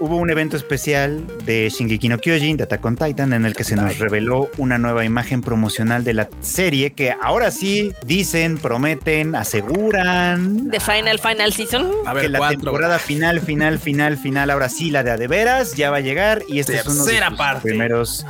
[0.00, 3.64] hubo un evento especial de Shingeki no Kyojin, de Attack on Titan, en el que
[3.64, 9.34] se nos reveló una nueva imagen promocional de la serie que ahora sí dicen, prometen,
[9.34, 11.90] aseguran The Final Final Season.
[12.06, 12.58] A que la cuatro.
[12.60, 16.00] temporada final, final, final, final, ahora sí, la de a de veras, ya va a
[16.00, 17.68] llegar y este es uno de Tercera sus parte.
[17.68, 18.26] primeros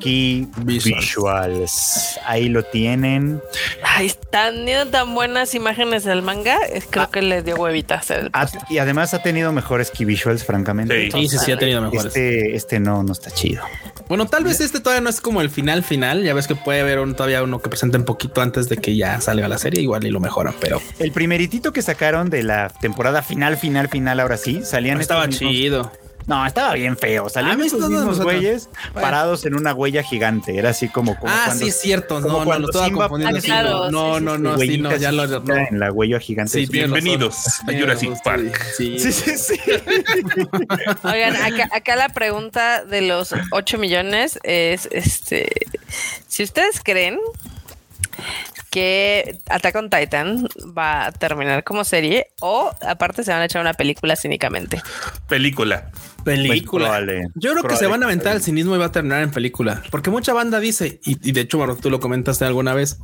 [0.00, 1.00] key Visuals.
[1.00, 2.18] visuals.
[2.26, 3.40] Ahí lo tienen.
[3.84, 6.56] Ay, están tan buenas imágenes del manga.
[6.68, 10.04] eh, Creo que les dio huevita hacer el Ha- y además ha tenido mejores key
[10.04, 11.10] visuals, francamente.
[11.10, 11.11] Sí.
[11.12, 12.06] Sí, sí, sí, ha tenido mejores.
[12.06, 13.62] Este, este no, no está chido.
[14.08, 16.22] Bueno, tal vez este todavía no es como el final final.
[16.22, 18.96] Ya ves que puede haber un, todavía uno que presente un poquito antes de que
[18.96, 19.80] ya salga la serie.
[19.82, 24.20] Igual y lo mejoran, pero El primeritito que sacaron de la temporada final, final, final,
[24.20, 25.92] ahora sí, salían estaba estos mismos- chido.
[26.26, 27.26] No, estaba bien feo.
[27.26, 29.00] A Salían estos todos mismos güeyes Bueno.
[29.00, 30.56] parados en una huella gigante.
[30.56, 32.20] Era así como, como ah, cuando sí, es cierto.
[32.20, 33.38] como No, no, estaba Simba confundiendo.
[33.38, 35.26] Ah, sí, claro, no, sí, no, no, sí, no, ya lo.
[35.26, 35.56] no.
[35.56, 36.52] en la huella gigante.
[36.52, 36.66] Sí.
[36.66, 38.64] Bienvenidos a Jurassic Park.
[38.76, 39.60] Sí, sí, sí, sí.
[41.02, 45.48] Oigan, acá, acá la pregunta de los 8 millones es, este,
[46.28, 47.18] si ustedes creen
[48.70, 53.60] que Attack on Titan va a terminar como serie o aparte se van a echar
[53.60, 54.80] una película cínicamente.
[55.28, 55.90] Película.
[56.24, 56.88] Película.
[56.88, 59.22] Pues probable, Yo creo que se van a aventar el cinismo y va a terminar
[59.22, 59.82] en película.
[59.90, 62.98] Porque mucha banda dice, y, y de hecho, Maro, tú lo comentaste alguna vez,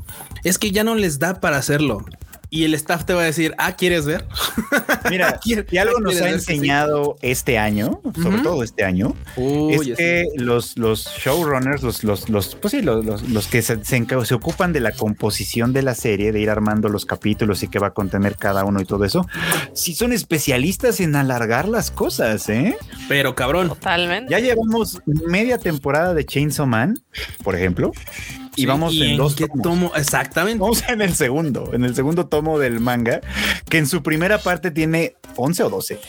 [0.45, 2.05] es que ya no les da para hacerlo.
[2.51, 4.25] Y el staff te va a decir, ah, ¿quieres ver?
[5.11, 6.35] Mira, ¿Quién- y algo nos ha sí?
[6.35, 9.95] enseñado este año, sobre todo este año, Uy, es sí.
[9.95, 14.07] que los, los showrunners, los, los, los, pues sí, los, los, los que se, se,
[14.25, 17.79] se ocupan de la composición de la serie, de ir armando los capítulos y qué
[17.79, 19.27] va a contener cada uno y todo eso,
[19.75, 22.79] sí son especialistas en alargar las cosas, ¿eh?
[23.09, 23.69] Pero cabrón.
[23.69, 24.31] Totalmente.
[24.31, 26.99] Ya llevamos media temporada de Chainsaw Man,
[27.45, 27.93] por ejemplo,
[28.59, 29.63] y vamos ¿y en, dos qué tomos.
[29.63, 29.93] tomo?
[29.97, 30.59] Exactamente.
[30.61, 33.21] Vamos en el segundo, en el segundo tomo del manga,
[33.69, 36.01] que en su primera parte tiene 11 o 12.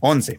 [0.00, 0.38] 11.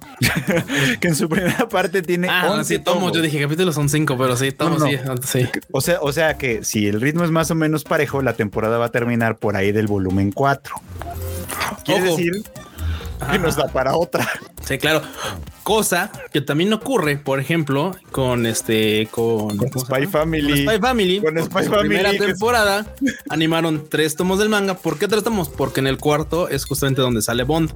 [0.99, 3.11] que en su primera parte tiene Ah, 11 sí, tomos.
[3.13, 4.87] Yo dije capítulos son cinco, pero sí, tomos, No,
[5.23, 5.47] sí.
[5.71, 8.77] O sea, o sea que si el ritmo es más o menos parejo, la temporada
[8.77, 10.75] va a terminar por ahí del volumen 4.
[11.83, 12.17] Quiere Ojo.
[12.17, 12.43] decir
[13.31, 14.27] que nos da para otra.
[14.63, 15.01] Sí, claro.
[15.63, 20.05] Cosa que también ocurre, por ejemplo, con este, con, Con ¿cómo se Spy?
[20.07, 20.65] Family.
[20.65, 21.21] Con Spy Family.
[21.21, 22.85] Con Spy Family, Primera que temporada
[23.29, 24.75] animaron tres tomos del manga.
[24.75, 25.49] ¿Por qué tres tomos?
[25.49, 27.73] Porque en el cuarto es justamente donde sale Bond.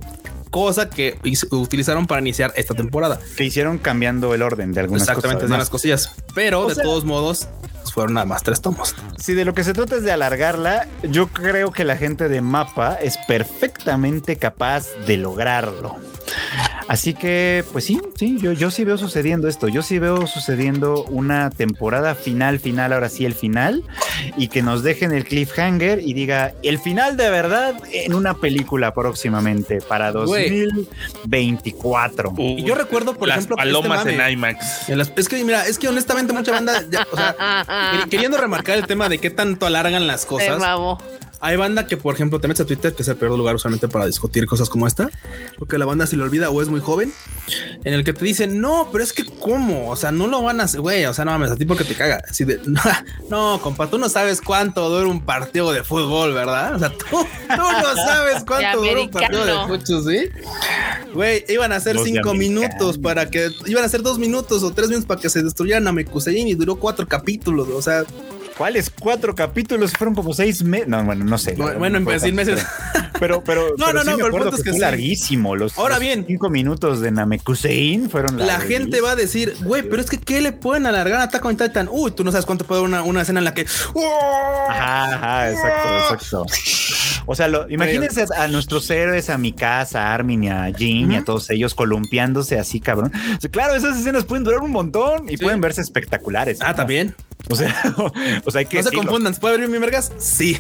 [0.49, 1.17] Cosa que
[1.51, 3.19] utilizaron para iniciar esta temporada.
[3.37, 5.51] Que hicieron cambiando el orden de algunas Exactamente, cosas.
[5.51, 6.11] de las cosillas.
[6.33, 7.47] Pero O de sea- todos modos,
[7.81, 8.95] pues, fueron nada más tres tomos.
[9.17, 12.41] Si de lo que se trata es de alargarla, yo creo que la gente de
[12.41, 15.97] Mapa es perfectamente capaz de lograrlo.
[16.87, 19.67] Así que, pues sí, sí, yo, yo sí veo sucediendo esto.
[19.67, 23.83] Yo sí veo sucediendo una temporada final, final, ahora sí el final,
[24.37, 28.93] y que nos dejen el cliffhanger y diga el final de verdad en una película
[28.95, 30.38] próximamente para Güey.
[30.47, 32.33] 2024.
[32.37, 34.89] Y yo recuerdo, por Las ejemplo, que palomas este en IMAX.
[34.89, 37.35] En las- Es que, mira, es que honestamente mucha banda, ya, o sea,
[37.93, 40.57] queri- queriendo remarcar el tema de qué tanto alargan las cosas.
[41.41, 43.87] Hay banda que, por ejemplo, te metes a Twitter, que es el peor lugar usualmente
[43.87, 45.09] para discutir cosas como esta,
[45.57, 47.13] porque la banda se le olvida o es muy joven,
[47.83, 50.59] en el que te dicen, no, pero es que cómo, o sea, no lo van
[50.59, 52.21] a hacer, güey, o sea, no mames, a ti porque te caga.
[52.29, 52.59] Así de,
[53.29, 56.75] no, compa, tú no sabes cuánto dura un partido de fútbol, ¿verdad?
[56.75, 60.29] O sea, tú, tú no sabes cuánto dura un partido de fútbol, ¿sí?
[61.13, 64.71] Güey, iban a hacer Los cinco minutos para que, iban a hacer dos minutos o
[64.71, 68.03] tres minutos para que se destruyeran a Mekusein y duró cuatro capítulos, o sea,
[68.59, 69.93] ¿Cuáles cuatro capítulos?
[69.93, 70.89] Fueron como seis meses.
[70.89, 71.53] No, bueno, no sé.
[71.53, 72.61] Bueno, No bueno, en seis meses.
[73.17, 74.79] Pero, pero, No, pero no, sí no, me pero el punto es que fue sí.
[74.81, 75.55] larguísimo.
[75.55, 76.25] Los, Ahora los bien.
[76.27, 80.41] cinco minutos de Namekusein fueron La gente va a decir, güey, pero es que ¿qué
[80.41, 81.87] le pueden alargar a Attack on Titan?
[81.89, 83.65] Uy, tú no sabes cuánto puede una, una escena en la que...
[84.69, 86.45] Ajá, ajá, exacto, exacto.
[87.27, 91.13] O sea, lo, imagínense a, nuestros héroes, a mi casa, a Armin y a Jean
[91.13, 93.13] y a todos ellos columpiándose así, cabrón.
[93.37, 95.43] O sea, claro, esas escenas pueden durar un montón y Sí.
[95.43, 96.59] pueden verse espectaculares.
[96.61, 97.15] Ah, también.
[97.49, 97.75] O sea,
[98.45, 99.03] o sea, hay que No se decirlo.
[99.03, 99.33] confundan.
[99.33, 100.11] ¿Se puede abrir mi vergas?
[100.17, 100.57] Sí.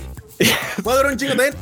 [0.83, 1.53] ¿Puedo durar un chingo también?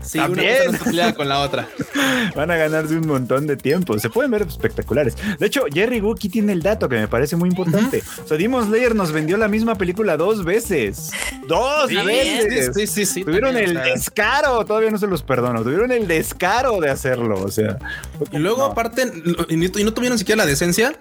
[0.00, 0.70] Sí, También.
[0.70, 1.68] una cosa no con la otra.
[2.34, 3.98] Van a ganarse un montón de tiempo.
[3.98, 5.14] Se pueden ver espectaculares.
[5.38, 8.02] De hecho, Jerry Wookie tiene el dato que me parece muy importante.
[8.24, 11.10] O sea, Demon Slayer nos vendió la misma película dos veces.
[11.46, 12.70] ¡Dos Sí, veces!
[12.74, 13.22] sí, sí, sí.
[13.24, 13.92] Tuvieron también, el o sea.
[13.94, 15.62] descaro, todavía no se los perdono.
[15.62, 17.38] Tuvieron el descaro de hacerlo.
[17.42, 17.76] O sea,
[18.32, 18.64] Y luego, No.
[18.72, 19.12] aparte,
[19.50, 20.94] y no tuvieron siquiera la decencia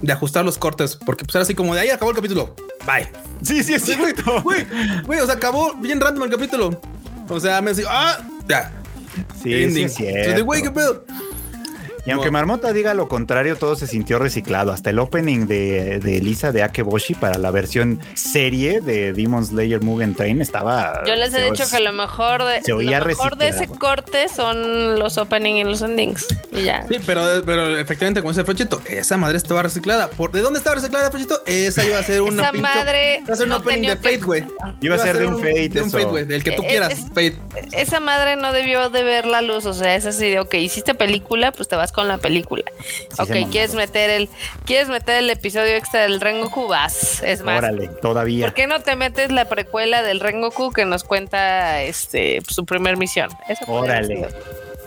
[0.00, 2.54] de ajustar los cortes, porque pues era así como de ahí acabó el capítulo.
[2.86, 3.10] Bye.
[3.42, 4.42] Sí, sí, es cierto.
[4.42, 4.66] Güey,
[5.04, 6.80] güey, o sea, acabó bien random el capítulo.
[7.28, 8.18] O sea, me decía, ah,
[8.48, 8.72] ya.
[9.42, 9.86] Sí, sí, ending.
[9.86, 10.18] es cierto.
[10.18, 11.04] Entonces, güey, qué pedo.
[12.06, 12.30] Y aunque.
[12.30, 14.72] Marmota diga lo contrario, todo se sintió reciclado.
[14.72, 19.82] Hasta el opening de, de Elisa de Akeboshi para la versión serie de Demon Slayer
[19.82, 21.02] Mugen Train estaba.
[21.06, 24.28] Yo les he dicho que lo mejor de se oía lo mejor de ese corte
[24.28, 26.26] son los opening y los endings.
[26.52, 26.86] Y ya.
[26.88, 30.08] Sí, pero, pero efectivamente, como dice Frochito, esa madre estaba reciclada.
[30.08, 31.42] ¿Por, ¿De dónde estaba reciclada, Frochito?
[31.46, 34.18] Esa iba a ser una Esa madre Iba a ser un no opening de Fate,
[34.18, 34.44] güey.
[34.80, 35.98] Iba a ser de un Fate, De un eso.
[35.98, 36.24] Fate, güey.
[36.24, 36.92] Del que tú quieras.
[36.92, 37.36] es- Fate.
[37.72, 40.94] Esa madre no debió de ver la luz, o sea, es así de, ok, hiciste
[40.94, 42.64] película, pues te vas con la película.
[43.14, 44.28] se ok, quieres meter el,
[44.64, 47.22] quieres meter el episodio extra del Rengoku, vas.
[47.22, 48.46] Es más, Órale, todavía.
[48.46, 52.96] ¿por qué no te metes la precuela del Rengoku que nos cuenta este su primer
[52.96, 53.30] misión?
[53.48, 54.28] Eso Órale.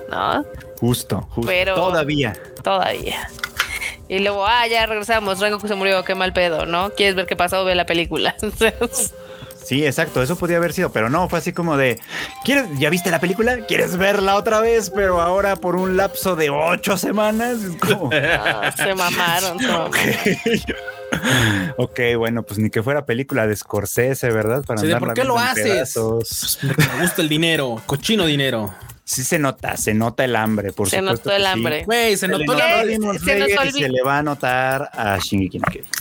[0.09, 0.45] ¿No?
[0.79, 1.47] Justo, justo.
[1.49, 2.33] Pero- Todavía.
[2.63, 3.29] Todavía.
[4.09, 6.91] Y luego, ah, ya regresamos, Rengoku se murió, qué mal pedo, ¿no?
[6.91, 7.63] ¿Quieres ver qué pasó?
[7.65, 8.35] Ve la película.
[9.65, 10.21] Sí, exacto.
[10.21, 11.99] Eso podía haber sido, pero no, fue así como de.
[12.43, 13.59] ¿Quieres, ¿Ya viste la película?
[13.67, 14.89] ¿Quieres verla otra vez?
[14.89, 17.59] Pero ahora por un lapso de ocho semanas.
[17.63, 19.91] Es como- Ah, se mamaron, mamaron.
[21.77, 24.63] ok, bueno, pues ni que fuera película de Scorsese, ¿verdad?
[24.65, 25.93] Para Sí, ¿por qué lo haces?
[25.95, 28.73] Porque me gusta el dinero, cochino dinero.
[29.05, 31.29] Sí se nota, se nota el hambre, por Se supuesto.
[31.29, 31.47] notó el sí.
[31.49, 31.83] hambre.
[31.85, 32.85] Güey, se Se le notó notó ¿Qué?
[32.87, 35.91] Demon Se nos Slayer y olvi- se le va a notar a Shingeki no Kyojin.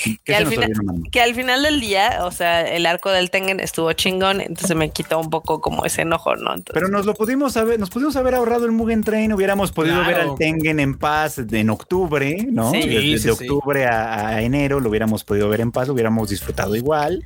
[0.04, 1.02] ¿Qué que al, final, olvidó, Manu?
[1.10, 4.90] que al final del día, o sea, el arco del Tengen estuvo chingón, entonces me
[4.90, 6.50] quitó un poco como ese enojo, ¿no?
[6.54, 9.96] Entonces, Pero nos lo pudimos haber, nos pudimos haber ahorrado el Mugen Train, hubiéramos podido
[9.96, 10.08] Claro.
[10.08, 12.70] ver al Tengen en paz en octubre, ¿no?
[12.70, 12.78] Sí.
[12.80, 13.48] Desde, Sí, desde sí, sí.
[13.48, 17.24] octubre a, a enero lo hubiéramos podido ver en paz, lo hubiéramos disfrutado igual,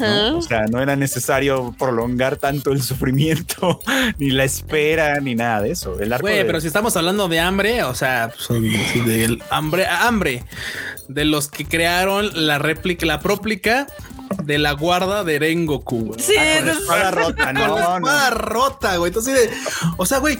[0.00, 0.38] ¿no?
[0.38, 3.80] O sea, no era necesario prolongar tanto el sufrimiento,
[4.18, 5.98] ni la espera, ni nada de eso.
[6.00, 8.30] El arco Güey, de- pero si estamos hablando de hambre, o sea,
[9.06, 10.44] del hambre, hambre
[11.08, 13.86] de los que crearon la réplica, la próplica
[14.44, 16.00] de la guarda de Rengoku.
[16.06, 16.20] güey.
[16.20, 17.94] Sí, Ah, con espada rota, Con la no, no.
[17.96, 19.08] espada rota, güey.
[19.10, 19.50] Entonces, de-
[19.96, 20.38] o sea, güey,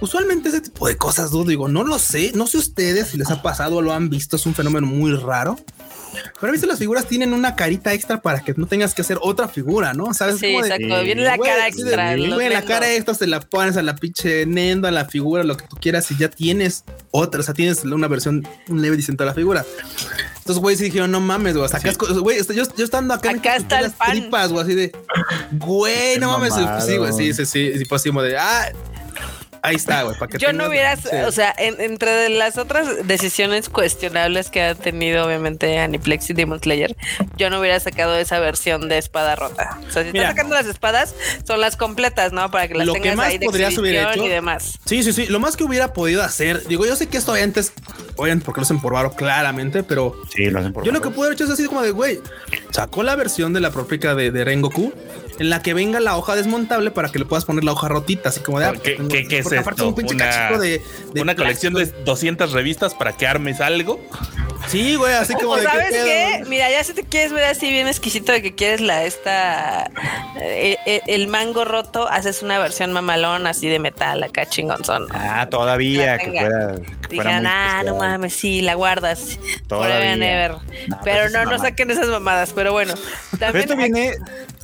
[0.00, 3.30] usualmente ese tipo de cosas, dudo, digo, no lo sé, no sé ustedes si les
[3.30, 5.58] ha pasado o lo han visto, es un fenómeno muy raro.
[6.40, 9.18] Pero a veces las figuras tienen una carita extra para que no tengas que hacer
[9.20, 10.12] otra figura, ¿no?
[10.14, 10.38] ¿Sabes?
[10.38, 11.02] Sí, Como de- exacto.
[11.04, 12.16] Viene la cara extra.
[12.16, 15.66] la cara extra se la pones a la pinche nendo, a la figura, lo que
[15.66, 19.28] tú quieras, y ya tienes otra, o sea, tienes una versión, un leve distinto de
[19.28, 19.64] la figura.
[20.38, 23.30] Entonces, güey, sí dijeron, no mames, güey, sacas cosas, güey, este, yo, yo estando acá,
[23.30, 24.12] Acá está el las pan.
[24.12, 24.92] tripas, güey, así de,
[25.52, 26.86] güey, no mames, mamado.
[26.86, 28.70] sí, güey, sí, sí, sí, sí, fue así como de, ah,
[29.62, 31.08] ahí está, güey, para que Yo no hubiera, sí.
[31.26, 36.60] o sea, en- entre las otras decisiones cuestionables que ha tenido obviamente Aniplex y Demon
[36.60, 36.96] Slayer,
[37.36, 39.78] yo no hubiera sacado esa versión de espada rota.
[39.88, 40.24] O sea, si Mira.
[40.24, 41.14] estás sacando las espadas,
[41.46, 42.50] son las completas, ¿no?
[42.50, 44.78] Para que las Lo que tengas más ahí de podrías haber hecho- y demás.
[44.84, 45.26] Sí, sí, sí.
[45.26, 47.72] Lo más que hubiera podido hacer, digo, yo sé que esto antes,
[48.16, 51.10] obviamente porque lo hacen por varo claramente, pero Sí, lo hacen por yo lo que
[51.10, 52.20] pude haber hecho es así como de, güey,
[52.70, 54.92] sacó la versión de la própica de, de Rengoku
[55.38, 58.28] en la que venga la hoja desmontable para que le puedas poner la hoja rotita,
[58.30, 59.88] así como de, ah, ¿Qué- tengo- qué- qué es porque aparte esto?
[59.88, 60.82] un pinche Una- cachito de,
[61.14, 62.04] de Una colección de plástico.
[62.04, 64.00] 200 revistas para que armes algo.
[64.66, 67.70] Sí, güey, así como O de sabes qué, mira, ya si te quieres ver así
[67.70, 69.88] bien exquisito de que quieres la esta
[70.40, 75.06] eh, eh, el mango roto, haces una versión mamalón así de metal acá chingonzón.
[75.12, 76.74] Ah, todavía que fuera.
[77.08, 79.38] que fuera muy ah, no mames, sí, la guardas.
[79.68, 79.94] Todavía.
[79.96, 80.50] Forever and ever.
[80.88, 82.52] No, pero pues es no, no saquen esas mamadas.
[82.54, 82.94] Pero bueno,
[83.38, 84.14] Pero también esto viene,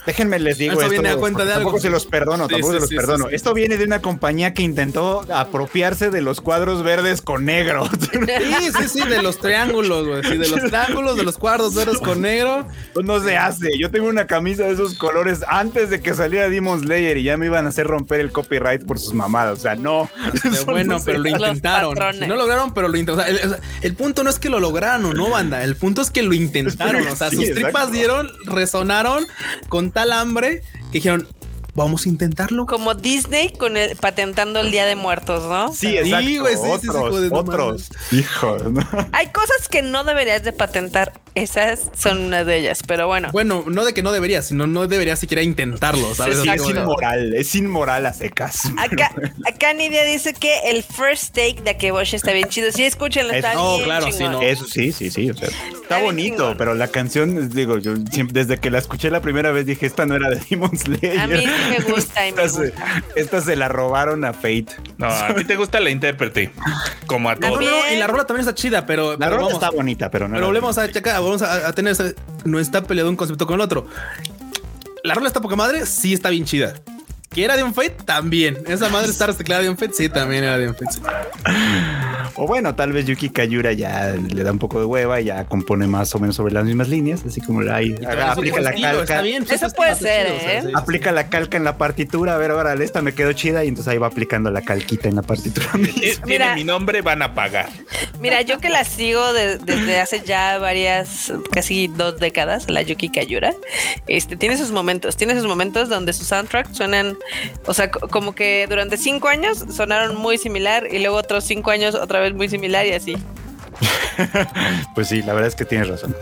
[0.06, 1.80] déjenme les digo, Esto viene a cuenta de tampoco algo.
[1.80, 3.24] se los perdono, Sí, tampoco sí, se los sí, perdono.
[3.24, 3.36] sí, sí.
[3.36, 7.88] Esto viene de una compañía que intentó apropiarse de los cuadros verdes con negro.
[8.14, 10.22] Sí, sí, sí, de los triángulos, güey.
[10.22, 12.66] Sí, de los triángulos, de los cuadros verdes con negro.
[13.02, 13.76] no se hace.
[13.78, 17.36] Yo tengo una camisa de esos colores antes de que saliera Demon Slayer y ya
[17.36, 19.58] me iban a hacer romper el copyright por sus mamadas.
[19.58, 20.08] O sea, no.
[20.66, 21.96] Bueno, no pero lo intentaron.
[22.26, 23.34] no lograron, pero lo intentaron.
[23.34, 25.62] O sea, el, o sea, el punto no es que lo lograron o no, banda.
[25.64, 27.06] El punto es que lo intentaron.
[27.14, 27.66] O sea, Sí, sus exacto.
[27.66, 29.24] tripas dieron, resonaron
[29.68, 31.26] con tal hambre que dijeron,
[31.74, 32.66] vamos a intentarlo.
[32.66, 35.72] como Disney con el, patentando el Día de Muertos, ¿no?
[35.72, 36.40] Sí, Sí, exacto.
[36.40, 37.88] güey, sí, sí, sí, otros, joder, no otros.
[38.12, 38.86] Hijo, ¿no?
[39.12, 43.30] Hay cosas que no deberías de patentar Esas son una de ellas, pero bueno.
[43.32, 46.38] Bueno, no de que no debería, sino no debería siquiera intentarlo, ¿sabes?
[46.40, 48.60] Sí, es de- inmoral, es inmoral a secas.
[48.78, 49.10] Acá,
[49.44, 52.70] acá Nidia dice que el first take de Akeboshi está bien chido.
[52.70, 54.40] Sí, escúchenlo, está Es- oh, bien claro, sí, no.
[54.42, 55.28] Eso sí, sí, sí.
[55.30, 56.56] o sea, está bien bonito, chingón.
[56.56, 60.06] pero la canción, digo, yo siempre, desde que la escuché la primera vez dije, esta
[60.06, 61.18] no era de Demon Slayer.
[61.18, 63.04] A mí sí me gusta y me Esta se- gusta.
[63.16, 64.66] Esta se la robaron a Fate.
[64.98, 66.52] No, a ti te gusta la intérprete.
[67.06, 67.60] Como a No, todos.
[67.64, 70.10] no, no, y la rola también está chida, pero, La pero rola vamos, está bonita,
[70.12, 70.34] pero no.
[70.34, 71.96] pero volvemos a checar, vamos a, tener,
[72.44, 73.86] no está peleado un concepto con el otro.
[75.02, 76.74] La rola está poca madre, sí está bien chida.
[77.34, 78.58] Que era de un Fate, también.
[78.66, 80.92] Esa madre está reciclada de un Fate, sí, también era de un Fate.
[80.92, 81.00] sí.
[82.36, 85.44] O bueno, tal vez Yuki Kayura ya le da un poco de hueva y ya
[85.44, 87.94] compone más o menos sobre las mismas líneas, así como la ahí,
[88.26, 89.02] aplica la estilo, calca.
[89.02, 90.62] Está bien, Eso está puede chido, ser, o sea, ¿eh?
[90.62, 90.68] sí.
[90.74, 93.92] Aplica la calca en la partitura, a ver, órale, esta me quedó chida y entonces
[93.92, 95.66] ahí va aplicando la calquita en la partitura.
[95.72, 96.54] Tiene Mira.
[96.56, 97.68] mi nombre, van a pagar.
[98.20, 103.10] Mira, yo que la sigo de- desde hace ya varias, casi dos décadas, la Yuki
[103.10, 103.54] Kayura,
[104.08, 107.16] este, tiene sus momentos, tiene sus momentos donde sus soundtracks suenan,
[107.66, 111.70] o sea, co- como que durante cinco años sonaron muy similar y luego otros cinco
[111.70, 113.16] años otra vez muy similar y así.
[114.94, 116.14] Pues sí, la verdad es que tienes razón.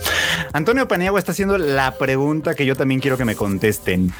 [0.52, 4.12] Antonio Paniagua está haciendo la pregunta que yo también quiero que me contesten.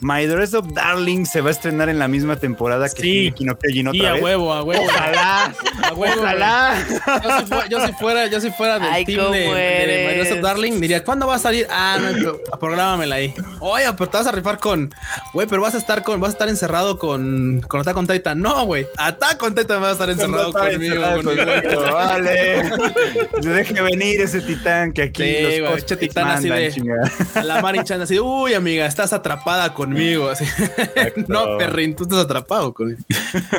[0.00, 3.10] My Dress of Darling se va a estrenar en la misma temporada que Sí.
[3.36, 4.22] Shingeki no otra a vez.
[4.22, 4.82] huevo, a huevo.
[4.84, 5.52] Ojalá,
[5.84, 6.74] A huevo, ojalá.
[7.22, 10.08] Yo si, fuera, yo si fuera, yo si fuera del Ay, team de.
[10.10, 11.66] My Dress Up Darling, diría, ¿cuándo va a salir?
[11.70, 13.34] Ah, no, pero prográmamela ahí.
[13.60, 14.92] Oye, pero te vas a rifar con,
[15.32, 18.40] güey, pero vas a estar con, vas a estar encerrado con, con Attack on Titan.
[18.40, 20.94] No, güey, Attack on Titan va a estar encerrado Está conmigo.
[20.94, 21.44] encerrado conmigo.
[21.46, 22.70] conmigo, Vale.
[23.42, 27.12] Deje venir ese titán que aquí Sí, los güey, titán así mandan, de- chingada.
[27.42, 30.28] La Mari Chan así, uy, amiga, estás atrapada conmigo.
[30.28, 30.44] Así.
[31.28, 33.00] no, perrín, tú estás atrapado conmigo.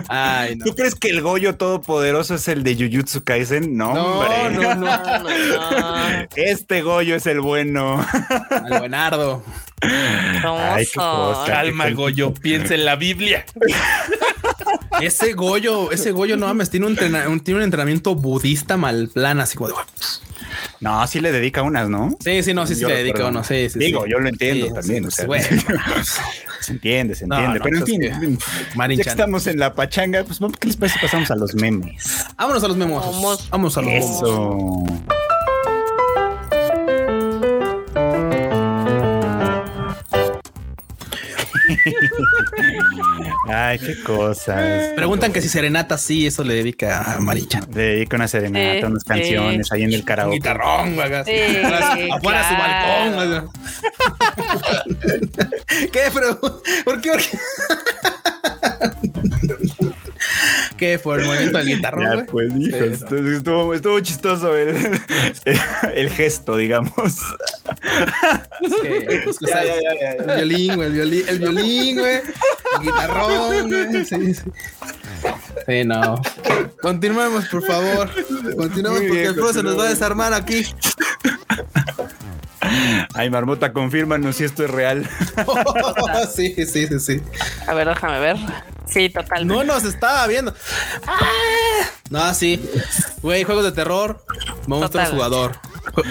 [0.07, 0.65] Ay, no.
[0.65, 3.75] ¿Tú crees que el Goyo todopoderoso es el de Jujutsu Kaisen?
[3.77, 4.49] No, No, hombre.
[4.51, 4.81] no, no.
[4.85, 5.79] No, no,
[6.19, 6.27] no.
[6.35, 8.05] Este Goyo es el bueno.
[8.49, 9.43] Al buenardo.
[9.83, 11.33] Ay, qué Hermoso.
[11.33, 11.45] cosa.
[11.51, 13.45] Calma, Goyo, piensa en la Biblia.
[15.01, 19.57] Ese Goyo, ese Goyo, no mames, tiene un, tiene un entrenamiento budista mal plan, así
[19.57, 19.75] como de,
[20.79, 22.15] No, sí le dedica unas, ¿no?
[22.19, 23.79] Sí, sí, no, sí, sí le dedica uno, sí, sí.
[23.79, 24.11] Digo, sí.
[24.11, 25.03] yo lo entiendo Sí, también.
[25.03, 25.45] sí, o sea, bueno.
[26.59, 27.59] se entiende, se entiende.
[27.59, 30.67] no, pero en pues fin, que ya que estamos en la pachanga, pues vamos, ¿qué
[30.67, 30.99] les parece?
[30.99, 32.25] si Pasamos a los memes.
[32.37, 33.05] Vámonos a los memos.
[33.05, 33.49] Vamos.
[33.49, 34.17] Vamos a los memos.
[34.17, 34.83] Eso.
[43.47, 44.89] Ay, qué cosas.
[44.95, 47.67] Preguntan que si Serenata sí, eso le dedica a Marinchan.
[47.73, 50.35] Le dedica una serenata, Sí, unas canciones ahí en el Un karaoke.
[50.35, 51.31] guitarrón, así.
[51.31, 53.15] Sí, afuera afuera su claro.
[53.15, 53.51] balcón.
[55.91, 56.01] ¿Qué?
[56.13, 57.11] Pero, ¿por qué?
[57.11, 57.37] ¿Por qué?
[60.81, 60.97] ¿Qué?
[60.97, 64.75] ¿Por el movimiento del guitarrón, Ya, pues, hijo, Sí, estuvo, estuvo- estuvo chistoso el,
[65.93, 67.17] el gesto, digamos.
[68.81, 70.33] Que, o sea, Ya, ya, ya, ya.
[70.41, 72.15] El violín, güey, el violín, el violín, güey.
[72.15, 74.05] El guitarrón, güey.
[74.05, 74.41] Sí, sí.
[75.67, 76.19] Sí, no.
[76.81, 78.09] Continuemos, por favor.
[78.55, 80.65] Continuemos porque bien, el pro se nos va a desarmar aquí.
[83.13, 85.09] Ay, Marmota, confírmanos si esto es real.
[86.35, 87.21] sí, sí, sí, sí.
[87.67, 88.37] A ver, déjame ver.
[88.85, 89.53] Sí, totalmente.
[89.53, 90.53] No nos estaba viendo.
[91.07, 91.19] Ah.
[92.09, 92.61] No, sí.
[93.21, 94.23] Güey, juegos de terror,
[94.67, 95.11] monstruo Total.
[95.11, 95.59] jugador.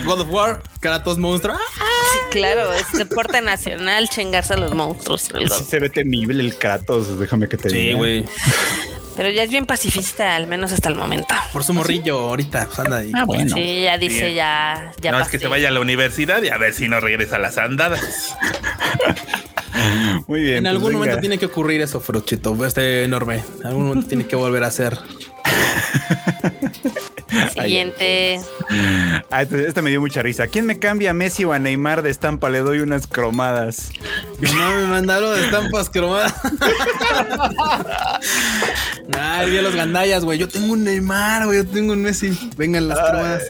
[0.04, 1.56] God of War, Kratos monstruo.
[1.56, 5.24] Sí, claro, es deporte nacional chingarse a los monstruos.
[5.30, 7.98] Sí se ve temible el Kratos, déjame que te diga.
[9.20, 11.34] Pero ya es bien pacifista, al menos hasta el momento.
[11.52, 13.12] Por su morrillo, ahorita, pues anda ahí.
[13.14, 13.55] Ah, bueno.
[13.55, 14.36] Sí, ya dice, Bien.
[14.36, 17.01] ya, ya no es que se vaya a la universidad y a ver si no
[17.01, 18.34] regresa a las andadas.
[20.26, 20.56] Muy bien.
[20.56, 20.98] En pues algún venga.
[21.01, 22.64] momento tiene que ocurrir eso, Fruchito.
[22.64, 23.42] Este enorme.
[23.60, 24.97] En algún momento tiene que volver a ser.
[27.52, 28.40] Siguiente.
[29.30, 30.48] Ah, este, este me dio mucha risa.
[30.48, 32.50] ¿Quién me cambia a Messi o a Neymar de estampa?
[32.50, 33.90] Le doy unas cromadas.
[34.40, 36.34] No me mandaron de estampas cromadas.
[39.18, 40.38] Ay, vi a los gandallas, güey.
[40.38, 41.58] Yo tengo un Neymar, güey.
[41.58, 42.36] Yo tengo un Messi.
[42.56, 43.42] Vengan las cromadas.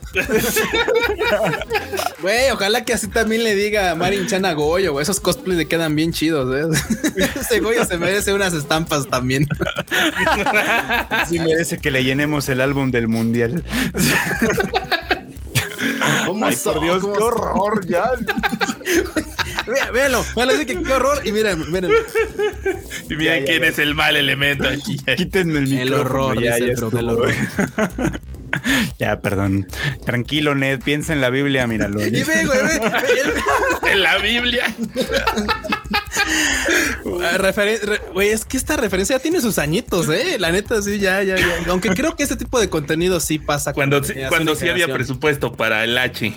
[2.21, 5.03] Güey, ojalá que así también le diga a Marin Chan a Goyo, güey.
[5.03, 6.81] Esos cosplays le quedan bien chidos, güey.
[7.41, 9.47] Ese Goyo se merece unas estampas también.
[11.29, 13.65] Sí merece que le llenemos el álbum del mundial.
[16.27, 18.11] ¿Cómo Ay, por Dios, ¿Cómo qué horror ya.
[19.93, 20.09] Vea-.
[20.35, 21.21] Van a decir que qué horror.
[21.27, 21.91] Y miren, miren.
[23.09, 23.69] Y miren Ya, quién ya.
[23.69, 24.99] es el mal elemento aquí.
[25.17, 26.01] Quítenme el El micrófono.
[26.01, 27.35] horror, ya, dice ya el el horror.
[28.99, 29.67] Ya, perdón.
[30.05, 30.81] Tranquilo, Ned.
[30.83, 32.05] Piensa en la Biblia, míralo.
[32.05, 32.79] Y ve, güey, ve.
[32.81, 34.65] ve, En la Biblia.
[37.23, 40.37] Ah, referen- Güey, es que esta referencia ya tiene sus añitos, eh.
[40.39, 41.45] La neta, sí, ya, ya, ya.
[41.69, 43.73] Aunque creo que este tipo de contenido sí pasa.
[43.73, 46.33] Cuando, con sí- generación cuando sí había presupuesto para el H.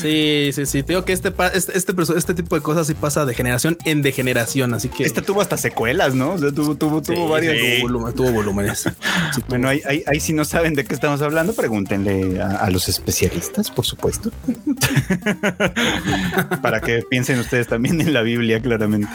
[0.00, 0.82] Sí, sí, sí.
[0.82, 4.74] Tengo que este, este, este, este tipo de cosas sí pasa de generación en degeneración,
[4.74, 6.32] así que Este tuvo hasta secuelas, ¿no?
[6.32, 7.54] O sea, tuvo, tuvo, tuvo Sí, varias.
[7.56, 8.88] tuvo, volumen- tuvo volúmenes.
[9.48, 12.88] Bueno, ahí, ahí, ahí si no saben de qué estamos hablando, pregúntenle a, a los
[12.88, 14.30] especialistas, por supuesto.
[16.62, 19.08] Para que piensen ustedes también en la Biblia, claramente.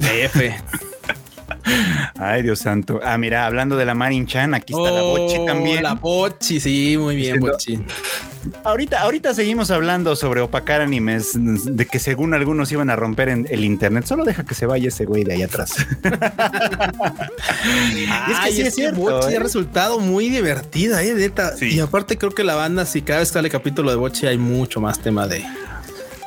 [0.00, 0.54] F.
[2.18, 3.00] Ay, Dios santo.
[3.02, 5.78] Ah, mira, hablando de la Marin Chan, aquí está la Bochi también.
[5.78, 7.80] Oh, La Bochi, sí, muy bien, Bochi.
[8.64, 13.46] Ahorita, ahorita seguimos hablando sobre opacar animes, de que según algunos iban a romper en
[13.50, 14.06] el internet.
[14.06, 15.74] Solo deja que se vaya ese güey de ahí atrás.
[17.66, 19.36] Es que sí es cierto, Bochi ¿eh?
[19.36, 21.56] ha resultado muy divertida, eh, neta.
[21.56, 21.74] Sí.
[21.74, 24.80] Y aparte creo que la banda, si cada vez sale capítulo de Bochi hay mucho
[24.80, 25.44] más tema de,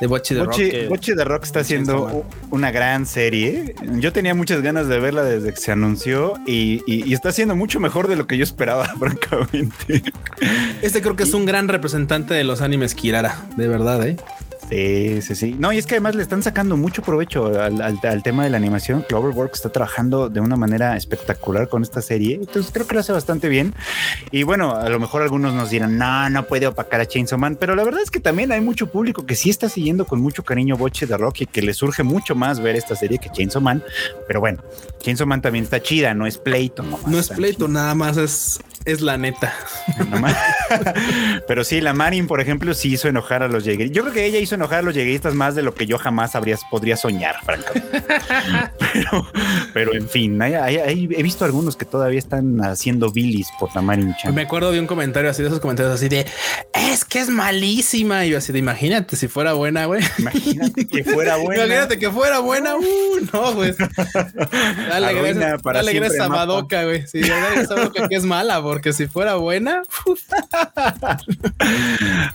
[0.00, 0.70] de Bochi de Bochi, Rock.
[0.72, 3.74] que- Bochi de Rock está haciendo una gran serie.
[3.98, 7.54] Yo tenía muchas ganas de verla desde que se anunció y, y- y está haciendo
[7.56, 10.02] mucho mejor de lo que yo esperaba, francamente.
[10.82, 14.16] Este creo que es un gran representante de los animes Kirara, de verdad, eh.
[14.70, 15.56] Sí, sí, sí.
[15.58, 18.50] No, y es que además le están sacando mucho provecho al, al- al tema de
[18.50, 19.04] la animación.
[19.08, 22.36] Cloverworks está trabajando de una manera espectacular con esta serie.
[22.36, 23.74] Entonces creo que lo hace bastante bien.
[24.30, 27.56] Y bueno, a lo mejor algunos nos dirán, no, no puede opacar a Chainsaw Man.
[27.58, 30.44] Pero la verdad es que también hay mucho público que sí está siguiendo con mucho
[30.44, 33.60] cariño Boche de Rock y que le surge mucho más ver esta serie que Chainsaw
[33.60, 33.82] Man.
[34.28, 34.62] Pero bueno,
[35.00, 36.84] Chainsaw Man también está chida, no es pleito.
[36.84, 39.54] nomás, No es pleito, nada más es, es la neta.
[41.46, 43.96] Pero sí, la Marin, por ejemplo, sí hizo enojar a los llegueristas.
[43.96, 46.34] Yo creo que ella hizo enojar a los llegueristas más de lo que yo jamás
[46.34, 48.02] habría, podría soñar, francamente.
[48.92, 49.30] pero,
[49.72, 53.74] pero en fin, hay- hay- hay- he visto algunos que todavía están haciendo bilis por
[53.74, 54.34] la Marin Chan.
[54.34, 56.26] Me acuerdo de un comentario así, de esos comentarios así de,
[56.74, 58.24] es que es malísima.
[58.26, 60.02] Y yo así de, imagínate si fuera buena, güey.
[60.18, 61.64] Imagínate que fuera buena.
[61.64, 62.76] Imagínate que fuera buena.
[62.76, 62.82] Uh,
[63.32, 63.74] no, güey.
[64.88, 66.28] Dale Arruina gracias, dale gracias a.
[66.28, 67.06] Madoka, güey.
[67.06, 69.82] Sí, dale gracias a Madoka que es mala, porque si fuera buena,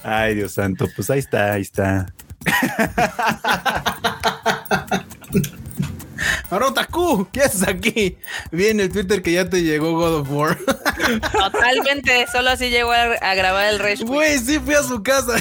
[0.03, 2.14] Ay, Dios santo, pues ahí está, ahí está.
[6.52, 8.18] ahora Otaku, ¿qué haces aquí?
[8.52, 10.57] Vi en el Twitter que ya te llegó God of War.
[11.32, 14.03] Totalmente, solo así llegó a, a grabar el Rage.
[14.03, 15.38] Güey, sí fui a su casa.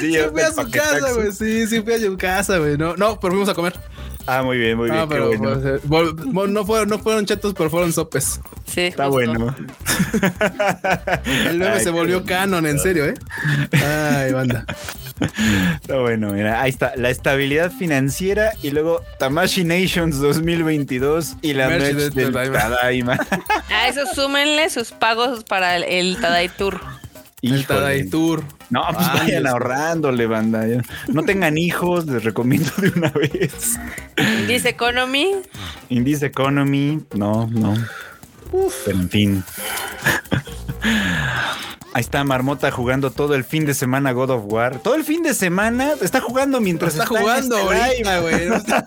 [0.00, 1.30] Sí, Sí fui a su casa, güey.
[1.30, 2.76] Sí, sí fui a su casa, güey.
[2.76, 3.74] No, no, pero fuimos a comer.
[4.26, 5.00] Ah, muy bien, muy bien.
[5.02, 5.60] Ah, pero bueno.
[5.60, 8.40] pues, eh, vol- vol- no fueron, no fueron chetos, pero fueron sopes.
[8.66, 9.32] Sí, Está justo.
[9.32, 9.54] bueno.
[11.48, 13.14] El meme se volvió canon, en serio, ¿eh?
[13.72, 14.64] Ay, banda.
[15.80, 21.68] Está bueno, mira, ahí está la estabilidad financiera y luego Tamashi Nations 2022 y la
[21.68, 22.58] Merch merch de del Tadaima.
[22.58, 23.18] Tadaima.
[23.70, 26.80] A eso súmenle sus pagos para el, el Tadai Tour.
[27.52, 28.42] El Tour.
[28.70, 29.52] No, pues Ay, vayan Dios.
[29.52, 30.64] ahorrándole, banda.
[31.08, 33.78] No tengan hijos, les recomiendo de una vez.
[34.48, 35.32] Dice Economy.
[35.88, 37.74] Indies Economy, no, no.
[38.84, 39.44] Pero en fin.
[41.92, 44.80] Ahí está Marmota jugando todo el fin de semana God of War.
[44.80, 48.10] Todo el fin de semana está jugando mientras Está en jugando este live.
[48.10, 48.48] ahorita, güey.
[48.48, 48.84] No, está-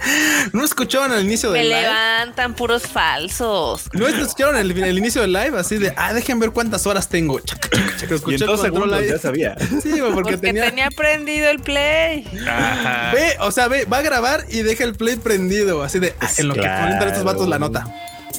[0.52, 1.82] ¿No escucharon al inicio Me del live?
[1.82, 3.88] levantan puros falsos.
[3.92, 5.58] ¿No escucharon el, el inicio del live?
[5.58, 7.40] Así de, ah, dejen ver cuántas horas tengo.
[7.40, 8.30] Chaca, chaca, chaca.
[8.30, 9.56] Y en dos segundos ya sabía.
[9.82, 10.64] Sí, porque, Porque tenía...
[10.68, 10.88] tenía...
[10.96, 12.26] prendido el play.
[12.46, 13.12] Ajá.
[13.12, 15.82] Ve, o sea, ve, va a grabar y deja el play prendido.
[15.82, 17.86] Así de, ah, en lo que ponen estos vatos la nota.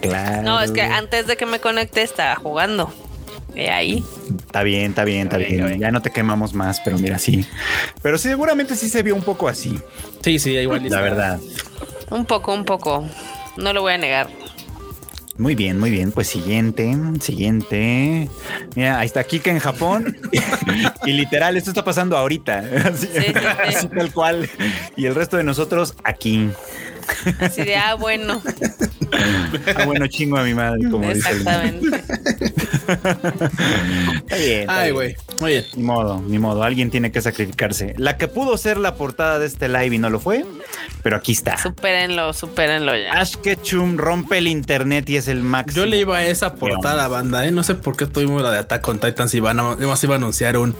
[0.01, 0.41] Claro.
[0.43, 2.93] No, es que antes de que me conecte estaba jugando.
[3.59, 4.05] De ahí.
[4.45, 5.79] Está bien, está bien, está bien.
[5.81, 7.45] Ya no te quemamos más, pero mira, sí.
[8.01, 9.77] Pero sí, seguramente sí se vio un poco así,
[10.23, 10.89] Sí, sí, igual.
[10.89, 11.41] la verdad.
[12.09, 13.05] Un poco, un poco.
[13.57, 14.29] No lo voy a negar.
[15.37, 16.13] Muy bien, muy bien.
[16.13, 18.29] Pues siguiente, siguiente.
[18.75, 20.17] Mira, ahí está Kika en Japón.
[21.05, 22.59] y literal, esto está pasando ahorita.
[22.85, 23.75] Así, Sí, sí, sí.
[23.75, 24.49] así tal cual.
[24.95, 26.49] Y el resto de nosotros aquí.
[27.39, 28.41] Así de, ah, bueno.
[29.75, 31.29] Ah, bueno, chingo a mi madre, como dice.
[31.29, 32.03] Exactamente.
[32.87, 34.59] Está bien.
[34.61, 34.93] está Ay, bien.
[34.95, 35.15] güey.
[35.41, 36.63] Oye, Ni modo, ni modo.
[36.63, 37.93] Alguien tiene que sacrificarse.
[37.97, 40.45] La que pudo ser la portada de este live y no lo fue,
[41.03, 41.57] pero aquí está.
[41.57, 43.13] Supérenlo, supérenlo ya.
[43.13, 45.83] Ash Ketchum rompe el internet y es el máximo.
[45.83, 47.51] yo le iba a esa portada, banda, ¿eh?
[47.51, 50.15] No sé por qué tuvimos la de Attack on Titan si van a, además iba
[50.15, 50.75] a anunciar un...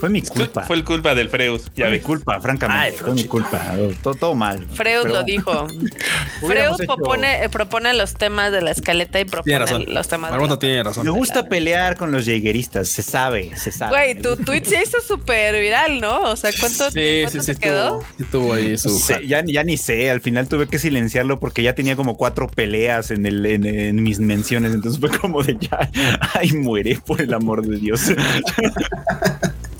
[0.00, 0.62] Fue mi culpa.
[0.62, 1.64] Fue el culpa del Freus.
[1.74, 2.82] Ya Fue mi culpa, francamente.
[2.86, 3.60] Ay, fue mi culpa.
[4.02, 4.64] Todo, todo mal.
[4.72, 5.66] Freud Pero lo dijo.
[6.40, 9.84] Freud hecho- propone, eh, propone los temas de la escaleta y Tiene propone razón.
[9.88, 10.30] los temas.
[10.30, 11.04] de Marmota la- tiene razón.
[11.04, 13.90] Me gusta pelear con los jaegeristas, se sabe, se sabe.
[13.90, 16.20] Güey, tu tweet se hizo súper viral, ¿no?
[16.30, 17.88] O sea, ¿cuánto, Sí, cuánto sí, sí, te quedó?
[17.98, 18.90] tuvo, sí tuvo ahí su...
[18.90, 22.46] Sí, ya, ya ni sé, al final tuve que silenciarlo porque ya tenía como cuatro
[22.48, 25.90] peleas en, el, en, en mis menciones, entonces fue como de ya,
[26.34, 28.00] ay, muere por el amor de Dios.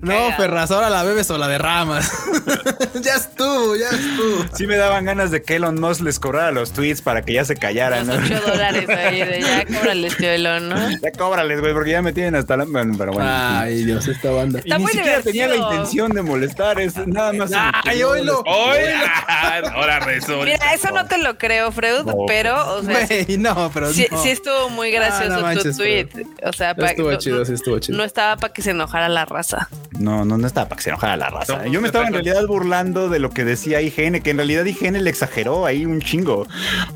[0.00, 0.32] No.
[0.36, 2.10] Ferraz, ahora la bebes o la derramas.
[3.02, 4.44] ya estuvo, ya estuvo.
[4.56, 7.44] Sí me daban ganas de que Elon Musk les cobrara los tweets para que ya
[7.44, 8.06] se callaran.
[8.06, 8.36] Los ¿no?
[8.36, 10.90] 8 dólares ahí de ya, cóbrales, tío Elon, ¿no?
[10.90, 12.64] Ya cóbrales, güey, porque ya me tienen hasta la...
[12.64, 13.28] Bueno, pero bueno.
[13.32, 14.58] Ay, Dios, esta banda.
[14.64, 17.50] y Está ni muy siquiera tenía la intención de molestar, es nada más.
[17.84, 18.42] Ay, oílo.
[18.46, 18.94] Oye,
[19.74, 20.44] ahora resulta.
[20.44, 22.14] Mira, eso no te lo creo, Freud, No.
[22.26, 24.22] pero, o sea, Güey, no, pero sí, no.
[24.22, 26.08] sí estuvo muy gracioso Ah, no tu manches, tweet.
[26.44, 27.96] O sea, pa- Estuvo chido, sí estuvo chido.
[27.98, 29.68] no estaba para que se enojara la raza.
[29.98, 31.64] No, no, no estaba para que se enojara la raza.
[31.64, 34.64] No, Yo me estaba en realidad burlando de lo que decía IGN, que en realidad
[34.64, 36.46] IGN le exageró ahí un chingo.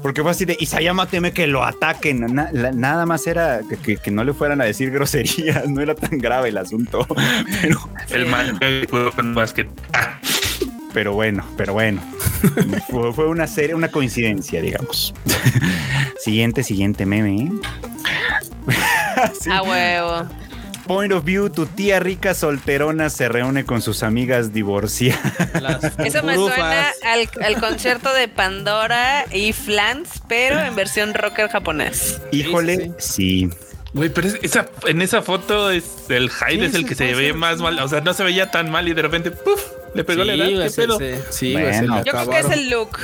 [0.02, 2.20] Porque fue así de Isayama teme que lo ataquen.
[2.34, 5.66] Na- la- nada más era que, que- que no le fueran a decir groserías.
[5.72, 7.06] No era tan grave el asunto.
[7.62, 9.68] Pero, El mal que juego con más que.
[9.94, 10.18] Ah,
[10.92, 12.02] pero bueno, pero bueno.
[12.90, 15.14] fue, fue una serie, una coincidencia, digamos.
[16.22, 17.50] siguiente, siguiente meme.
[19.40, 19.50] Sí.
[19.50, 20.28] A huevo.
[20.86, 25.62] Point of view, tu tía rica solterona se reúne con sus amigas divorciadas.
[25.62, 31.48] Las Eso me suena al, al concierto de Pandora y Flans, pero en versión rocker
[31.48, 32.20] japonés.
[32.32, 33.48] Híjole, sí.
[33.94, 37.32] Güey, pero es- esa, en esa foto es el Hyde es el que se ve
[37.32, 37.78] más mal.
[37.78, 39.62] O sea, no se veía tan mal y de repente, ¡puf!
[39.94, 40.46] Le pegó la edad.
[40.46, 40.98] Sí, ¿Qué pedo?
[41.30, 42.02] sí, Bueno.
[42.04, 42.98] Yo creo que es el look.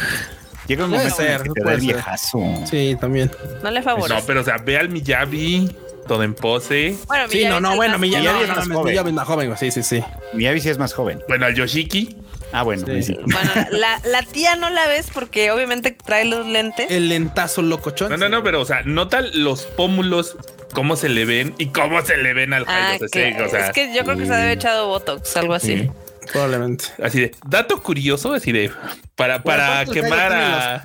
[0.66, 1.94] Llega un momento en el ser, que te da puede el ser.
[1.94, 2.38] viejazo.
[2.68, 3.30] Sí, también.
[3.62, 4.20] No le favorece.
[4.20, 5.74] No, pero o sea, ve al Miyabi
[6.08, 6.96] todo en pose.
[7.06, 8.42] bueno, Sí, Miyavi no, no, bueno, Miyavi Miyavi joven.
[8.42, 8.90] es no, más no, joven.
[8.92, 10.04] Miyavi es más joven, sí, sí, sí.
[10.32, 11.20] Mi Abby sí es más joven.
[11.28, 12.16] Bueno, al Yoshiki.
[12.52, 12.84] Ah, bueno.
[12.86, 12.92] Sí.
[12.92, 13.16] ahí sí.
[13.22, 16.90] Bueno, la, la tía no la ves porque obviamente trae los lentes.
[16.90, 18.10] El lentazo locochón.
[18.10, 20.36] No, no, no, pero o sea, nota los pómulos,
[20.72, 23.66] cómo se le ven y cómo se le ven al Ah, que- sí, o sea,
[23.66, 25.76] es que yo creo que se debe echado Botox, algo así.
[25.78, 25.90] Sí.
[26.32, 26.84] Probablemente.
[27.02, 28.70] así de dato curioso, así de
[29.14, 30.84] para, para ¿cuántos quemar a,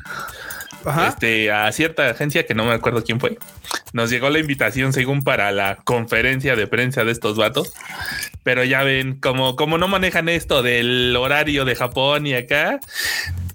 [1.07, 3.37] Este, a cierta agencia que no me acuerdo quién fue.
[3.93, 7.73] Nos llegó la invitación según para la conferencia de prensa de estos vatos.
[8.43, 12.79] Pero ya ven, como, como no manejan esto del horario de Japón y acá,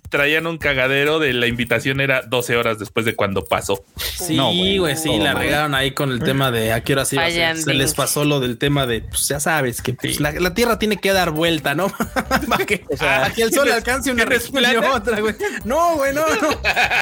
[0.08, 3.84] traían un cagadero de la invitación era 12 horas después de cuando pasó.
[3.96, 5.42] Sí, No, güey, güey, sí, la mal.
[5.42, 8.24] regaron ahí con el tema de a qué hora sí iba a Se les pasó
[8.24, 11.30] lo del tema de, pues ya sabes, que pues, la, la Tierra tiene que dar
[11.30, 11.88] vuelta, ¿no?
[12.48, 15.34] Para que, a que el sol alcance una ¿quieres respuesta y otra, güey.
[15.64, 16.50] No, güey, no, no,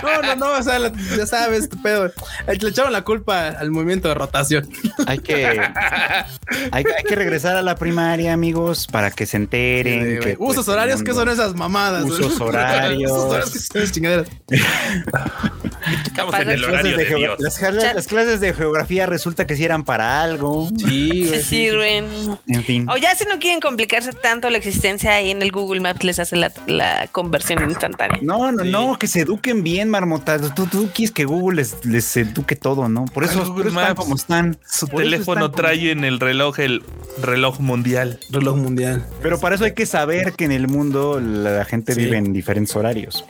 [0.03, 2.13] no, no, no, o sea, la- ya sabes, pedo.
[2.47, 4.69] Le echaron la culpa al movimiento de rotación.
[5.07, 10.21] Hay que, hay, hay que regresar a la primaria, amigos, para que se enteren.
[10.21, 12.05] que, pues, Usos horarios, ¿qué son esas mamadas?
[12.05, 12.21] güey?
[12.21, 12.96] Usos horarios.
[16.17, 17.37] Las horario clases, de de geo- Dios.
[17.39, 17.95] las clases- Chat.
[17.95, 20.69] las clases de geografía resulta que sí eran para algo.
[20.77, 22.07] Sí, sirven.
[22.49, 22.89] En fin.
[22.91, 26.19] O ya si no quieren complicarse tanto la existencia ahí en el Google Maps les
[26.19, 28.19] hace la, la conversión instantánea.
[28.23, 28.71] No, no, Sí.
[28.71, 30.55] no, que se eduquen bien, marmotas.
[30.55, 33.05] Tú, tú quieres que Google les, les eduque todo, ¿no?
[33.05, 33.95] Por eso, por eso están Maps.
[34.01, 34.59] como están.
[34.69, 36.83] Su Por teléfono están como- trae en el reloj el
[37.23, 38.19] reloj mundial.
[38.31, 39.07] Reloj mundial.
[39.23, 42.01] Pero para eso hay que saber que en el mundo la gente Sí.
[42.01, 42.86] vive en diferentes horarios.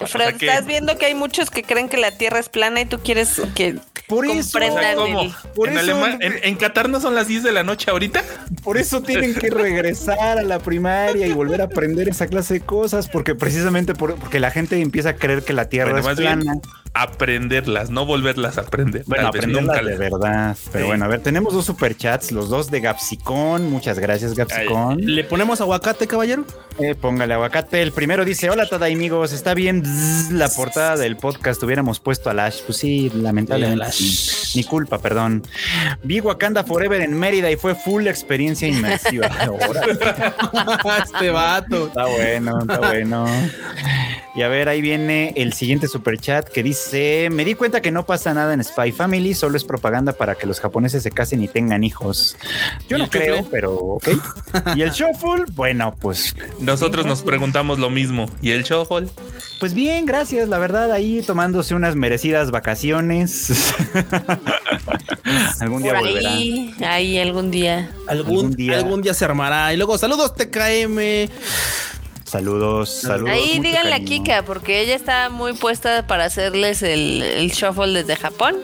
[0.07, 2.81] Fred, sea que- estás viendo que hay muchos que creen que la Tierra es plana
[2.81, 3.77] y tú quieres que
[4.09, 5.23] Por eso, O comprendan sea, ¿cómo?
[5.23, 7.91] el- Por en, eso- Alema- en, en Qatar no son las 10 de la noche
[7.91, 8.23] ahorita.
[8.63, 12.61] por eso tienen que regresar a la primaria y volver a aprender esa clase de
[12.61, 16.05] cosas, porque precisamente por- porque la gente empieza a creer que la Tierra Bueno, es
[16.07, 16.61] más bien, plana.
[16.97, 19.05] Aprenderlas, no volverlas a aprender.
[19.07, 20.57] Bueno, aprenderlas de verdad.
[20.73, 20.89] Pero Sí.
[20.89, 23.71] bueno, a ver, tenemos dos superchats, los dos de Gapsicón.
[23.71, 24.99] Muchas gracias, Gapsicón.
[25.01, 26.45] ¿Le ponemos aguacate, caballero?
[26.79, 27.83] Eh, póngale aguacate.
[27.83, 29.33] El primero dice: Hola, Tada amigos.
[29.33, 31.63] Está bien bzz, la portada del podcast.
[31.63, 32.61] Hubiéramos puesto a Lash.
[32.67, 33.93] Pues sí, lamentablemente.
[33.93, 34.59] Sí.
[34.59, 35.43] Mi culpa, perdón.
[36.03, 39.29] Vi Wakanda Forever en Mérida y fue full experiencia inmersiva.
[41.05, 41.87] Este vato.
[41.89, 43.27] Está bueno, está bueno.
[44.35, 48.07] Y a ver, ahí viene el siguiente superchat que dice: Me di cuenta que no
[48.07, 51.49] pasa nada en Spy Family, solo es propaganda para que los japoneses se casen y
[51.49, 52.37] tengan hijos.
[52.89, 54.09] Yo ¿Y no creo, pero ok.
[54.75, 58.31] Y el shuffle, bueno, pues, Nosotros nos preguntamos lo mismo.
[58.43, 59.09] ¿Y el shuffle?
[59.61, 60.49] pues bien, gracias.
[60.49, 63.51] La verdad, ahí tomándose unas merecidas vacaciones.
[65.61, 66.31] Algún día por volverá.
[66.31, 67.91] ahí, ahí algún día.
[68.07, 68.77] Algún, Algún día.
[68.77, 69.73] algún día se armará.
[69.73, 71.31] Y luego, saludos TKM.
[72.27, 73.31] Saludos, saludos.
[73.31, 74.25] Ahí díganle a cariño.
[74.25, 78.57] Kika, porque ella está muy puesta para hacerles el, el shuffle desde Japón.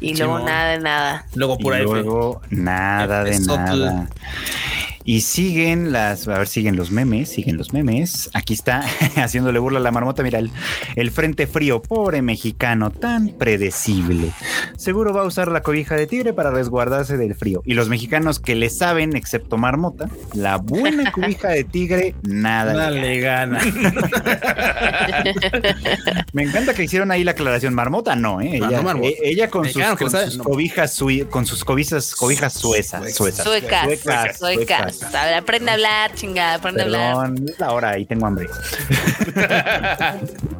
[0.00, 1.26] Y luego nada de nada.
[1.34, 1.82] Luego Y por ahí.
[1.82, 4.08] luego nada de nada.
[5.04, 8.30] Y siguen las, a ver, siguen los memes, siguen los memes.
[8.34, 8.84] Aquí está
[9.16, 10.22] haciéndole burla a la marmota.
[10.22, 10.50] Mira, el,
[10.96, 14.32] el frente frío, pobre mexicano, tan predecible.
[14.76, 17.62] seguro va a usar la cobija de tigre para resguardarse del frío.
[17.64, 22.72] Y los mexicanos que le saben, excepto Marmota, la buena cobija de tigre, nada.
[22.72, 23.60] Nada le le gana.
[26.32, 27.74] Me encanta que hicieron ahí la aclaración.
[27.74, 28.56] Marmota no, ¿eh?
[28.56, 30.44] Ella, no, eh, ella con, sus, Mexicano que con sabe, sus no.
[30.44, 33.14] cobijas, sui- con sus cobijas, cobijas suezas.
[33.14, 33.44] Suezas.
[33.44, 34.38] Suecas, Suecas, suecas.
[34.38, 34.91] suecas.
[35.14, 37.14] A ver, aprende a hablar, chingada, aprende a hablar.
[37.16, 38.48] Perdón, es la hora y tengo hambre.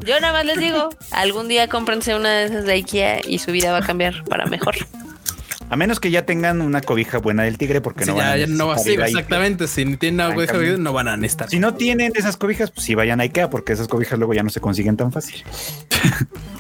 [0.05, 3.53] Yo nada más les digo, algún día cómprense una de esas de IKEA y su
[3.53, 4.75] vida va a cambiar para mejor.
[5.73, 8.47] A menos que ya tengan una cobija buena del tigre, porque Sí, no van ya,
[8.47, 9.67] no va a exactamente.
[9.67, 11.49] Si tienen una cobija no van a necesitar.
[11.49, 14.43] Si no tienen esas cobijas, pues sí vayan a Ikea, porque esas cobijas luego ya
[14.43, 15.43] no se consiguen tan fácil.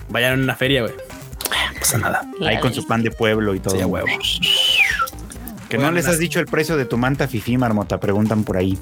[0.09, 0.95] Vayan a una feria, güey.
[0.95, 2.23] No pasa nada.
[2.41, 3.75] Ahí con su pan de pueblo y todo.
[3.75, 4.07] Sí, a huevo.
[5.73, 8.77] Que no les has dicho el precio de tu manta fifi, marmota, preguntan por ahí.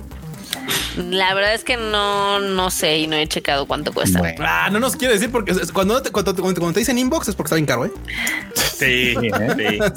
[0.96, 4.18] La verdad es que no, no sé y no he checado cuánto cuesta.
[4.18, 4.44] Bueno.
[4.46, 7.34] Ah, no nos quiere decir porque cuando te, cuando, te- cuando te dicen inbox es
[7.34, 7.92] porque está bien caro, ¿eh?
[8.54, 9.30] Sí, sí.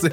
[0.02, 0.10] Sí.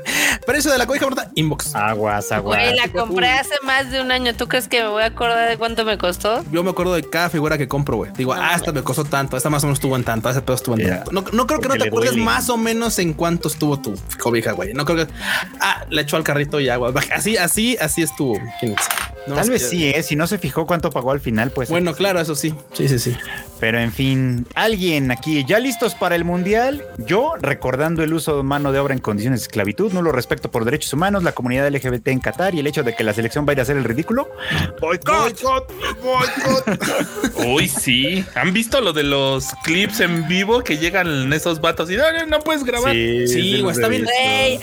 [0.47, 1.31] Precio de la cobija, ¿verdad?
[1.35, 1.75] Inbox.
[1.75, 2.59] Aguas, aguas.
[2.59, 4.35] Güey, la compré hace más de un año.
[4.35, 6.45] ¿Tú crees que me voy a acordar de cuánto me costó?
[6.51, 8.13] Yo me acuerdo de cada figura que compro, güey.
[8.17, 10.55] Digo, No, ah, esta me costó tanto, esta más o menos estuvo en tanto, pedo
[10.55, 11.13] estuvo en tanto.
[11.13, 14.53] No, no creo que no te acuerdes más o menos en cuánto estuvo tu cobija,
[14.53, 14.73] güey.
[14.73, 15.13] No creo que.
[15.61, 16.93] Ah, le echó al carrito y agua.
[17.15, 18.39] Así, así, así estuvo.
[19.31, 20.03] No Tal vez que- sí, ¿eh?
[20.03, 21.69] Si no se fijó cuánto pagó al final, pues.
[21.69, 22.55] Bueno, claro, eso sí.
[22.73, 23.17] Sí, sí, sí.
[23.61, 26.83] Pero en fin, alguien aquí, ¿ya listos para el mundial?
[26.99, 30.51] Yo, recordando el uso de mano de obra en condiciones de esclavitud, no lo respeto
[30.51, 33.47] por derechos humanos, la comunidad LGBT en Qatar y el hecho de que la selección
[33.47, 34.29] va a hacer el ridículo.
[34.81, 35.39] ¡Boicot!
[37.47, 38.25] Uy, sí.
[38.35, 42.05] ¿Han visto lo de los clips en vivo que llegan en esos vatos y no,
[42.27, 42.93] no, puedes grabar?
[42.93, 44.07] Sí, güey, está bien.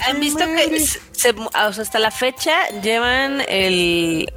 [0.07, 0.85] ¿han visto que
[1.17, 4.31] se- se- o sea, hasta la fecha llevan el,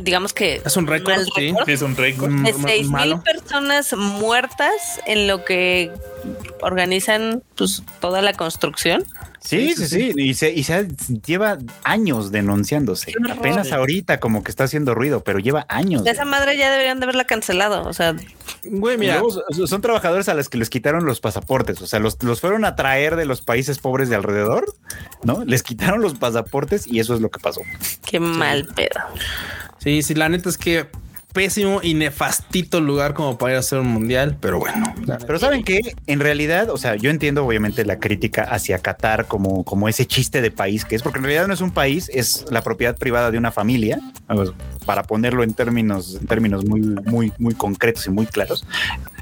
[0.00, 1.52] digamos que Es un récord, sí.
[1.66, 2.30] Es un récord.
[2.30, 3.22] De ma- seis mil malo.
[3.22, 5.90] personas muertas en lo que
[6.62, 9.04] organizan pues toda la construcción.
[9.44, 10.12] Sí, sí, sí.
[10.16, 10.88] Y se, y se
[11.26, 13.12] lleva años denunciándose.
[13.30, 16.02] Apenas ahorita como que está haciendo ruido, pero lleva años.
[16.02, 17.86] De esa madre ya deberían de haberla cancelado.
[17.86, 18.16] O sea,
[18.62, 19.18] Güey, mira.
[19.18, 22.40] luego son- son trabajadores a los que les quitaron los pasaportes, o sea, los, los
[22.40, 24.64] fueron a traer de los países pobres de alrededor,
[25.24, 25.44] ¿no?
[25.44, 27.60] Les quitaron los pasaportes y eso es lo que pasó.
[28.06, 29.00] qué mal pedo.
[29.78, 30.86] Sí, sí, la neta es que
[31.34, 34.94] pésimo y nefastito lugar como para ir a hacer un mundial, pero bueno.
[35.26, 39.64] Pero saben que en realidad, o sea, yo entiendo obviamente la crítica hacia Qatar como,
[39.64, 42.46] como ese chiste de país que es, porque en realidad no es un país, es
[42.50, 43.98] la propiedad privada de una familia,
[44.86, 48.64] para ponerlo en términos, en términos muy, muy, muy concretos y muy claros.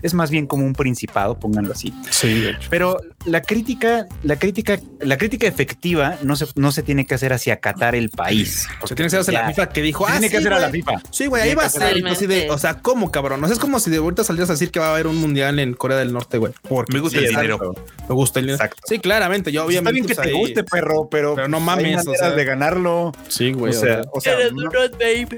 [0.02, 1.94] Es más bien como un principado, pónganlo así.
[2.10, 2.68] Sí, de hecho.
[2.70, 7.32] Pero la crítica, la crítica, la crítica efectiva no se, no se tiene que hacer
[7.32, 8.66] hacia Qatar el país.
[8.84, 9.42] Se tiene que hacer Ya.
[9.42, 10.70] la FIFA que dijo, ah, tiene que sí, hacer a la.
[10.70, 10.92] FIFA.
[11.10, 11.94] Sí, güey, ahí va a ser.
[12.28, 13.42] de, o sea, ¿cómo, cabrón?
[13.42, 15.16] O sea, es como si de ahorita salieras a decir que va a haber un
[15.16, 16.52] mundial en Corea del Norte, güey.
[16.92, 17.42] Me gusta Sí, el exacto.
[17.42, 17.74] dinero.
[18.08, 18.76] Me gusta el Exacto.
[18.86, 19.52] Sí, claramente.
[19.52, 19.92] Yo Está obviamente.
[19.92, 22.30] bien que pues, te ahí- guste, perro, pero, Pero no hay mames, o sea.
[22.30, 23.12] de ganarlo.
[23.28, 23.74] Sí, güey.
[23.74, 25.28] O sea, o sea, Pero no- no, babe.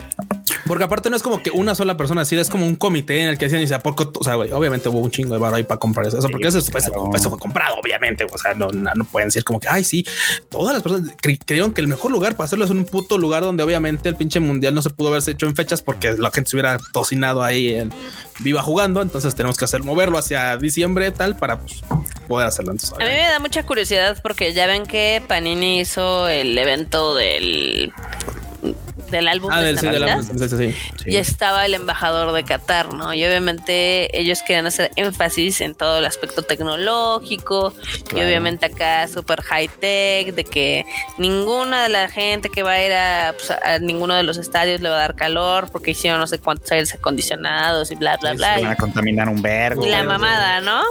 [0.67, 3.29] Porque aparte no es como que una sola persona decida, es como un comité en
[3.29, 5.57] el que decían, y sea, poco, o sea, güey, obviamente hubo un chingo de barro
[5.57, 7.11] ahí para comprar eso, eso, porque eso, eso- claro.
[7.15, 8.25] eso fue comprado, obviamente.
[8.33, 10.07] O sea, no, no, no pueden decir como que, ay, sí,
[10.51, 13.43] todas las personas cre- creyeron que el mejor lugar para hacerlo es un puto lugar
[13.43, 16.51] donde obviamente el pinche mundial no se pudo haberse hecho en fechas porque la gente
[16.51, 17.93] se hubiera tocinado ahí en
[18.41, 19.03] viva jugando.
[19.03, 21.83] Entonces tenemos que hacer moverlo hacia diciembre tal para pues,
[22.29, 22.73] poder hacerlo.
[22.73, 27.15] Entonces, A mí me da mucha curiosidad porque ya ven que Panini hizo el evento
[27.15, 27.93] del
[29.15, 30.35] del álbum ah, de del, sí, de la, Navidad.
[30.37, 31.11] sí, sí, sí.
[31.11, 33.15] y estaba el embajador de Qatar, ¿no?
[33.15, 37.73] Y obviamente ellos querían hacer énfasis en todo el aspecto tecnológico
[38.15, 40.85] y obviamente acá super high tech, de que
[41.19, 44.81] ninguna de la gente que va a ir a, pues, a ninguno de los estadios
[44.81, 48.31] le va a dar calor porque hicieron no sé cuántos aires acondicionados y bla, bla,
[48.31, 48.55] se bla.
[48.61, 49.87] van a contaminar un vergo.
[49.87, 50.83] y la mamada, ¿no?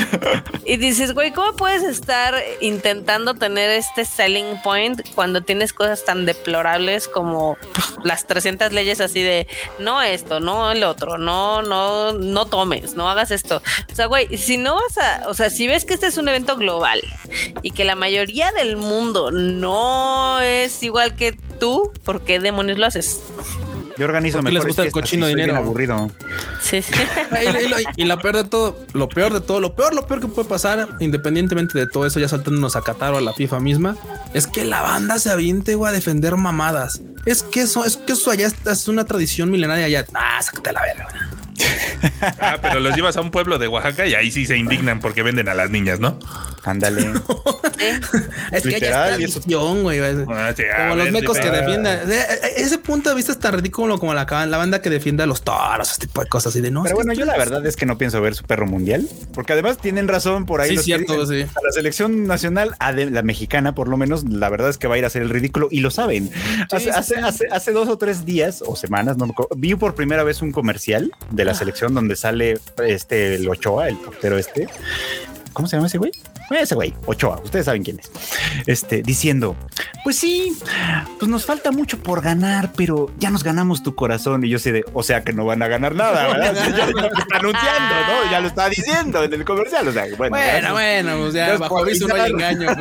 [0.64, 6.26] y dices, güey, ¿cómo puedes estar intentando tener este selling point cuando tienes cosas tan
[6.26, 7.55] deplorables como
[8.04, 9.46] las 300 leyes así de
[9.78, 13.62] no esto, no el otro, no, no, no tomes, no hagas esto?
[13.90, 16.28] O sea, güey, si no vas a, o sea, si ves que este es un
[16.28, 17.02] evento global
[17.62, 22.86] y que la mayoría del mundo no es igual que tú, ¿por qué demonios lo
[22.86, 23.22] haces?
[23.98, 25.56] Yo organizo Porque les gusta el cochino bien dinero.
[25.56, 26.10] aburrido.
[26.60, 26.92] Sí, sí.
[27.96, 30.48] Y, la peor de todo, lo peor de todo, lo peor, lo peor que puede
[30.48, 33.96] pasar, independientemente de todo eso, ya saltándonos a Qatar o a la FIFA misma,
[34.34, 37.00] es que la banda se aviente güey, a defender mamadas.
[37.24, 40.06] Es que eso, es que eso allá está- es una tradición milenaria allá.
[40.14, 41.08] Ah, sácate la verga.
[42.40, 45.22] Ah, pero los llevas a un pueblo de Oaxaca y ahí sí se indignan porque
[45.22, 46.18] venden a las niñas, ¿no?
[46.64, 47.06] Ándale.
[48.52, 50.00] Es que Literal, y eso- tradición, güey.
[50.00, 52.10] Ah, sí, Como los mecos sí, que defiendan.
[52.10, 55.22] Eh, eh, Ese punto de vista es tan ridículo como la, la banda que defiende
[55.22, 56.54] a los toros, ese tipo de cosas.
[56.56, 56.82] Y de no.
[56.84, 59.78] Pero bueno, yo la verdad es que no pienso ver su perro mundial, porque además
[59.78, 60.70] tienen razón por ahí.
[60.70, 61.52] Sí, los que cierto, dicen, sí.
[61.54, 64.98] a La selección nacional, la mexicana por lo menos, la verdad es que va a
[64.98, 66.30] ir a hacer el ridículo y lo saben.
[66.70, 67.20] hace, sí, hace, sí.
[67.22, 70.42] hace- hace dos o tres días o semanas, no me acuerdo, vi por primera vez
[70.42, 74.68] un comercial de la selección donde sale este el Ochoa, el portero este.
[75.56, 76.12] ¿Cómo se llama ese güey?
[76.50, 78.10] Ese güey, Ochoa, ustedes saben quién es.
[78.66, 79.56] Este, diciendo,
[80.04, 80.54] pues sí,
[81.18, 84.44] pues nos falta mucho por ganar, pero ya nos ganamos tu corazón.
[84.44, 86.54] Y yo sé de, o sea que no van a ganar nada, ¿verdad?
[86.76, 88.30] Ya lo está anunciando, ¿no?
[88.30, 89.88] Ya lo está diciendo en el comercial.
[89.88, 92.70] O sea, bueno, Bueno, bueno, pues ya Gracias bajo aviso no hay engaño.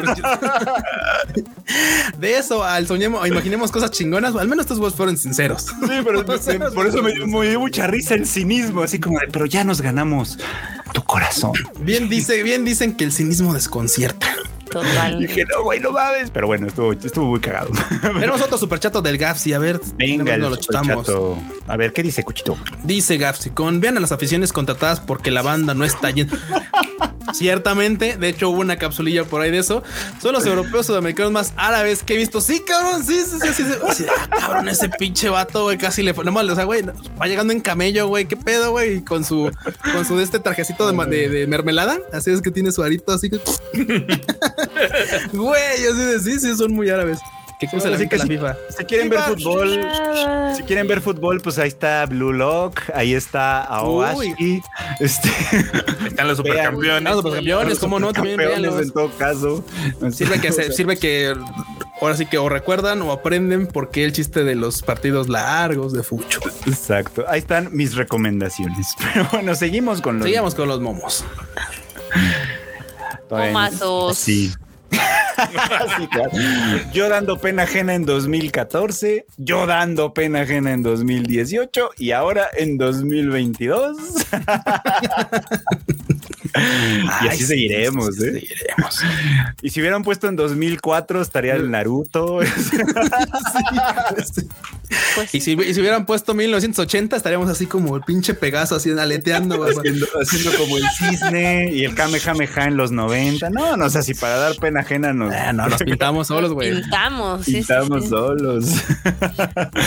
[2.19, 5.63] De eso al soñemos, o imaginemos cosas chingonas, al menos estos güeyes fueron sinceros.
[5.63, 6.25] Sí, pero
[6.73, 7.25] por eso me dio,
[7.59, 10.37] mucha risa el cinismo, así como pero ya nos ganamos
[10.93, 11.53] tu corazón.
[11.79, 14.27] Bien dice, bien dicen que el cinismo desconcierta.
[14.69, 15.19] Total.
[15.27, 16.31] Dije, no, güey, no mames.
[16.31, 17.69] Pero bueno, estuvo, estuvo muy cagado.
[18.01, 21.05] Tenemos otro superchato del Gafsi, a ver, Venga, lo chutamos.
[21.05, 21.37] superchato.
[21.67, 22.57] A ver, ¿qué dice Cuchito?
[22.83, 26.31] Dice Gafsi, con vean a las aficiones contratadas porque la banda no está llena.
[27.33, 29.83] Ciertamente, de hecho hubo una capsulilla por ahí de eso.
[30.21, 32.39] Son los europeos sudamericanos más árabes que he visto.
[32.41, 33.63] Sí, cabrón, sí, sí, sí,
[33.95, 34.05] sí.
[34.15, 37.53] ah, cabrón, ese pinche vato, güey, casi le no mal, o sea, güey, va llegando
[37.53, 39.51] en camello, güey, qué pedo, güey, con su
[39.93, 43.29] con su de este trajecito de- de mermelada, así es que tiene su arito así
[43.29, 43.39] que
[45.33, 47.19] güey, así de sí, sí, son muy árabes.
[47.59, 48.29] ¿Qué cosa la, Así que la sí.
[48.29, 48.55] FIFA?
[48.77, 49.87] Si quieren ver fútbol,
[50.57, 54.61] si quieren ver fútbol, pues ahí está Blue Lock, ahí está Aoashi,
[54.99, 55.29] este,
[56.05, 57.15] Están los supercampeones.
[57.15, 58.81] Los campeones, cómo no, también véanlos.
[58.81, 59.63] en todo caso.
[60.11, 61.33] Sirve que, se- sirve que
[62.01, 65.93] ahora sí que o recuerdan o aprenden por qué el chiste de los partidos largos
[65.93, 66.41] de fucho.
[66.67, 67.23] Exacto.
[67.29, 68.95] Ahí están mis recomendaciones.
[69.13, 70.27] Pero bueno, seguimos con los.
[70.27, 71.23] Seguimos con los momos.
[73.29, 74.17] Momazos.
[74.17, 74.51] Sí.
[75.97, 76.31] Sí, claro.
[76.93, 82.77] Yo dando pena ajena en 2014, yo dando pena ajena en 2018 y ahora en
[82.77, 83.97] 2022.
[86.55, 88.31] y así Ay, seguiremos, sí, ¿eh?
[88.33, 88.99] Seguiremos.
[89.61, 92.39] Y si hubieran puesto en 2004 estaría el Naruto.
[95.15, 98.91] Pues Y si, y si hubieran puesto 1980, estaríamos así como el pinche Pegaso, así
[98.91, 99.63] aleteando.
[99.63, 103.49] haciendo, haciendo como el cisne y el Kamehameha en los 90.
[103.49, 106.71] No, no sé si para dar pena ajena nos Ah, no, nos pintamos solos, güey.
[106.81, 108.09] Pintamos, sí, sí, pintamos sí.
[108.09, 108.65] solos.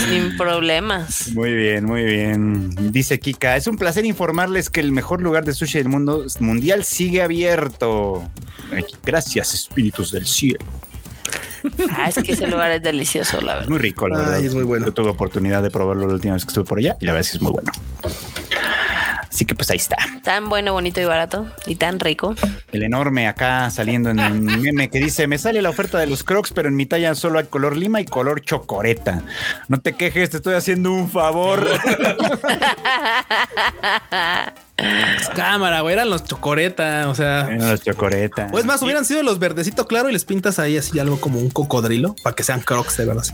[0.09, 1.33] sin problemas.
[1.35, 2.71] Muy bien, muy bien.
[2.93, 6.85] Dice Kika, es un placer informarles que el mejor lugar de sushi del mundo mundial
[6.85, 8.29] sigue abierto.
[8.73, 10.65] Ay, Gracias, espíritus del cielo.
[11.91, 13.69] Ah, es que ese lugar es delicioso, la verdad.
[13.69, 14.45] muy rico, la Ay, verdad.
[14.45, 14.87] es muy bueno.
[14.87, 17.27] Yo tuve oportunidad de probarlo la última vez que estuve por allá y la verdad
[17.27, 17.73] es que es muy bueno.
[19.29, 19.97] Así que pues ahí está.
[20.23, 21.47] Tan bueno, bonito y barato.
[21.67, 22.35] Y tan rico.
[22.73, 26.25] El enorme acá saliendo en un meme que dice, me sale la oferta de los
[26.25, 29.23] crocs, pero en mi talla solo hay color lima y color chocoreta.
[29.69, 31.67] No te quejes, te estoy haciendo un favor.
[35.35, 37.45] Cámara, güey, eran los chocoreta, o sea.
[37.45, 38.49] Bueno, los chocoreta.
[38.53, 41.41] O es más, hubieran sido los verdecito claro y les pintas ahí así algo como
[41.41, 43.25] un cocodrilo para que sean crocs de verdad.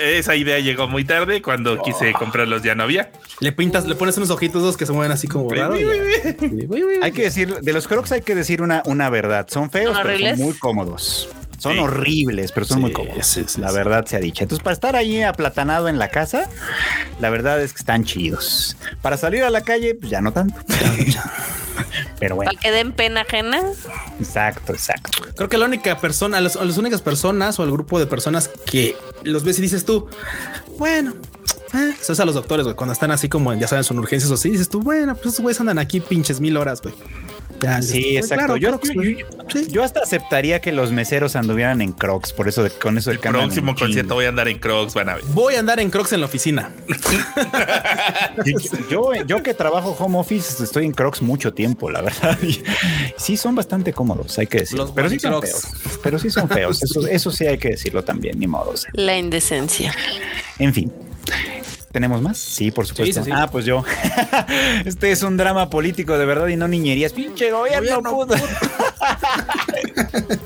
[0.00, 1.42] Esa idea llegó muy tarde.
[1.42, 3.10] Cuando quise comprarlos ya no había.
[3.40, 5.74] Le pintas, le pones unos ojitos dos que se mueven así como raro.
[7.02, 9.46] Hay que decir, de los crocs hay que decir una, una verdad.
[9.50, 11.28] Son feos, ¿Son pero son muy cómodos.
[11.58, 11.78] Son Sí.
[11.80, 13.26] horribles, pero son Sí, muy cómodos.
[13.26, 13.74] sí, sí, la sí.
[13.74, 14.44] verdad se ha dicho.
[14.44, 16.48] Entonces, para estar ahí aplatanado en la casa,
[17.20, 18.76] la verdad es que están chidos.
[19.02, 20.54] Para salir a la calle, pues ya no tanto.
[22.18, 23.60] pero bueno, Para que den pena ajena.
[24.20, 25.10] exacto, exacto.
[25.36, 28.96] Creo que la única persona, las, las únicas personas o el grupo de personas que
[29.24, 30.08] los ves y dices tú,
[30.78, 31.14] bueno,
[31.74, 34.30] eh, eso es a los doctores, güey, cuando están así como, ya saben, son urgencias
[34.30, 36.94] o así, dices tú, bueno, pues esos güeyes andan aquí pinches mil horas, güey.
[37.60, 38.36] Ya, Sí, "Güey, exacto.
[38.44, 39.16] claro, yo, Crocs, yo- güey".
[39.18, 39.66] yo- Sí.
[39.70, 43.16] yo hasta aceptaría que los meseros anduvieran en crocs, por eso de, con eso El
[43.16, 45.24] andan próximo concierto voy a andar en Crocs, van a ver.
[45.28, 46.70] Voy a andar en Crocs en la oficina.
[48.90, 52.38] Yo, yo que trabajo home office estoy en Crocs mucho tiempo, la verdad.
[53.16, 54.84] Sí, son bastante cómodos, hay que decirlo.
[54.84, 55.50] Los pero sí son Crocs.
[55.50, 55.98] feos.
[56.02, 56.82] Pero sí son feos.
[56.82, 58.70] Eso, eso sí hay que decirlo también, ni modo.
[58.70, 58.90] o sea.
[58.94, 59.92] La indecencia.
[60.58, 60.92] En fin.
[61.98, 62.38] ¿Tenemos más?
[62.38, 63.24] Sí, por supuesto.
[63.24, 63.30] Sí, sí, sí.
[63.34, 63.84] Ah, pues yo.
[64.84, 67.12] Este es un drama político de verdad y no niñerías.
[67.12, 68.36] Pinche gobierno, puto.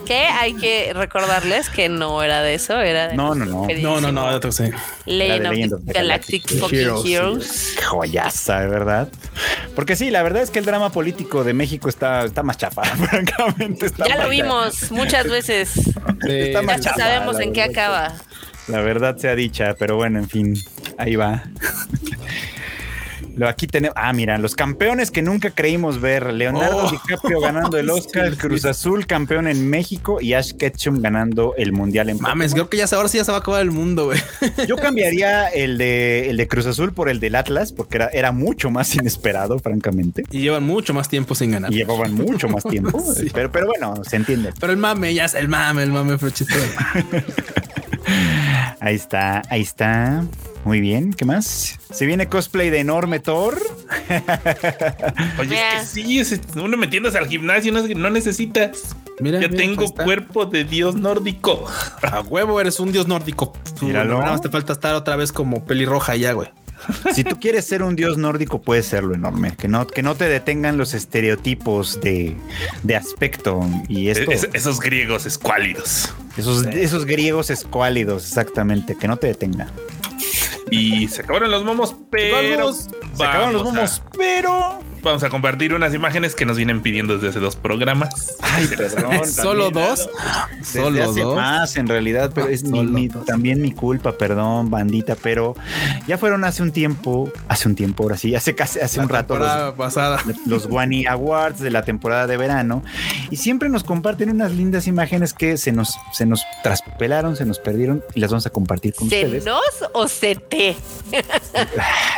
[0.06, 3.66] Que hay que recordarles que no era de eso, era de No, no, no.
[3.80, 4.64] No, no, no, otro sí.
[5.04, 7.04] Legend of Legend of the the Galactic Galactic fucking Heroes.
[7.06, 7.76] Heroes.
[7.86, 9.08] Joyaza, de verdad.
[9.74, 12.82] Porque sí, la verdad es que el drama político de México está, está más chafa,
[13.10, 13.86] francamente.
[13.86, 15.76] Está Ya lo vimos muchas veces.
[16.26, 18.14] Está Ya más chafa, sabemos en qué acaba.
[18.68, 20.54] La verdad sea dicha, pero bueno, en fin,
[20.98, 21.42] ahí va.
[23.34, 23.94] Lo aquí tenemos.
[23.96, 26.34] Ah, mira, los campeones que nunca creímos ver.
[26.34, 26.90] Leonardo Oh.
[26.90, 28.64] DiCaprio ganando el Oscar, Sí, Cruz.
[28.66, 32.68] Azul campeón en México y Ash Ketchum ganando el Mundial en Mames, Pokémon.
[32.68, 34.20] creo que ya ahora sí ya se va a acabar el mundo, güey.
[34.68, 38.32] Yo cambiaría el de, el de Cruz Azul por el del Atlas porque era, era
[38.32, 40.24] mucho más inesperado, francamente.
[40.30, 41.72] Y llevan mucho más tiempo sin ganar.
[41.72, 43.00] Y llevaban mucho más tiempo.
[43.14, 43.30] Sí.
[43.32, 44.52] pero, pero bueno, se entiende.
[44.60, 46.30] Pero el mame, ya es el mame, el mame fue.
[48.80, 50.24] Ahí está, ahí está.
[50.64, 51.78] Muy bien, ¿qué más?
[51.92, 53.60] Se viene cosplay de enorme Thor.
[55.38, 55.80] Oye, Mira.
[55.80, 58.96] es que sí, es- uno metiéndose al gimnasio no, no necesitas.
[59.20, 60.04] Mira, Ya mira, tengo está.
[60.04, 61.64] cuerpo de dios nórdico.
[62.02, 63.52] A huevo, eres un dios nórdico.
[63.78, 64.18] Tú, Míralo.
[64.18, 66.48] Nada más te falta estar otra vez como pelirroja ya, güey.
[67.14, 69.54] Si tú quieres ser un dios nórdico, puedes serlo enorme.
[69.56, 72.36] Que no, que no te detengan los estereotipos de,
[72.82, 74.30] de aspecto y esto.
[74.30, 76.12] Es- esos griegos escuálidos.
[76.36, 78.96] Esos, esos griegos escuálidos, exactamente.
[78.96, 79.70] Que no te detengan.
[80.70, 82.88] Y se acabaron los momos, pero se
[83.18, 84.80] acabaron los a- momos, pero.
[85.02, 88.36] Vamos a compartir unas imágenes que nos vienen pidiendo desde hace dos programas.
[88.40, 89.26] Ay, perdón.
[89.26, 90.08] Solo también, dos.
[90.58, 91.34] Desde Solo hace dos.
[91.36, 95.56] más en realidad, pero es mi- mi- también mi culpa, perdón, bandita, pero
[96.06, 99.08] ya fueron hace un tiempo, hace un tiempo, ahora sí, hace casi hace La un
[99.08, 100.22] rato los, pasada.
[100.46, 102.84] los Wani Awards de la temporada de verano
[103.30, 107.58] y siempre nos comparten unas lindas imágenes que se nos se nos traspelaron, se nos
[107.58, 109.44] perdieron y las vamos a compartir con ¿Se ustedes.
[109.44, 109.60] nos
[109.94, 110.76] o se te?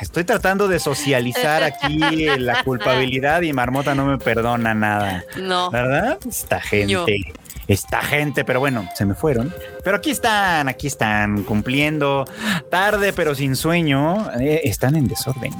[0.02, 1.98] Estoy tratando de socializar aquí
[2.38, 5.24] la culpabilidad y Marmota no me perdona nada.
[5.36, 5.70] No.
[5.70, 6.18] ¿Verdad?
[6.28, 6.92] Esta gente.
[6.92, 7.06] Yo.
[7.66, 9.54] Esta gente, pero bueno, se me fueron.
[9.82, 12.26] Pero aquí están, aquí están, cumpliendo
[12.70, 14.30] tarde, pero sin sueño.
[14.38, 15.52] Eh, están en desorden.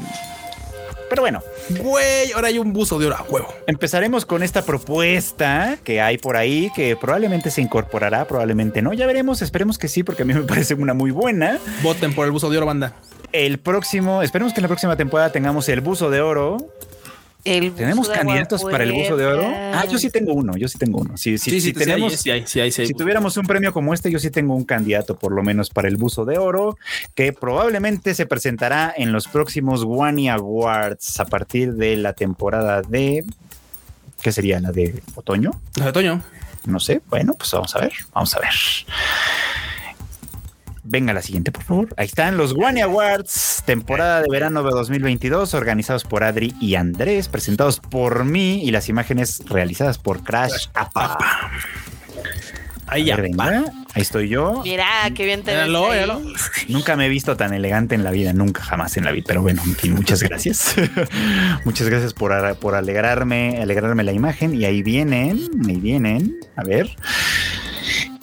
[1.08, 3.48] Pero bueno, Güey, ahora hay un buzo de oro a huevo.
[3.66, 8.92] empezaremos con esta propuesta que hay por ahí, que probablemente se incorporará, probablemente no.
[8.92, 11.58] Ya veremos, esperemos que sí, porque a mí me parece una muy buena.
[11.82, 12.96] Voten por el buzo de oro, banda.
[13.32, 16.58] El próximo, esperemos que en la próxima temporada tengamos el buzo de oro.
[17.44, 19.46] El ¿Tenemos candidatos para el buzo de oro?
[19.46, 21.16] Ah, yo sí tengo uno, yo sí tengo uno.
[21.16, 22.86] Sí, sí, Sí, sí, sí, tenemos, Sí, hay, sí, hay, sí hay.
[22.88, 25.88] si tuviéramos un premio como este, yo sí tengo un candidato por lo menos para
[25.88, 26.78] el buzo de oro,
[27.14, 33.24] que probablemente se presentará en los próximos Wani Awards a partir de la temporada de...
[34.22, 34.58] ¿Qué sería?
[34.60, 35.50] ¿La de otoño?
[35.76, 36.22] La de Toño.
[36.64, 37.02] No sé.
[37.10, 38.50] Bueno, pues vamos a ver, vamos a ver.
[40.86, 41.88] Venga la siguiente, por favor.
[41.96, 47.28] Ahí están los Wani Awards, temporada de verano de 2022, organizados por Adri y Andrés,
[47.28, 51.16] presentados por mí y las imágenes realizadas por Crash Apa.
[52.86, 53.16] Ahí ya.
[53.16, 54.60] Venga, ahí estoy yo.
[54.62, 55.68] Mira, qué bien te ves.
[55.68, 56.00] Míralo, ahí.
[56.00, 56.20] míralo.
[56.68, 59.40] Nunca me he visto tan elegante en la vida, nunca jamás en la vida, pero
[59.40, 60.76] bueno, en fin, muchas gracias.
[61.64, 66.94] muchas gracias por, por alegrarme, alegrarme la imagen y ahí vienen, ahí vienen, a ver.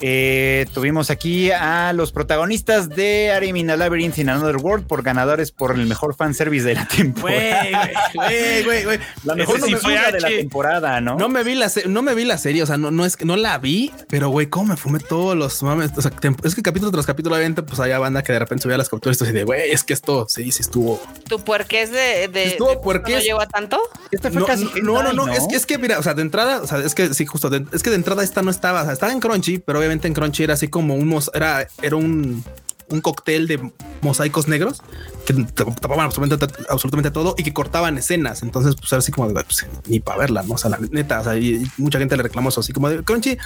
[0.04, 5.02] Eh, tuvimos aquí a los protagonistas de Ari in a Labyrinth in Another World por
[5.04, 7.90] ganadores por el mejor fanservice de la temporada.
[8.14, 8.98] Güey, güey, güey, güey.
[9.24, 11.16] La mejor Ese sí fue novela de la temporada, ¿no?
[11.16, 13.16] No me vi la se- no me vi la serie, o sea, no, no es
[13.16, 15.90] que no la vi, pero güey, cómo me fumé todos los mames.
[15.96, 16.10] O sea,
[16.42, 19.20] es que capítulo tras capítulo, obviamente, pues había banda que de repente subía las capturas
[19.22, 21.00] y de güey, es que esto sí, sí estuvo.
[21.28, 23.78] ¿Tu puerqués de, de, Estuvo de- no llegó a tanto?
[24.10, 26.22] Este fue No, casi no, no, no, es que es que mira, o sea, de
[26.22, 28.82] entrada, o sea, es que sí, justo, de- es que de entrada esta no estaba,
[28.82, 31.96] o sea, estaba en Crunchy, pero obviamente en Crunchy era así como un era, era
[31.96, 32.44] un,
[32.88, 33.70] un cóctel de
[34.02, 34.82] mosaicos negros
[35.26, 38.42] que tapaban absolutamente, absolutamente todo y que cortaban escenas.
[38.42, 40.54] Entonces, pues era así como pues, ni para verla, no?
[40.54, 42.88] O sea, la neta, o sea, y, y mucha gente le reclamó eso así como
[42.90, 43.38] de Crunchy,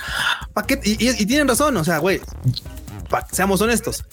[0.55, 0.81] ¿pa' qué?
[0.85, 2.21] Y, y- y tienen razón, o sea, güey,
[3.09, 4.05] pa- seamos honestos.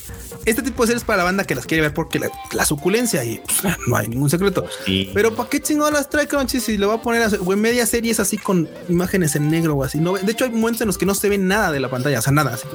[0.46, 3.24] Este tipo de series para la banda que las quiere ver porque la, la suculencia
[3.24, 4.66] y pues, no hay ningún secreto.
[4.86, 5.10] Sí.
[5.14, 7.86] Pero ¿para qué chingón las trae Crunchy si le va a poner a güey, media
[7.86, 10.00] serie es así con imágenes en negro o así?
[10.00, 12.20] No, de hecho, hay momentos en los que no se ve nada de la pantalla,
[12.20, 12.54] o sea, nada.
[12.54, 12.66] Así.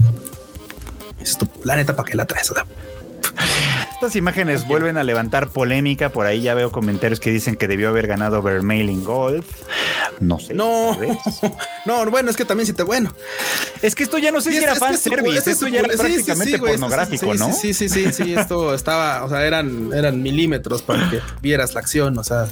[1.20, 2.50] Esto, la neta, ¿para qué la traes?
[2.50, 2.64] O sea,
[3.92, 6.10] Estas imágenes vuelven a levantar polémica.
[6.10, 9.44] Por ahí ya veo comentarios que dicen que debió haber ganado Vermailing Golf.
[10.20, 10.54] No sé.
[10.54, 10.96] no,
[11.84, 13.12] no, bueno, es que también si te bueno.
[13.82, 15.50] Es que esto ya no sé si era fan service.
[15.50, 17.52] Esto ya era prácticamente pornográfico, ¿no?
[17.52, 21.80] Sí, sí, sí, sí, esto estaba, o sea, eran, eran milímetros para que vieras la
[21.80, 22.46] acción, o sea,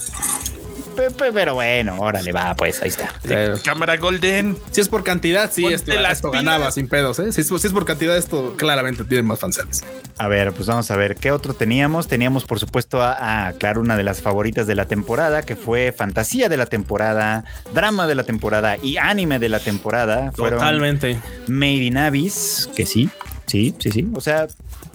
[0.97, 3.13] Pero bueno, órale, va, pues ahí está.
[3.25, 4.57] eh, Cámara Golden.
[4.71, 6.45] si es por cantidad, sí, Ponte esto, las esto pilas.
[6.45, 7.33] ganaba sin pedos, ¿eh?
[7.33, 9.85] Si es, si es por cantidad, esto claramente tiene más fanservice.
[10.19, 12.09] A ver, pues vamos a ver qué otro teníamos.
[12.09, 15.93] Teníamos, por supuesto, a, a, claro, una de las favoritas de la temporada, que fue
[15.97, 17.45] fantasía de la temporada,
[17.75, 20.33] drama de la temporada y anime de la temporada.
[20.33, 21.21] Fueron Totalmente.
[21.49, 23.11] Made in Abyss, que sí,
[23.47, 24.09] sí, sí, sí.
[24.15, 24.47] O sea,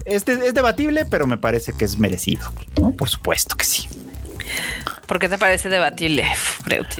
[0.04, 2.52] este es debatible, pero me parece que es merecido.
[2.80, 2.90] ¿no?
[2.92, 3.88] Por supuesto que sí.
[5.12, 6.24] ¿Por qué te parece debatible?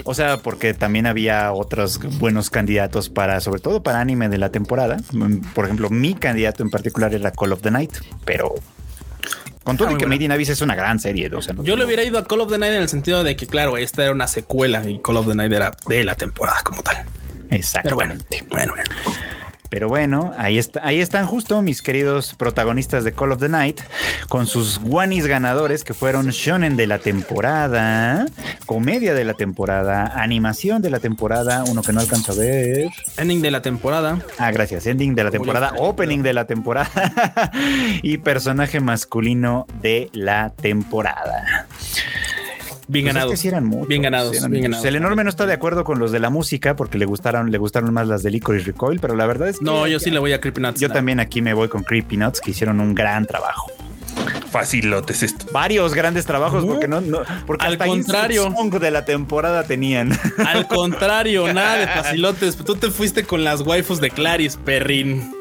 [0.03, 4.49] O sea, porque también había otros buenos candidatos para, sobre todo para anime de la
[4.51, 4.97] temporada.
[5.13, 7.91] Mm, Por ejemplo, mi candidato en particular era Call of the Night,
[8.23, 8.53] pero
[9.63, 10.05] Con todo Ah, y que.
[10.05, 11.27] Made in Abyss es una gran serie.
[11.33, 13.23] O sea, no- Yo le hubiera ido a Call of the Night en el sentido
[13.23, 16.13] de que, claro, esta era una secuela y Call of the Night era de la
[16.13, 16.97] temporada como tal.
[16.97, 18.43] Pero bueno, Exactamente.
[18.51, 18.91] bueno, bueno.
[19.73, 23.81] Pero bueno, ahí, está, ahí están justo mis queridos protagonistas de Call of the Night
[24.29, 28.27] con sus guanis ganadores que fueron Shonen de la temporada,
[28.67, 32.91] comedia de la temporada, animación de la temporada, uno que no alcanzo a ver.
[33.17, 34.19] Ending de la temporada.
[34.37, 34.85] Ah, gracias.
[34.85, 37.51] Ending de la temporada, opening de la temporada
[38.03, 41.65] y personaje masculino de la temporada.
[42.87, 44.35] Bien Pues es que sí eran muchos, bien ganados.
[44.37, 44.71] eran bien muchos.
[44.71, 44.85] ganados.
[44.85, 47.57] El enorme no está de acuerdo con los de la música porque le gustaron, le
[47.57, 50.19] gustaron más las de Licorice Recoil, pero la verdad es que No, yo sí le
[50.19, 50.79] voy a Creepy Nuts.
[50.79, 53.71] yo también aquí me voy con Creepy Nuts que hicieron un gran trabajo.
[54.53, 55.47] Facilotes esto.
[55.51, 58.53] Varios grandes trabajos porque no, no porque Al hasta contrario.
[58.79, 60.17] De la temporada tenían.
[60.37, 62.55] Al contrario, nada de facilotes.
[62.57, 65.33] Tú te fuiste con las waifus de Claris, perrín.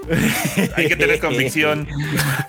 [0.76, 1.89] Hay que tener convicción.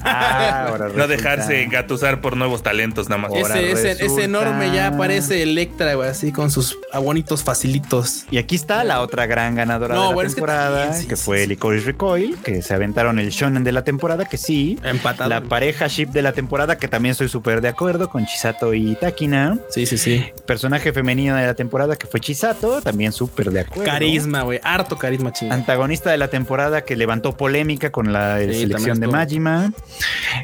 [0.05, 3.31] Ah, ahora No dejarse engatusar por nuevos talentos nada más.
[3.33, 8.25] Ese, ese, enorme ya parece Electra, güey, así con sus bonitos facilitos.
[8.29, 11.01] Y aquí está la otra gran ganadora No, de la bueno, es que temporada, también,
[11.01, 11.47] sí, que sí, fue sí.
[11.47, 14.77] Licorice Recoil, que se aventaron el shonen de la temporada, que sí.
[14.83, 15.29] Empatado.
[15.29, 18.93] La pareja ship de la temporada, que también estoy súper de acuerdo con Chisato y
[18.95, 19.57] Takina.
[19.69, 20.23] Sí, sí, sí.
[20.45, 23.91] Personaje femenino de la temporada, que fue Chisato, también súper de acuerdo.
[23.91, 24.59] Carisma, güey.
[24.63, 25.59] Harto carisma, chingada.
[25.59, 29.73] Antagonista de la temporada que levantó polémica con la eh, Sí, selección de Majima.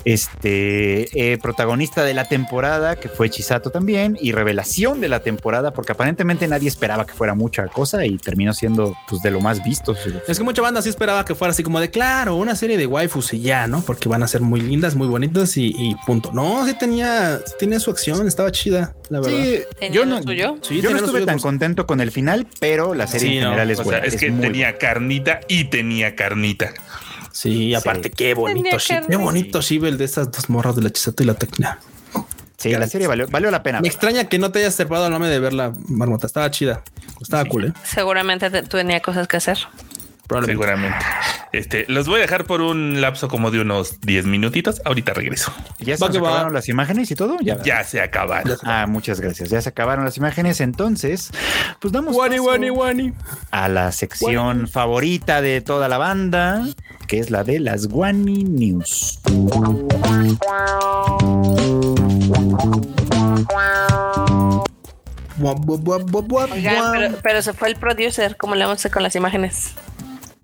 [0.04, 4.18] Este eh, protagonista de la temporada que fue Chisato también.
[4.20, 8.54] Y revelación de la temporada, porque aparentemente nadie esperaba que fuera mucha cosa y terminó
[8.54, 9.96] siendo pues de lo más visto.
[10.28, 12.88] Es que mucha banda sí esperaba que fuera así como de claro, una serie de
[12.88, 13.82] waifus y ya, ¿no?
[13.82, 16.32] Porque van a ser muy lindas, muy bonitas y, y punto.
[16.34, 19.38] No, sí tenía, sí tenía su acción, estaba chida, la verdad.
[19.38, 20.58] Sí, ¿Tenía yo no, suyo?
[20.62, 21.44] Sí, yo no estuve tan pues.
[21.44, 24.06] contento con el final, pero la serie Sí, en no, general es O sea, buena.
[24.08, 26.72] es que tenía carnita y tenía carnita.
[27.32, 29.06] Sí, aparte, qué bonito ship.
[29.08, 31.80] Qué bonito ship el de estas dos morras de la Chisato y la Tecna.
[32.58, 33.80] Sí, la serie valió, valió la pena.
[33.80, 36.28] Me extraña que no te hayas acercado al nombre de ver la marmota.
[36.28, 36.84] Estaba chida.
[37.22, 37.74] Estaba cool, ¿eh?
[37.86, 39.58] Seguramente te- tú tenía cosas que hacer.
[40.30, 40.64] Probablemente.
[40.64, 41.06] Seguramente.
[41.52, 44.80] Este, los voy a dejar por un lapso como de unos 10 minutitos.
[44.86, 45.52] Ahorita regreso.
[45.80, 46.30] ¿Ya se va.
[46.30, 47.38] acabaron las imágenes y todo?
[47.42, 47.60] Ya.
[47.64, 48.56] Ya se acabaron.
[48.64, 49.50] Ah, muchas gracias.
[49.50, 50.62] Ya se acabaron las imágenes.
[50.62, 51.32] Entonces,
[51.82, 53.14] pues damos Wani, paso wani, wani.
[53.50, 56.64] a la sección favorita de toda la banda,
[57.08, 59.20] que es la de las Wani News.
[66.52, 69.74] Oigan, pero, pero se fue el producer, ¿cómo le vamos a hacer con las imágenes?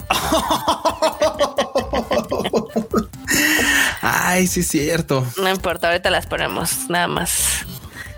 [4.02, 5.26] Ay, sí, es cierto.
[5.42, 7.66] No importa, ahorita las ponemos, nada más.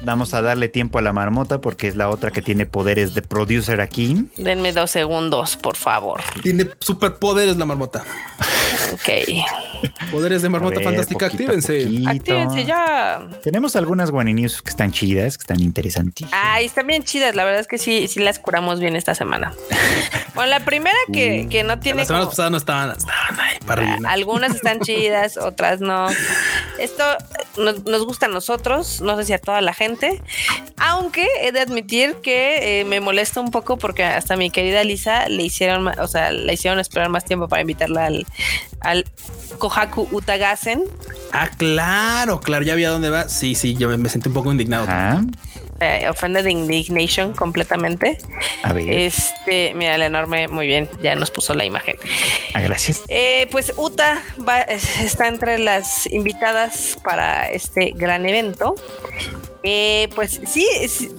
[0.02, 3.22] Vamos a darle tiempo a la marmota porque es la otra que tiene poderes de
[3.24, 4.28] producer aquí.
[4.38, 6.22] Denme dos segundos, por favor.
[6.44, 8.04] Tiene superpoderes la marmota.
[8.94, 9.10] Ok.
[10.12, 11.84] Poderes de marmota ver, fantástica, poquito actívense.
[11.86, 12.10] poquito.
[12.10, 13.28] Actívense ya.
[13.44, 16.28] Tenemos algunas Wani News que están chidas, que están interesantes.
[16.32, 17.36] Ay, están bien chidas.
[17.36, 19.54] La verdad es que sí, sí las curamos bien esta semana.
[20.38, 23.58] Bueno, la primera que, que no tiene La semana como- pasada no estaban, estaban ahí
[23.66, 24.12] para rellenar.
[24.14, 26.10] Algunas están chidas, otras no.
[26.78, 27.04] Esto
[27.58, 29.87] nos, nos gusta a nosotros, no sé si a toda la gente.
[30.78, 35.28] Aunque he de admitir que eh, me molesta un poco porque hasta mi querida Lisa
[35.30, 38.26] le hicieron, o sea, la hicieron esperar más tiempo para invitarla al,
[38.82, 39.06] al
[39.58, 40.84] Kohaku Utagasen.
[41.32, 43.28] Ah, claro, claro, ya había dónde va.
[43.30, 44.84] Sí, sí, yo me, sentí un poco indignado.
[44.84, 45.24] Ajá.
[45.80, 48.18] Eh, offended indignation completamente.
[48.64, 48.90] A ver.
[48.92, 51.98] Este, mira, el enorme, muy bien, ya nos puso la imagen.
[52.56, 53.04] Ah, gracias.
[53.10, 58.74] Eh, pues Uta va- es- está entre las invitadas para este gran evento.
[59.70, 61.10] Eh, pues sí, es,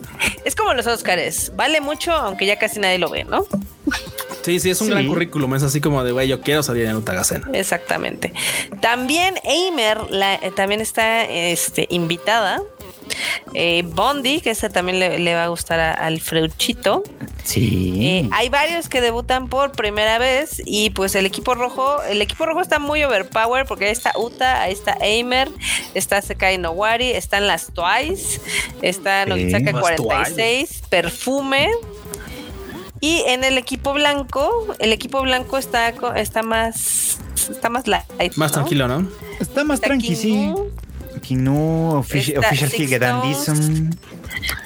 [0.43, 1.53] es como los Oscars.
[1.55, 3.45] Vale mucho, aunque ya casi nadie lo ve, ¿no?
[4.43, 4.93] Sí, sí, es un Sí.
[4.95, 5.55] gran currículum.
[5.55, 7.45] Es así como de, güey, yo quiero salir en Utagasen.
[7.55, 8.33] Exactamente.
[8.81, 12.63] También Eimer la- eh, también está este, invitada.
[13.55, 17.03] Eh, Bondi, que esta también le, le va a gustar a- al Freuchito.
[17.43, 17.99] Sí.
[18.07, 22.45] Eh, hay varios que debutan por primera vez y pues el equipo rojo, el equipo
[22.45, 25.49] rojo está muy overpowered porque ahí está Uta, ahí está Aimer,
[25.95, 28.38] está Sekai Nowari, están las Twice,
[28.83, 31.69] está Nogizaka Las 46, Perfume.
[33.01, 37.19] Y en el equipo blanco, el equipo blanco está, co- está más
[37.51, 38.05] está más light,
[38.37, 38.55] Más ¿no?
[38.55, 39.09] tranquilo, ¿no?
[39.39, 40.51] Está más Está tranqui, sí.
[41.23, 43.91] Kinu, Official, Está official Six Higa Dandism,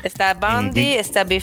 [0.03, 1.41] Está Bounty, Gen- está Be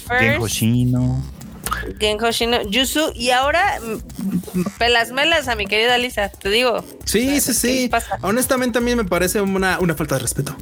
[2.69, 6.83] Yusu y ahora mm, pelas melas a mi querida Lisa, te digo.
[7.05, 7.87] Sí, sí, ¿Qué sí.
[7.89, 8.17] pasa?
[8.21, 10.55] Honestamente, a mí me parece una, una falta de respeto.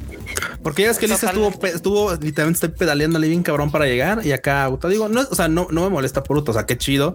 [0.62, 1.76] Porque ya es que Lisa estuvo, Totalmente.
[1.76, 5.68] estuvo literalmente pedaleándole bien cabrón para llegar y acá Uta digo, no, o sea, no,
[5.70, 7.14] no me molesta por Uta, o sea, qué chido.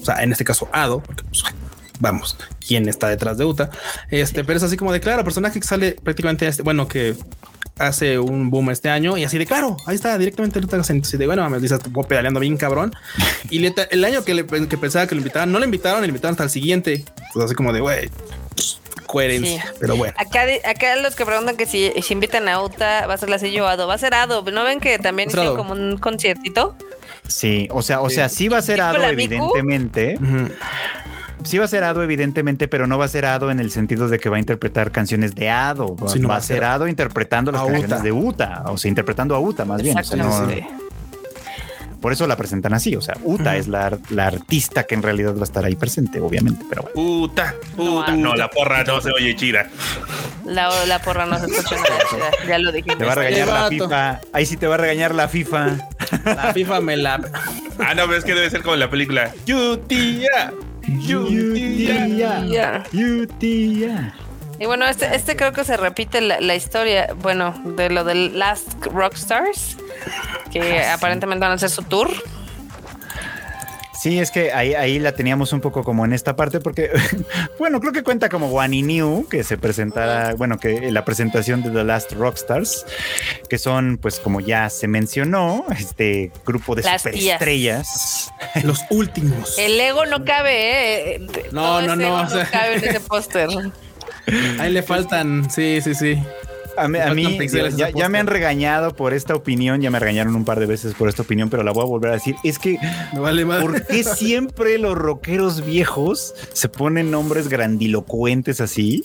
[0.00, 1.44] O sea, en este caso, Ado, porque pues,
[2.02, 3.70] vamos, quién está detrás de Uta.
[4.10, 7.14] Este, pero es así como de claro, personaje que sale prácticamente este, bueno, que
[7.78, 11.26] hace un boom este año y así de claro, ahí está directamente el así de
[11.26, 12.92] bueno, me dice, voy pedaleando bien cabrón.
[13.50, 16.08] Y le- el año que, le, que pensaba que lo invitaban, no lo invitaron, le
[16.08, 17.04] invitaron hasta el siguiente.
[17.32, 18.10] Pues así como de güey,
[19.06, 19.68] coherencia, Sí.
[19.80, 20.14] pero bueno.
[20.18, 23.38] Acá, acá los que preguntan que si, si invitan a Uta, va a ser la
[23.38, 23.86] sello Ado.
[23.86, 24.42] Va a ser Ado.
[24.50, 25.56] ¿No ven que también Ado.
[25.56, 26.74] como un conciertito?
[27.28, 30.18] Sí, o sea, o sea, sí va a ser ¿Tipo Ado, evidentemente.
[31.44, 34.08] Sí va a ser Ado, evidentemente, pero no va a ser Ado en el sentido
[34.08, 35.96] de que va a interpretar canciones de Ado.
[35.96, 38.02] Va, Sí, no va va a ser Ado interpretando las canciones Uta.
[38.02, 39.98] de Uta, o sea, interpretando a Uta más bien.
[39.98, 40.66] o sea, no- Exactamente.
[42.00, 42.96] por eso la presentan así.
[42.96, 46.20] O sea, Uta es la, la artista que en realidad va a estar ahí presente,
[46.20, 46.94] obviamente, pero bueno.
[46.94, 48.12] Puta, puta.
[48.16, 49.68] No, la porra no se oye chida.
[50.44, 51.98] La, la porra no se escucha nada.
[52.42, 52.94] Ya, ya lo dije.
[52.96, 53.68] Te va a regañar la.
[53.68, 54.20] FIFA.
[54.32, 55.76] Ahí sí te va a regañar la FIFA.
[56.24, 57.20] La FIFA me la
[57.78, 59.32] Ah, no, ves que debe ser como la película.
[59.46, 60.52] Yutia.
[60.86, 62.44] Yutia.
[62.46, 62.82] Ya.
[62.92, 64.14] Yutia.
[64.58, 68.38] Y bueno, este, este creo que se repite la, la historia, bueno, de lo del
[68.38, 69.76] Last Rockstars,
[70.52, 72.08] que aparentemente van a hacer su tour.
[74.02, 76.90] Sí, es que ahí, ahí la teníamos un poco como en esta parte porque,
[77.60, 81.70] bueno, creo que cuenta como One New, que se presentara, bueno, que la presentación de
[81.70, 82.84] The Last Rockstars,
[83.48, 88.32] que son, pues como ya se mencionó, este grupo de Las superestrellas.
[88.64, 89.56] los últimos.
[89.56, 91.20] El ego no cabe, ¿eh?
[91.52, 92.50] No, Todo no, ese no, ego o sea.
[92.50, 93.50] cabe en ese póster.
[94.58, 96.20] Ahí le faltan, sí, sí, sí.
[96.76, 100.60] A mí, a ya, me han regañado por esta opinión, ya me regañaron un par
[100.60, 102.36] de veces por esta opinión, pero la voy a volver a decir.
[102.44, 102.78] Es que
[103.12, 103.62] Me vale más.
[103.62, 109.04] ¿Por qué siempre los rockeros viejos se ponen nombres grandilocuentes así?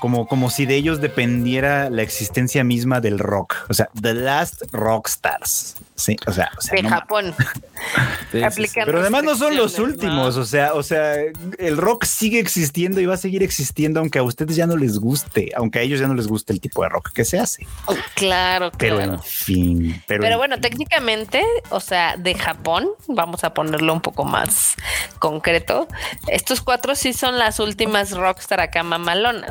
[0.00, 3.56] Como, como si de ellos dependiera la existencia misma del rock.
[3.68, 5.76] O sea, The Last Rockstars.
[6.00, 7.34] Sí, o sea, o sea, De no Japón.
[7.36, 8.42] Sí, sí, sí.
[8.42, 10.42] Aplican pero además no son los últimos, ¿no?
[10.42, 11.14] o sea, o sea,
[11.58, 14.98] el rock sigue existiendo y va a seguir existiendo aunque a ustedes ya no les
[14.98, 17.66] guste, aunque a ellos ya no les guste el tipo de rock que se hace.
[17.86, 19.12] Oh, claro, Pero claro.
[19.14, 24.24] en fin, pero, Pero bueno, técnicamente, o sea, de Japón, vamos a ponerlo un poco
[24.24, 24.76] más
[25.18, 25.86] concreto,
[26.28, 29.49] estos cuatro sí son las últimas rockstar acá mamalonas.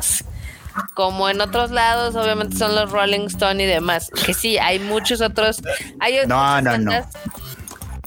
[0.94, 4.10] Como en otros lados, obviamente son los Rolling Stone y demás.
[4.24, 5.60] Que sí, hay muchos otros.
[5.98, 6.90] Hay No, no, no.
[6.92, 7.06] bandas-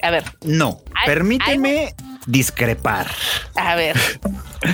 [0.01, 1.93] A ver, no, Hay- permíteme
[2.25, 3.07] discrepar.
[3.55, 3.97] a ver.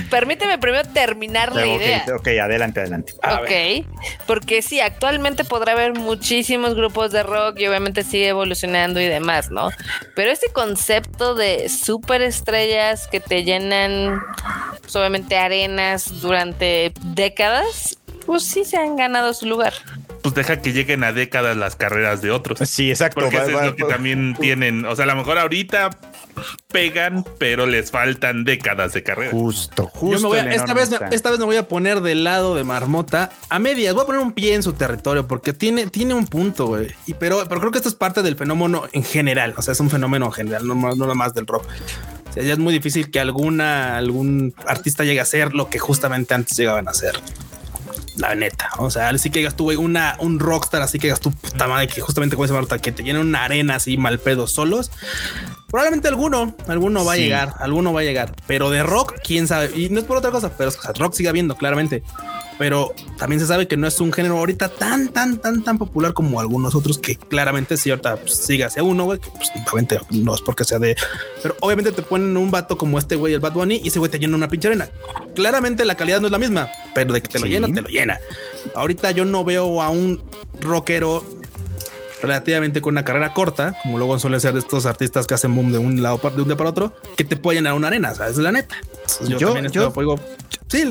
[0.08, 2.04] Permíteme primero terminar la idea.
[2.16, 3.12] ok, adelante, adelante.
[3.24, 3.86] Ok,
[4.26, 9.50] porque sí, actualmente podrá haber muchísimos grupos de rock y obviamente sigue evolucionando y demás,
[9.50, 9.70] ¿no?
[10.14, 14.20] Pero este concepto de superestrellas que te llenan,
[14.80, 19.72] pues, obviamente, arenas durante décadas, pues sí se han ganado su lugar.
[20.22, 22.58] Pues deja que lleguen a décadas las carreras de otros.
[22.68, 23.20] Sí, exacto.
[23.22, 24.84] Porque va- eso es lo que también tienen.
[24.84, 25.90] O sea, a lo mejor ahorita
[26.72, 29.30] pegan, pero les faltan décadas de carrera.
[29.32, 30.16] Justo, justo.
[30.16, 32.54] Yo me voy a- el esta, vez, esta vez me voy a poner del lado
[32.54, 33.94] de Marmota a medias.
[33.94, 36.88] Voy a poner un pie en su territorio porque tiene, tiene un punto, güey.
[37.06, 39.54] Y pero, pero creo que esto es parte del fenómeno en general.
[39.56, 41.64] O sea, es un fenómeno en general, no, no nada más del rock.
[42.28, 45.78] O sea, ya es muy difícil que alguna, algún artista llegue a ser lo que
[45.80, 47.18] justamente antes llegaban a ser.
[48.16, 48.68] La neta.
[48.78, 51.66] O sea, sí que digas tú, güey, una, un rockstar, así que digas tú, puta
[51.66, 54.90] madre, que justamente como dice Marta, que te llenen una arena así mal pedo solos.
[55.70, 57.20] Probablemente alguno, alguno va Sí.
[57.20, 59.70] a llegar, alguno va a llegar, pero de rock, quién sabe.
[59.76, 62.02] Y no es por otra cosa, pero rock sigue habiendo, claramente.
[62.58, 66.12] Pero también se sabe que no es un género ahorita tan, tan, tan, tan popular
[66.12, 69.98] como algunos otros que claramente si ahorita pues, sigue hacia uno, güey, que pues, obviamente
[70.10, 70.94] no es porque sea de,
[71.42, 74.10] pero obviamente te ponen un vato como este güey, el Bad Bunny, y ese güey
[74.10, 74.90] te llena una pinche arena.
[75.34, 77.52] Claramente la calidad no es la misma, pero de que te lo Sí.
[77.52, 78.20] llena, te lo llena.
[78.74, 80.22] Ahorita yo no veo a un
[80.60, 81.24] rockero
[82.22, 85.72] relativamente con una carrera corta, como luego suelen ser de estos artistas que hacen boom
[85.72, 88.32] de un lado de un día para otro, que te pueden llenar una arena, ¿sabes?
[88.32, 88.76] Es la neta.
[88.82, 90.20] Entonces, yo, Yo- también estoy yo- apoyo-
[90.68, 90.84] sí,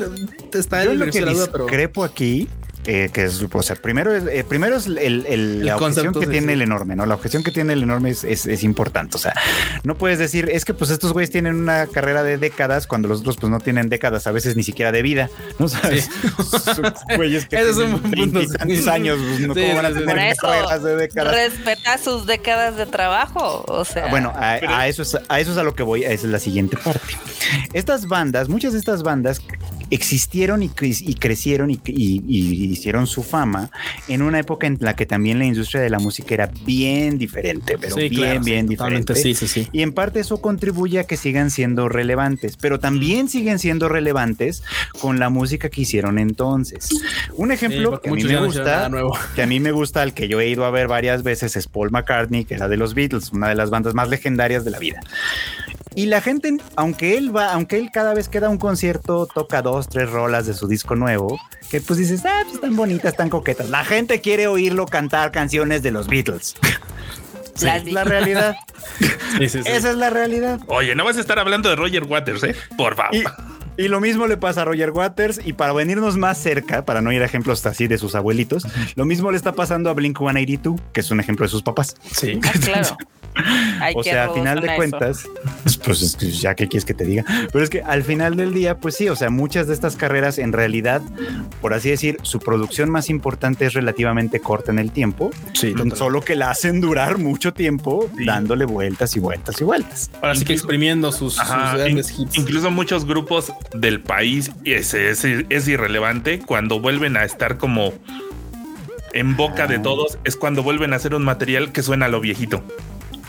[0.52, 1.66] está Yo el lo que duda, pero
[2.04, 2.48] aquí,
[2.86, 6.06] eh, que es, o sea, primero es, eh, primero es el, el- El la objeción
[6.06, 6.52] concepto, que sí, tiene sí.
[6.54, 7.04] el enorme, ¿no?
[7.06, 9.16] La objeción que tiene el enorme es, es- es importante.
[9.16, 9.34] O sea,
[9.84, 13.20] no puedes decir, es que pues estos güeyes tienen una carrera de décadas cuando los
[13.20, 15.28] otros pues no tienen décadas, a veces ni siquiera de vida,
[15.58, 16.08] ¿no sabes?
[16.64, 18.88] Son güeyes que Ese es tienen un punto, veintitantos sí.
[18.88, 20.00] años, pues, no Sí, ¿cómo van a sí, sí.
[20.06, 21.34] tener eso, carreras de décadas.
[21.34, 23.64] Respeta sus décadas de trabajo.
[23.68, 26.12] O sea, Bueno, a, a eso es, a eso es a lo que voy, esa
[26.14, 27.00] es la siguiente parte.
[27.72, 29.40] Estas bandas, muchas de estas bandas
[29.90, 33.70] existieron y, cre- y crecieron y, y- y hicieron su fama
[34.08, 37.76] en una época en la que también la industria de la música era bien diferente,
[37.80, 39.38] pero Sí, bien, claro, sí, bien totalmente, diferente.
[39.40, 39.68] sí, sí, sí.
[39.72, 44.62] Y en parte eso contribuye a que sigan siendo relevantes, pero también siguen siendo relevantes
[45.00, 46.88] con la música que hicieron entonces.
[47.34, 48.90] Un Sí, ejemplo que a mí me gusta,
[49.34, 51.66] que a mí me gusta, al que yo he ido a ver varias veces, es
[51.66, 54.78] Paul McCartney, que era de los Beatles, una de las bandas más legendarias de la
[54.78, 55.00] vida.
[55.94, 59.60] Y la gente, aunque él va, aunque él cada vez que da un concierto toca
[59.62, 61.38] dos, tres rolas de su disco nuevo,
[61.70, 63.68] que pues dices, ah, pues están bonitas, están coquetas.
[63.70, 66.54] La gente quiere oírlo cantar canciones de los Beatles.
[67.52, 68.56] Sí, La- es la realidad.
[69.36, 69.68] Sí, sí, sí.
[69.68, 70.60] Esa es la realidad.
[70.68, 72.54] Oye, no vas a estar hablando de Roger Waters, ¿eh?
[72.78, 73.14] Por favor.
[73.14, 75.40] Y, y lo mismo le pasa a Roger Waters.
[75.44, 79.04] Y para venirnos más cerca, para no ir a ejemplos así de sus abuelitos, lo
[79.04, 81.96] mismo le está pasando a Blink 182, que es un ejemplo de sus papás.
[82.10, 82.40] Sí.
[82.44, 82.96] Ah, claro.
[83.80, 85.22] Ay, o sea, al rudos final de cuentas,
[85.62, 88.36] pues, pues, es que ya que quieres que te diga, pero es que al final
[88.36, 91.00] del día, pues sí, o sea, muchas de estas carreras en realidad,
[91.60, 96.20] por así decir, su producción más importante es relativamente corta en el tiempo, Sí, solo
[96.22, 98.24] que la hacen durar mucho tiempo Sí.
[98.26, 100.10] dándole vueltas y vueltas y vueltas.
[100.20, 102.36] Ahora sí que exprimiendo sus, grandes in- hits.
[102.38, 107.92] incluso muchos grupos del país y ese, ese- es irrelevante cuando vuelven a estar como
[109.12, 109.82] en boca de Ah.
[109.82, 112.62] todos es cuando vuelven a hacer un material que suena a lo viejito.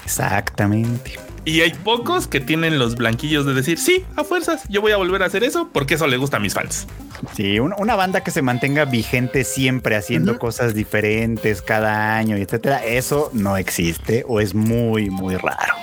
[0.05, 1.19] Exactamente.
[1.43, 4.97] Y hay pocos que tienen los blanquillos de decir, sí, a fuerzas, yo voy a
[4.97, 6.85] volver a hacer eso porque eso le gusta a mis fans.
[7.35, 12.41] Sí, un- una banda que se mantenga vigente siempre haciendo cosas diferentes cada año y
[12.41, 15.73] etcétera, eso no existe o es muy, muy raro.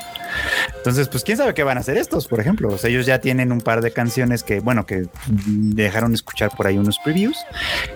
[0.76, 2.68] Entonces, pues quién sabe qué van a hacer estos, por ejemplo.
[2.68, 6.66] O sea, ellos ya tienen un par de canciones que, bueno, que dejaron escuchar por
[6.66, 7.36] ahí unos previews,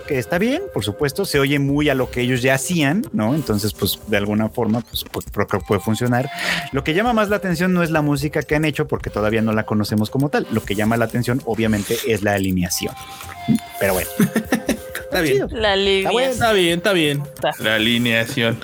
[0.07, 3.35] que está bien, por supuesto, se oye muy a lo que ellos ya hacían, ¿no?
[3.35, 5.25] Entonces, pues de alguna forma, pues, pues,
[5.67, 6.29] puede funcionar.
[6.71, 9.41] Lo que llama más la atención no es la música que han hecho, porque todavía
[9.41, 10.47] no la conocemos como tal.
[10.51, 12.93] Lo que llama la atención, obviamente, es la alineación.
[13.79, 14.09] Pero bueno,
[15.21, 15.47] Está bien.
[15.61, 16.11] La línea.
[16.11, 16.31] bueno.
[16.31, 17.23] Está bien, está bien.
[17.59, 18.59] La alineación.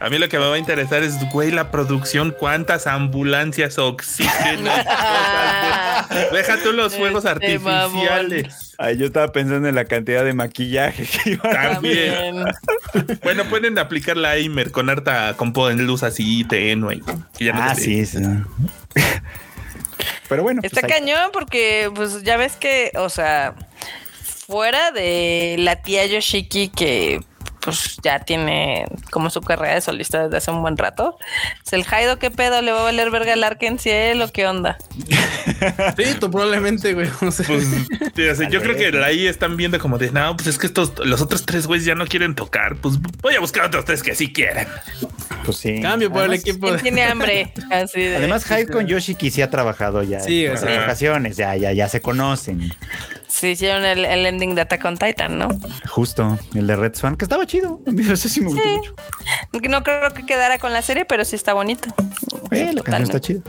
[0.00, 4.70] A mí lo que me va a interesar es, güey, la producción, cuántas ambulancias, oxígeno.
[6.32, 8.74] Deja tú los fuegos Este artificiales.
[8.78, 12.44] Ay, yo estaba pensando en la cantidad de maquillaje que iban a También.
[13.22, 17.00] Bueno, pueden aplicar la Aimer con harta compo en luz así tenue.
[17.38, 18.18] que ya no Ah, sí, sí.
[20.28, 23.54] Pero bueno, Está pues ahí- cañón porque, pues, ya ves que, o sea,
[24.52, 27.20] fuera de la tía Yoshiki que
[27.60, 31.16] pues ya tiene como su carrera de solista desde hace un buen rato.
[31.64, 32.60] ¿Es el Jaido qué pedo?
[32.60, 34.76] ¿Le va a valer verga el Arken Ciel o qué onda?
[35.96, 37.08] Sí, tú probablemente, güey.
[37.20, 37.44] No sé.
[37.44, 37.64] Pues,
[38.16, 40.66] sí, o sea, yo creo que ahí están viendo como de, no, pues es que
[40.66, 42.76] estos, los otros tres güeyes ya no quieren tocar.
[42.76, 44.66] Pues voy a buscar otros tres que sí quieren.
[45.44, 45.80] Pues sí.
[45.80, 46.66] Cambio por el equipo.
[46.66, 47.52] ¿Quién de- tiene hambre?
[47.70, 50.20] Así de- Además, Hyde con Yoshiki sí ha trabajado ya.
[50.20, 50.82] Sí, en o sea.
[50.82, 52.72] ocasiones, ya, ya, ya se conocen.
[53.32, 55.48] Sí, hicieron el, el ending de Attack on Titan, ¿no?
[55.88, 57.80] Justo, el de Red Swan, que estaba chido.
[57.86, 58.76] Mí ese sí me gustó Sí.
[58.76, 58.94] mucho.
[59.70, 61.88] No creo que quedara con la serie, pero sí está bonito.
[62.50, 63.40] Eh, la canción está chida.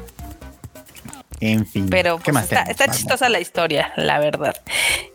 [1.46, 1.90] En fin.
[1.90, 4.56] Pero ¿qué pues, más está, está chistosa la historia, la verdad.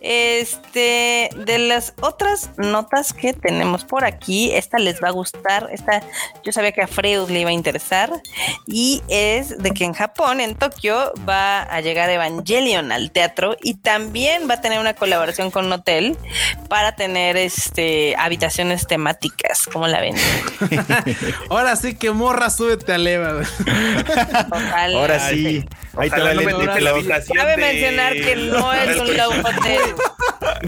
[0.03, 5.71] Este, de las otras notas que tenemos por aquí, esta les va a gustar.
[5.73, 6.03] Esta,
[6.45, 8.13] yo sabía que a Freud le iba a interesar.
[8.67, 13.77] Y es de que en Japón, en Tokio, va a llegar Evangelion al teatro y
[13.77, 16.19] también va a tener una colaboración con un hotel
[16.69, 19.67] para tener este habitaciones temáticas.
[19.73, 20.15] ¿Cómo la ven?
[21.49, 23.45] Ahora sí que morra, súbete a leva.
[24.51, 24.95] Total.
[24.95, 25.65] Ahora sí.
[25.97, 29.17] Ahí te Ojalá no me toque la habitación Cabe de- mencionar que no es un
[29.17, 29.81] love hotel.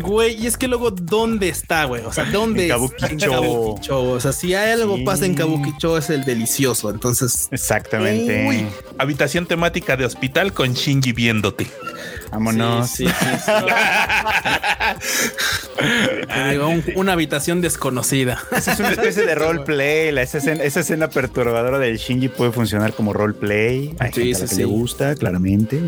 [0.02, 2.02] Güey, y es que luego, ¿dónde está, güey?
[2.04, 2.72] O sea, ¿dónde En es?
[2.72, 3.30] Kabukicho.
[3.30, 4.02] Kabukicho.
[4.12, 5.04] O sea, si hay algo Sí.
[5.04, 6.90] pasa en Kabukicho es el delicioso.
[6.90, 8.46] Entonces, Exactamente.
[8.48, 8.66] Uy.
[8.98, 11.66] Habitación temática de hospital con Shinji viéndote.
[12.30, 12.88] Vámonos.
[12.90, 13.12] Sí, sí,
[13.44, 13.52] sí,
[16.60, 18.38] un- una habitación desconocida.
[18.56, 20.12] Esa es una especie de roleplay.
[20.12, 23.94] La- Esa escena, esa escena perturbadora del Shinji puede funcionar como roleplay.
[23.98, 24.56] Hay Sí, gente a la sí, que sí.
[24.60, 25.80] le gusta, claramente.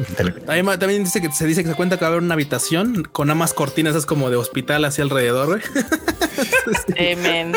[0.79, 3.33] También, dice que se dice que se cuenta que va a haber una habitación con
[3.37, 5.61] más cortinas, es como de hospital hacia alrededor, güey.
[7.13, 7.53] Amen.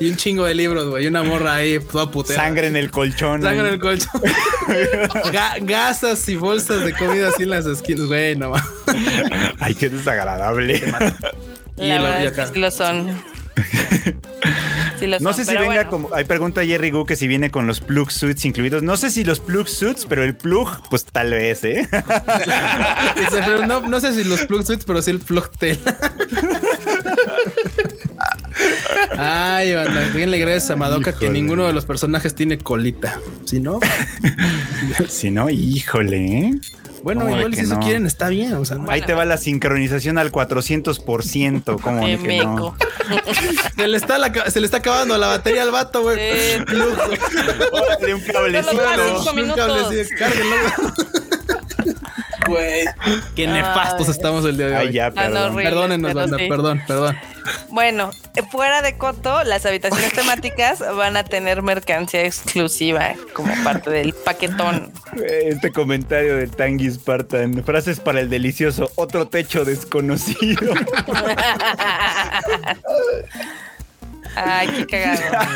[0.00, 1.04] Y un chingo de libros, güey.
[1.04, 2.40] Y una morra ahí toda putera.
[2.42, 3.42] Sangre en el colchón.
[3.42, 3.72] Sangre en ahí.
[3.74, 4.22] el colchón.
[5.32, 8.64] Ga- gasas y bolsas de comida así en las esquinas, güey, no más.
[9.60, 10.80] Ay, qué desagradable.
[11.76, 12.52] La lo- verdad y es que acá.
[12.52, 13.22] sí lo son.
[14.98, 15.90] Sí lo No son, sé si venga bueno.
[15.90, 16.14] como.
[16.14, 18.82] Hay pregunta a Jerry Gu que si viene con los plug suits incluidos.
[18.82, 21.88] No sé si los plug suits, pero el plug, pues tal vez, ¿eh?
[23.30, 25.78] Pero no, no sé si los plug suits, pero sí el plug tail.
[29.18, 33.18] Ay, banda, bien le gracias a Madoka que ninguno de los personajes tiene colita.
[33.44, 33.80] Si no,
[35.08, 36.50] si no, híjole, ¿eh?
[37.02, 38.54] Bueno, ¿Cómo de igual si eso quieren, está bien.
[38.54, 38.90] O sea, no.
[38.90, 41.80] Ahí te va la sincronización al 400%.
[41.80, 42.76] ¿Cómo de Eh, que no?
[43.76, 46.18] se, le está la se le está acabando la batería al vato, güey.
[46.18, 46.74] Sí.
[48.12, 48.70] Un cablecito.
[48.72, 49.54] Un
[50.18, 50.58] cárguenlo,
[52.46, 52.84] güey.
[53.34, 54.12] Qué nefastos Ay.
[54.12, 54.86] estamos el día de hoy.
[54.88, 55.42] Ay, ya, Ah, no, perdón.
[55.52, 56.48] horrible, Perdónenos, pero banda, sí.
[56.48, 57.18] perdón, perdón.
[57.70, 63.90] Bueno, eh, fuera de Coto, las habitaciones temáticas van a tener mercancía exclusiva como parte
[63.90, 64.92] del paquetón.
[65.26, 67.64] Este comentario de Tangi Spartan.
[67.64, 68.92] Frases para el delicioso.
[68.94, 70.72] Otro techo desconocido.
[74.36, 75.46] Ay, qué cagado.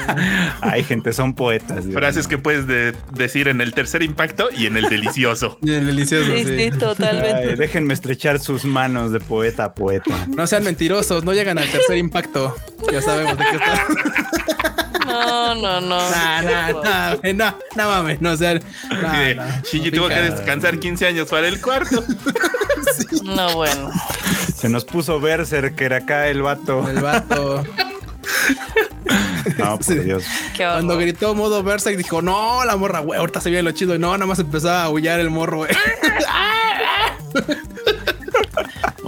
[0.60, 1.84] Ay, gente, son poetas.
[1.84, 5.58] Dios Frases que puedes de- decir en el tercer impacto y en el delicioso.
[5.62, 6.78] Bien delicioso, Sí, sí, sí.
[6.78, 7.50] totalmente.
[7.50, 10.26] Ay, déjenme estrechar sus manos de poeta a poeta.
[10.28, 12.54] No sean mentirosos, no llegan al tercer impacto.
[12.92, 13.84] Ya sabemos de qué está.
[15.06, 16.10] No, no, no.
[16.10, 18.60] Nah, nah, nah, eh, no, no mames, no sean.
[18.90, 20.34] nah, Así de, nah, Shinji no tuvo que pica.
[20.34, 22.02] descansar 15 años para el cuarto.
[23.24, 23.90] No, bueno.
[24.56, 26.88] Se nos puso Berserker acá el vato.
[26.88, 27.64] El vato.
[29.58, 30.24] No, por Dios.
[30.56, 33.94] Qué Cuando gritó modo Berserk dijo, no, la morra, güey, ahorita se viene lo chido.
[33.94, 35.70] Y no, nada más empezaba a aullar el morro, güey.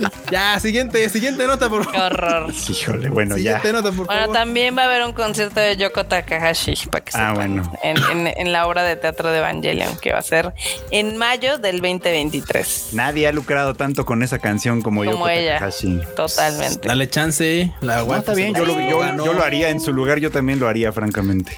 [0.31, 2.13] ya, siguiente, siguiente nota, por Qué favor.
[2.25, 2.53] horror.
[2.69, 3.61] Híjole, bueno, ya.
[3.61, 4.37] Siguiente nota, por Bueno, favor.
[4.37, 7.73] también va a haber un concierto de Yoko Takahashi para que Ah, sepan, bueno.
[7.83, 7.97] en,
[8.27, 10.53] en- en la obra de teatro de Evangelion que va a ser
[10.91, 12.91] en mayo del 2023.
[12.93, 15.55] Nadie ha lucrado tanto con esa canción como, Como Yoko ella.
[15.55, 16.01] Takahashi.
[16.17, 16.89] Totalmente.
[16.89, 19.93] Dale chance, la No, guapa está bien, yo lo, yo- yo lo haría en su
[19.93, 21.57] lugar, yo también lo haría, francamente.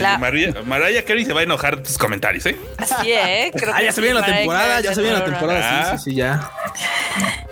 [0.00, 2.56] La- Mariah, Mariah Carey se va a enojar de tus comentarios, ¿eh?
[2.78, 3.52] Así es.
[3.52, 5.60] Creo Ah, que ya se viene la Mariah temporada, ya se viene la temporada.
[5.62, 5.98] Ah.
[5.98, 6.50] Sí, sí, sí, ya.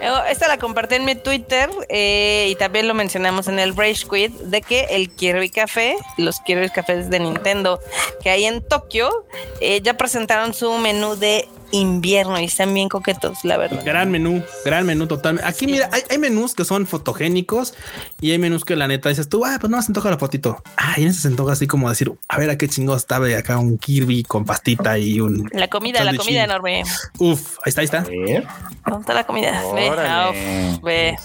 [0.01, 4.07] Eh, Esta la compartí en mi Twitter eh, y también lo mencionamos en el Rage
[4.11, 7.81] Quit de que el Kirby Café, los Kirby Cafés de Nintendo
[8.23, 9.27] que hay en Tokio,
[9.61, 13.83] eh, ya presentaron su menú de invierno y están bien coquetos, la verdad.
[13.85, 15.49] Gran menú, gran menú totalmente.
[15.49, 17.75] Aquí, mira, hay, hay menús que son fotogénicos
[18.21, 20.63] y hay menús que la neta dices tú, ah, pues no, se antoja la fotito.
[20.77, 23.27] Ah, y en ese se antoja así como decir, a ver a qué chingados estaba
[23.37, 25.49] acá un Kirby con pastita y un.
[25.53, 26.83] La comida, la comida enorme.
[27.19, 28.01] Uf, ahí está, ahí está.
[28.01, 28.47] ver.
[28.87, 29.63] ¿Dónde está la comida?
[29.75, 31.17] Ve, ah, uf, ve.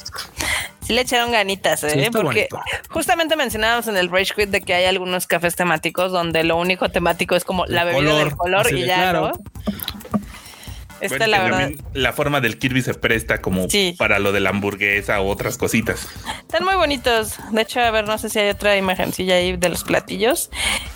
[0.86, 1.90] Sí le echaron ganitas, ¿eh?
[1.90, 2.60] Sí, porque bonito.
[2.92, 6.90] justamente mencionábamos en el Rage Quit de que hay algunos cafés temáticos donde lo único
[6.90, 9.32] temático es como la bebida color, del color y ya, claro.
[9.32, 10.20] ¿no?
[11.02, 12.14] Esta Bueno, la verdad.
[12.16, 13.96] forma del Kirby se presta como Sí.
[13.98, 16.08] para lo de la hamburguesa o otras cositas.
[16.40, 17.34] Están muy bonitos.
[17.52, 20.50] De hecho, a ver, no sé si hay otra imagencilla ahí de los platillos.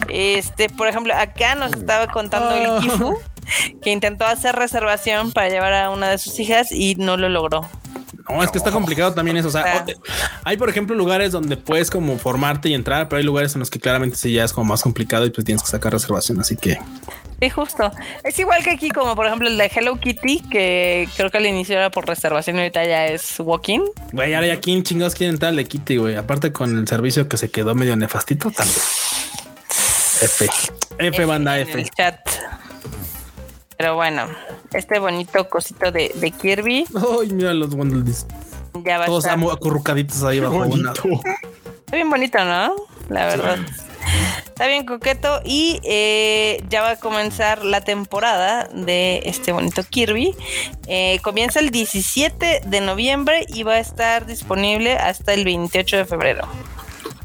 [0.08, 2.78] Este, por ejemplo, acá nos estaba contando Ah.
[2.78, 3.18] el Kifu
[3.82, 7.68] que intentó hacer reservación para llevar a una de sus hijas y no lo logró.
[8.30, 9.48] No, es que está complicado también eso.
[9.48, 10.02] O sea, o-
[10.44, 13.72] hay, por ejemplo, lugares donde puedes como formarte y entrar, pero hay lugares en los
[13.72, 16.40] que claramente sí ya es como más complicado y pues tienes que sacar reservación.
[16.40, 16.78] Así que
[17.42, 17.92] Sí, justo.
[18.24, 21.46] Es igual que aquí, como por ejemplo el de Hello Kitty, que creo que al
[21.46, 23.84] inicio era por reservación y ahorita ya es walk-in.
[24.12, 26.16] Güey, ahora ya quién chingados quieren entrar al Kitty, güey.
[26.16, 28.78] Aparte con el servicio que se quedó medio nefastito también.
[30.22, 30.50] F.
[30.98, 31.80] F, banda en F.
[31.80, 32.20] el chat.
[33.78, 34.24] Pero bueno,
[34.74, 36.86] este bonito cosito de, de Kirby
[37.22, 38.26] Ay, mira los Wondles.
[38.84, 39.52] ya va Todos a estar.
[39.54, 40.92] acurrucaditos ahí bajo una.
[40.92, 42.76] Está bien bonito, ¿no?
[43.08, 43.58] La verdad.
[44.46, 50.36] Está bien coqueto y eh, ya va a comenzar la temporada de este bonito Kirby.
[50.88, 56.06] Eh, comienza el 17 de noviembre y va a estar disponible hasta el 28 de
[56.06, 56.48] febrero.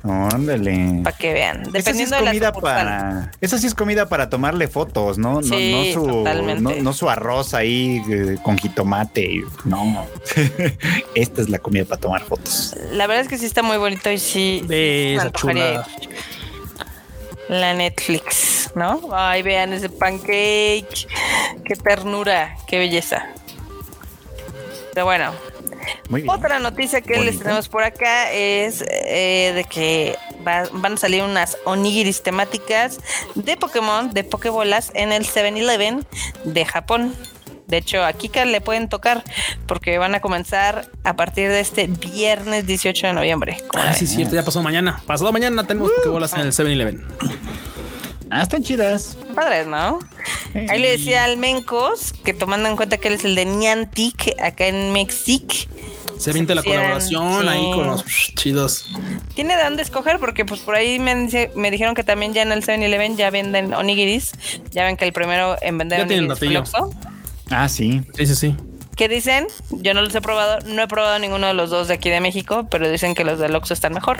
[0.04, 1.00] Ándale.
[1.02, 1.62] Para que vean.
[1.74, 3.32] Esa sí es Dependiendo de la comida para.
[3.40, 5.40] Esa sí es comida para tomarle fotos, ¿no?
[5.40, 6.62] No, Sí, no, su, totalmente.
[6.62, 9.42] no, no su arroz ahí eh, con jitomate.
[9.64, 10.06] No.
[11.14, 12.76] Esta es la comida para tomar fotos.
[12.92, 14.62] La verdad es que sí está muy bonito y sí.
[14.66, 15.86] Ve me esa chulada.
[17.48, 19.00] La Netflix, ¿no?
[19.12, 21.06] Ay, vean ese pancake.
[21.64, 23.26] Qué ternura, qué belleza.
[24.94, 25.32] Pero bueno,
[26.08, 26.34] Muy bien.
[26.34, 30.16] Otra noticia que les tenemos por acá es eh, de que
[30.46, 32.98] va- van a salir unas onigiris temáticas
[33.34, 36.06] de Pokémon, de Pokébolas en el 7-Eleven
[36.44, 37.14] de Japón.
[37.66, 39.24] De hecho, a Kika le pueden tocar
[39.66, 43.56] porque van a comenzar a partir de este viernes 18 de noviembre.
[43.68, 45.00] ¿Cómo la Ah, sí, cierto, ya pasó mañana.
[45.06, 47.04] Pasado mañana tenemos Pokébolas en el 7-Eleven.
[48.30, 49.16] Ah, están chidas.
[49.34, 49.98] Padres, ¿no?
[50.68, 54.34] Ahí le decía al Mencos que tomando en cuenta que él es el de Niantic
[54.42, 55.54] acá en México.
[56.18, 57.48] Se avienta la colaboración sí.
[57.48, 58.04] ahí con los
[58.36, 58.86] chidos.
[59.34, 62.42] Tiene de dónde escoger porque pues por ahí me, dice- me dijeron que también ya
[62.42, 64.32] en el 7-Eleven ya venden onigiris.
[64.70, 66.38] Ya ven que el primero en vender Ya onigiris
[66.70, 66.80] fue.
[67.54, 68.02] Ah, sí.
[68.16, 68.56] Sí, sí, sí.
[68.96, 69.46] ¿Qué dicen?
[69.70, 72.20] Yo no los he probado, no he probado ninguno de los dos de aquí de
[72.20, 74.18] México, pero dicen que los del Oxxo están mejor.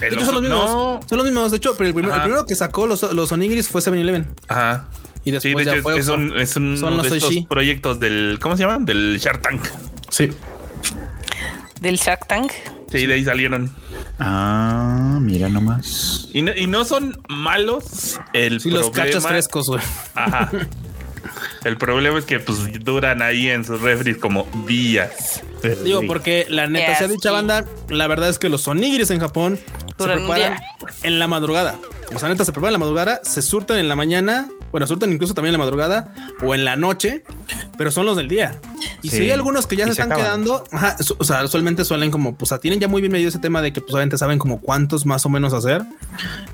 [0.00, 0.70] De hecho, son los mismos.
[0.70, 1.00] no.
[1.08, 1.50] Son los mismos.
[1.50, 2.22] De hecho, pero el, primer- el Ajá.
[2.24, 4.28] primero que sacó los, los onigiris fue 7-Eleven.
[4.46, 4.86] Ajá.
[5.24, 6.14] Y Sí, de después ya hecho, fue es, Oxxo.
[6.14, 8.78] un, es un- Son uno los de estos proyectos del, ¿cómo se llama?
[8.84, 9.66] Del Shark Tank.
[10.10, 10.30] Sí.
[11.80, 12.52] Del Shark Tank.
[12.92, 13.70] Sí, de ahí salieron.
[14.20, 16.28] Ah, mira nomás.
[16.32, 18.18] Y no, y no son malos.
[18.32, 19.80] El Sí, los cachas frescos, güey.
[20.14, 20.50] Ajá.
[21.64, 25.42] El problema es que pues duran ahí en sus refris como días.
[25.84, 27.34] Digo, porque la neta se ha dicha Sí.
[27.34, 30.58] banda, la verdad es que los onigiris en Japón se Duran preparan
[31.02, 31.76] en la madrugada.
[32.14, 35.12] O sea, neta, se preparan en la madrugada, se surten en la mañana, bueno, surten
[35.12, 37.24] incluso también en la madrugada o en la noche,
[37.76, 38.60] pero son los del día.
[39.02, 39.16] Y Sí.
[39.18, 40.42] si hay algunos que ya se se están acaban.
[40.44, 43.12] quedando, ajá, su- o sea, usualmente suelen como, pues, o sea, tienen ya muy bien
[43.12, 45.82] medido ese tema de que, pues, obviamente saben como cuántos más o menos hacer.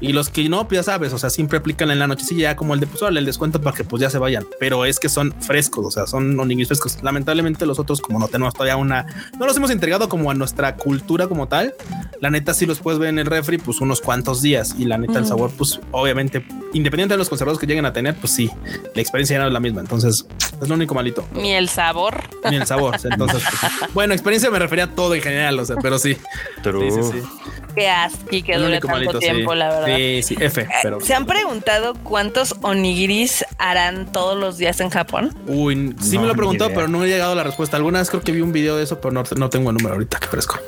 [0.01, 2.37] Y los que no, pues ya sabes, o sea, siempre aplican en la noche, sí,
[2.37, 4.47] ya como el de, pues, órale, el descuento para que pues ya se vayan.
[4.61, 6.99] Pero es que son frescos, o sea, son onigiris frescos.
[7.03, 9.07] Lamentablemente los otros, como no tenemos todavía una,
[9.39, 11.75] no los hemos integrado como a nuestra cultura como tal.
[12.21, 14.75] La neta, sí los puedes ver en el refri, pues unos cuantos días.
[14.79, 18.04] Y la neta, el sabor, pues obviamente, independiente de los conservados que lleguen a tener,
[18.13, 18.51] pues sí,
[18.95, 19.81] la experiencia ya no es la misma.
[19.81, 20.27] Entonces,
[20.61, 21.27] es lo único malito.
[21.33, 22.23] Ni el sabor.
[22.51, 22.97] Ni el sabor.
[23.03, 26.17] Entonces, pues, bueno, experiencia me refería a todo en general, o sea, pero sí.
[26.63, 26.91] True.
[26.91, 27.27] Sí, sí, sí.
[27.75, 29.27] Qué asqui que dure tanto malito, sí.
[29.27, 29.97] tiempo, la verdad.
[29.97, 31.01] Sí, sí, F, pero.
[31.01, 35.35] ¿Se han preguntado cuántos onigiris harán todos los días en Japón?
[35.47, 37.77] Uy, sí No, me lo he preguntado, pero no he llegado a la respuesta.
[37.77, 39.95] Alguna vez creo que vi un video de eso, pero no, no tengo el número
[39.95, 40.59] ahorita que fresco.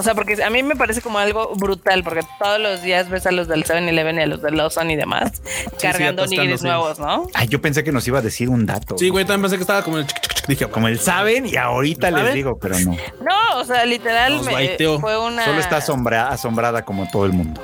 [0.00, 3.26] O sea, porque a mí me parece como algo brutal, porque todos los días ves
[3.26, 5.42] a los del 7-Eleven y a los del Lawson y demás
[5.80, 7.26] cargando onigiris nuevos, ¿no?
[7.34, 8.96] Ay, yo pensé que nos iba a decir un dato.
[8.98, 10.46] Sí, güey, también pensé que estaba como el chic, chic, chic.
[10.46, 12.92] Dije, Como el saben y ahorita les digo, pero no.
[13.22, 17.62] No, o sea, literal me- fue una Solo está asombra- asombrada como todo el mundo.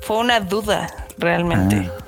[0.00, 0.88] fue una duda
[1.18, 1.90] realmente.
[1.94, 2.02] Ah.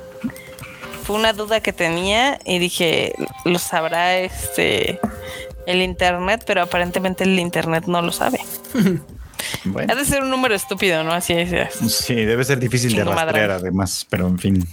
[1.05, 3.13] Fue una duda que tenía y dije,
[3.45, 4.99] lo sabrá este
[5.67, 8.41] el internet, pero aparentemente el internet no lo sabe.
[9.65, 11.13] Ha Bueno, de ser un número estúpido, ¿no?
[11.13, 11.75] Así es.
[11.93, 13.25] sí, debe ser difícil de madre.
[13.25, 14.69] rastrear además, pero en fin.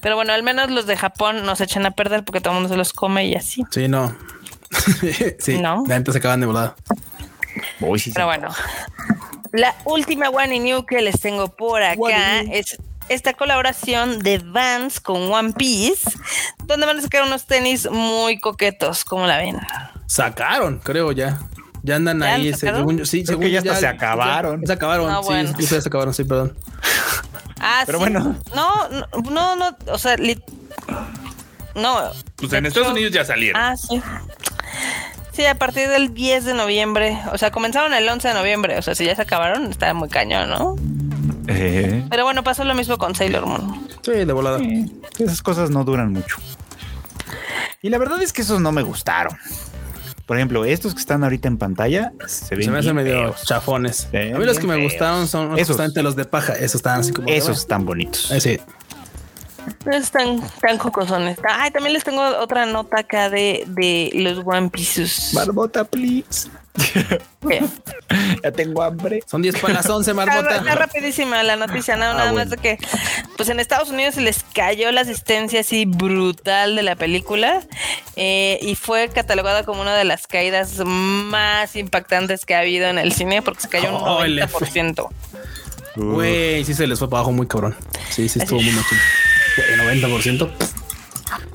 [0.00, 2.68] Pero bueno, al menos los de Japón nos echan a perder porque todo el mundo
[2.68, 3.62] se los come y así.
[3.70, 4.16] Sí, no.
[5.38, 5.84] sí, No.
[5.86, 6.74] la gente se acaban de volada.
[7.80, 8.38] Uy, sí, Pero sí.
[8.38, 8.54] bueno,
[9.52, 15.30] la última One New que les tengo por acá es esta colaboración de Vans con
[15.30, 16.10] One Piece,
[16.64, 19.58] donde van a sacar unos tenis muy coquetos, como la ven?
[20.06, 21.38] Sacaron, creo ya.
[21.82, 22.52] Ya andan ¿Ya ahí.
[22.54, 22.80] sacaron?
[22.80, 24.60] según yo- sí, Creo según que ya se acabaron.
[24.60, 25.08] ya se acabaron.
[25.10, 25.50] No, sí, bueno.
[25.50, 26.56] incluso ya se acabaron, sí, perdón.
[27.60, 28.02] Ah, Pero sí.
[28.02, 28.36] bueno.
[28.54, 30.42] No, no, no, no, o sea, li-
[31.74, 31.98] no.
[32.36, 33.60] Pues en Estados Unidos ya salieron.
[33.60, 34.00] Ah, sí.
[35.32, 37.18] Sí, a partir del 10 de noviembre.
[37.32, 38.78] O sea, comenzaron el 11 de noviembre.
[38.78, 40.76] O sea, si ya se acabaron, está muy cañón, ¿no?
[41.48, 43.88] Eh, Pero bueno, pasó lo mismo con Sailor Moon.
[44.02, 44.58] Sí, de volada.
[45.18, 46.36] esas cosas no duran mucho.
[47.80, 49.36] Y la verdad es que esos no me gustaron.
[50.26, 53.42] Por ejemplo, estos que están ahorita en pantalla se ven Se me hacen medio feos.
[53.44, 54.08] chafones.
[54.14, 55.68] A mí los que me gustaron son Esos.
[55.68, 56.52] justamente los de paja.
[56.54, 57.28] Esos estaban así como.
[57.28, 58.30] Esos están bonitos.
[58.30, 58.58] Eh, sí.
[59.90, 61.38] Están tan jocosones.
[61.48, 65.30] Ay, también les tengo otra nota acá de, de los One Pieces.
[65.34, 66.48] Barbota, please.
[67.46, 67.62] ¿Qué?
[68.42, 69.22] Ya tengo hambre.
[69.26, 70.56] Son 10 para las 11, Está, Marmota.
[70.56, 72.44] está rapidísima la noticia, nada, Ah, nada bueno.
[72.44, 72.78] más de que
[73.36, 77.60] pues en Estados Unidos se les cayó la asistencia así brutal de la película
[78.16, 82.98] eh, y fue catalogada como una de las caídas más impactantes que ha habido en
[82.98, 84.56] el cine porque se cayó un Oh, el F.
[84.56, 85.08] 90%.
[85.96, 87.76] Güey, sí se les fue para abajo muy cabrón.
[88.08, 88.98] Sí, sí, estuvo muy machín.
[89.56, 90.50] Güey, 90%.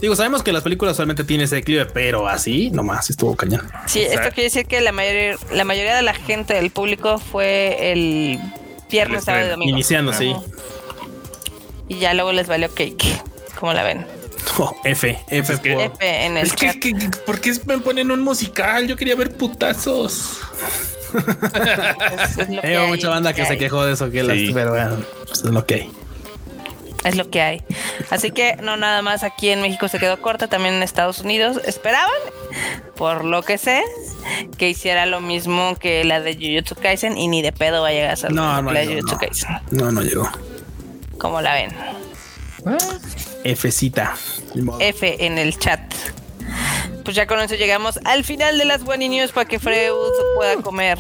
[0.02, 3.68] Digo, sabemos que las películas solamente tienen ese declive, pero así nomás estuvo cañón.
[3.88, 7.92] Sí, esto quiere decir que la mayoría, la mayoría de la gente del público fue
[7.92, 8.40] el
[8.92, 9.70] viernes, El sábado y domingo.
[9.72, 10.36] Iniciando, sí.
[11.88, 13.22] Y ya luego les valió cake.
[13.60, 14.06] ¿Cómo la ven?
[14.60, 16.76] Oh, F, F Es que- por- F en el Es que, chat.
[16.78, 18.88] que- que- ¿por qué me ponen un musical?
[18.88, 20.40] Yo quería ver putazos.
[22.28, 24.28] Es, hay, mucha banda que se quejó de eso, que Sí.
[24.28, 25.92] las, pero bueno, pues es lo que hay.
[27.08, 27.64] Es lo que hay.
[28.10, 31.62] Así que no nada más aquí en México se quedó corta, también en Estados Unidos
[31.66, 32.12] esperaban,
[32.96, 33.84] por lo que sé,
[34.58, 37.92] que hiciera lo mismo que la de Jujutsu Kaisen y ni de pedo va a
[37.92, 39.20] llegar a ser No, no la de Jujutsu no.
[39.20, 39.50] Kaisen.
[39.72, 40.30] No, no llegó.
[41.18, 41.72] Como la ven.
[43.56, 44.14] Fcita.
[44.80, 45.82] F en el chat.
[47.08, 49.94] Pues ya con eso llegamos al final de las Bunny News para que Freud
[50.36, 51.00] pueda comer.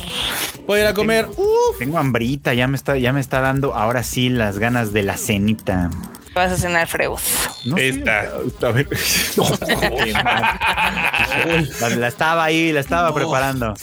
[0.65, 1.27] Voy a ir a comer.
[1.35, 1.79] Uf.
[1.79, 5.17] Tengo hambrita, ya me está, ya me está dando ahora sí las ganas de la
[5.17, 5.89] cenita.
[6.27, 7.19] ¿Qué vas a cenar, Freud?
[7.65, 8.21] No Esta.
[8.61, 8.87] a ver.
[11.81, 13.73] la, la estaba ahí, la estaba preparando.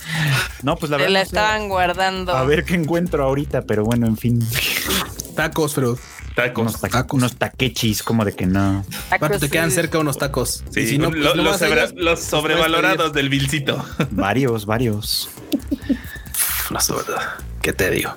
[0.63, 1.13] No, pues la verdad.
[1.13, 2.35] la no estaban guardando.
[2.35, 4.41] A ver qué encuentro ahorita, pero bueno, en fin.
[5.37, 5.99] Tacos, Freud.
[6.35, 6.63] Tacos.
[6.63, 8.85] Unos, ta- unos taquechis, como de que no.
[9.11, 10.65] Aparte te Tacos, quedan cerca unos tacos.
[10.71, 11.35] Sí, si no, pues, lo-
[11.95, 13.85] los, sobrevalorados del Vilcito.
[14.11, 15.29] Varios, varios.
[16.71, 17.23] No sé, ¿verdad?
[17.63, 18.13] ¿Qué te digo?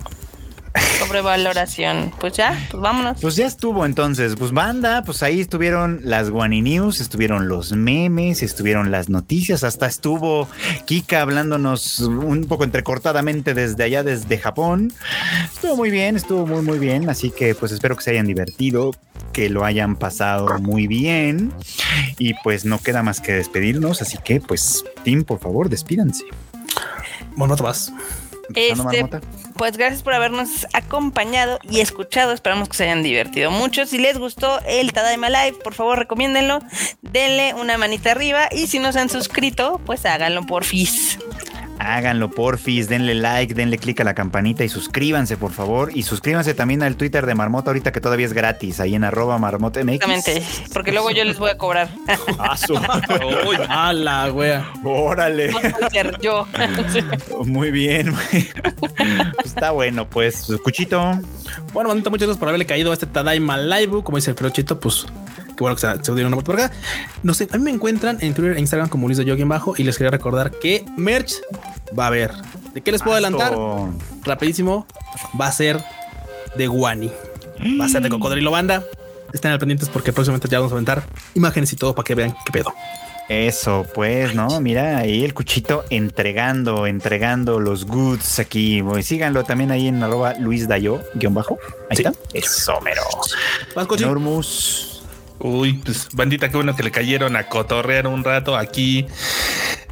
[1.00, 2.12] Sobrevaloración.
[2.20, 3.20] Pues ya, pues vámonos.
[3.22, 8.44] Pues ya estuvo entonces, pues banda, pues ahí estuvieron las Guani News, estuvieron los memes,
[8.44, 10.48] estuvieron las noticias, hasta estuvo
[10.86, 14.94] Kika hablándonos un poco entrecortadamente desde allá, desde Japón.
[15.54, 18.94] Estuvo muy bien, estuvo muy muy bien, así que pues espero que se hayan divertido,
[19.34, 21.54] que lo hayan pasado muy bien.
[22.18, 26.26] Y pues no queda más que despedirnos, así que pues, Tim, por favor, despídanse.
[27.36, 27.92] Bueno, no te vas.
[28.56, 29.22] Este, Marmota.
[29.56, 32.34] pues gracias por habernos acompañado y escuchado.
[32.34, 33.86] Esperamos que se hayan divertido mucho.
[33.86, 36.60] Si les gustó el Tadaima Live, por favor recomiéndenlo.
[37.02, 41.20] Denle una manita arriba y si no se han suscrito, pues háganlo por FIS.
[41.80, 45.92] Háganlo porfis, denle like, denle click a la campanita y suscríbanse, por favor.
[45.94, 49.38] Y suscríbanse también al Twitter de Marmota ahorita que todavía es gratis, ahí en arroba
[49.38, 49.94] marmotmx.
[49.94, 51.90] Exactamente, porque luego yo les voy a cobrar.
[52.40, 54.72] Ah, su- Uy, A la wea.
[54.84, 55.52] Órale.
[56.22, 56.48] Yo.
[57.46, 58.14] Muy bien.
[59.44, 60.48] Está bueno, pues.
[60.64, 61.20] Cuchito.
[61.74, 64.04] Bueno, bonito, muchas gracias por haberle caído a este Tadaima Live.
[64.04, 65.06] Como dice el Ferochito, pues
[65.58, 66.74] qué bueno que se, se dieron una vuelta por acá.
[67.24, 69.74] No sé, a mí me encuentran en Twitter e Instagram como Luis de en bajo
[69.78, 71.34] y les quería recordar que merch
[71.98, 72.32] va a haber.
[72.74, 73.54] ¿De qué les puedo adelantar?
[74.24, 74.86] Rapidísimo,
[75.40, 75.84] va a ser
[76.56, 77.12] de Guani.
[77.80, 78.84] Va a ser de Cocodrilo Banda.
[79.34, 81.04] Estén al pendientes porque próximamente ya vamos a aventar
[81.34, 82.74] imágenes y todo para que vean qué pedo.
[83.30, 84.62] Eso, pues, ¿no?
[84.62, 88.82] Mira, ahí el cuchito entregando, entregando los goods aquí.
[88.82, 91.58] Pues, síganlo también ahí en arroba Luis Dayo, guion bajo.
[91.90, 92.04] Ahí Sí.
[92.04, 92.14] está.
[92.34, 93.02] Eso, mero.
[94.00, 94.97] Normus.
[95.40, 99.06] Uy, pues bandita, qué bueno que le cayeron a cotorrear un rato aquí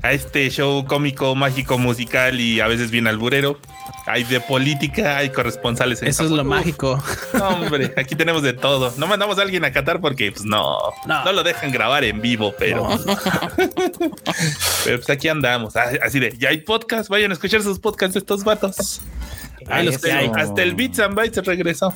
[0.02, 3.60] a este show cómico, mágico, musical y a veces bien alburero.
[4.08, 6.52] Hay de política, hay corresponsales en Eso es lo Japón.
[6.52, 7.04] Uf, mágico.
[7.44, 8.94] hombre, aquí tenemos de todo.
[8.98, 11.24] No mandamos a alguien a Qatar porque pues no, No.
[11.26, 12.88] no, lo dejan grabar en vivo, pero,
[14.84, 15.76] pero pues aquí andamos.
[15.76, 19.02] Ah, Así de, ya hay podcast, vayan a escuchar sus podcasts de estos vatos.
[19.68, 19.96] Ahí los.
[20.36, 21.94] Hasta el Beats and Bytes regresó.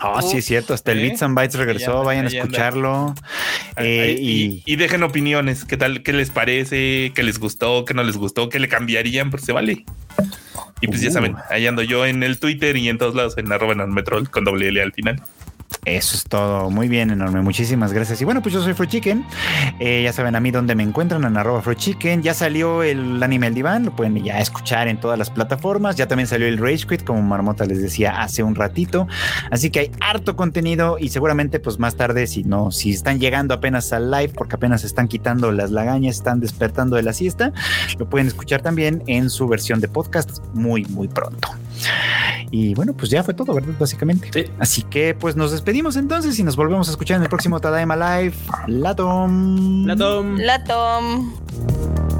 [0.00, 0.74] Ah, sí, es cierto.
[0.74, 1.02] Hasta el ¿Eh?
[1.10, 2.04] Bits and Bytes regresó.
[2.04, 3.14] Vayan a escucharlo.
[3.76, 8.16] Eh, y, dejen opiniones, qué tal, qué les parece, qué les gustó, qué no les
[8.16, 9.84] gustó, qué le cambiarían, porque se vale.
[10.80, 11.12] Y pues ya Uh.
[11.12, 14.44] saben, ahí ando yo en el Twitter y en todos lados en arroba metrol con
[14.44, 15.20] doble L al final.
[15.84, 16.70] Eso es todo.
[16.70, 17.40] Muy bien, enorme.
[17.40, 18.20] Muchísimas gracias.
[18.20, 19.24] Y bueno, pues yo soy Fruit Chicken.
[19.80, 22.22] Eh, ya saben a mí dónde me encuentran, en arroba Chicken.
[22.22, 25.96] Ya salió el anime El Diván, lo pueden ya escuchar en todas las plataformas.
[25.96, 29.06] Ya también salió el Rage Quit, como Marmota les decía hace un ratito.
[29.50, 33.54] Así que hay harto contenido y seguramente pues más tarde, si no, si están llegando
[33.54, 37.52] apenas al live, porque apenas están quitando las lagañas, están despertando de la siesta,
[37.98, 41.48] lo pueden escuchar también en su versión de podcast muy, muy pronto.
[42.50, 43.74] Y bueno, pues ya fue todo, ¿verdad?
[43.78, 44.30] Básicamente.
[44.32, 44.50] Sí.
[44.58, 47.96] Así que pues nos despedimos entonces y nos volvemos a escuchar en el próximo Tadaima
[47.96, 48.34] Live.
[48.66, 49.86] Latom.
[49.86, 50.36] La Tom.
[50.36, 52.17] La Tom.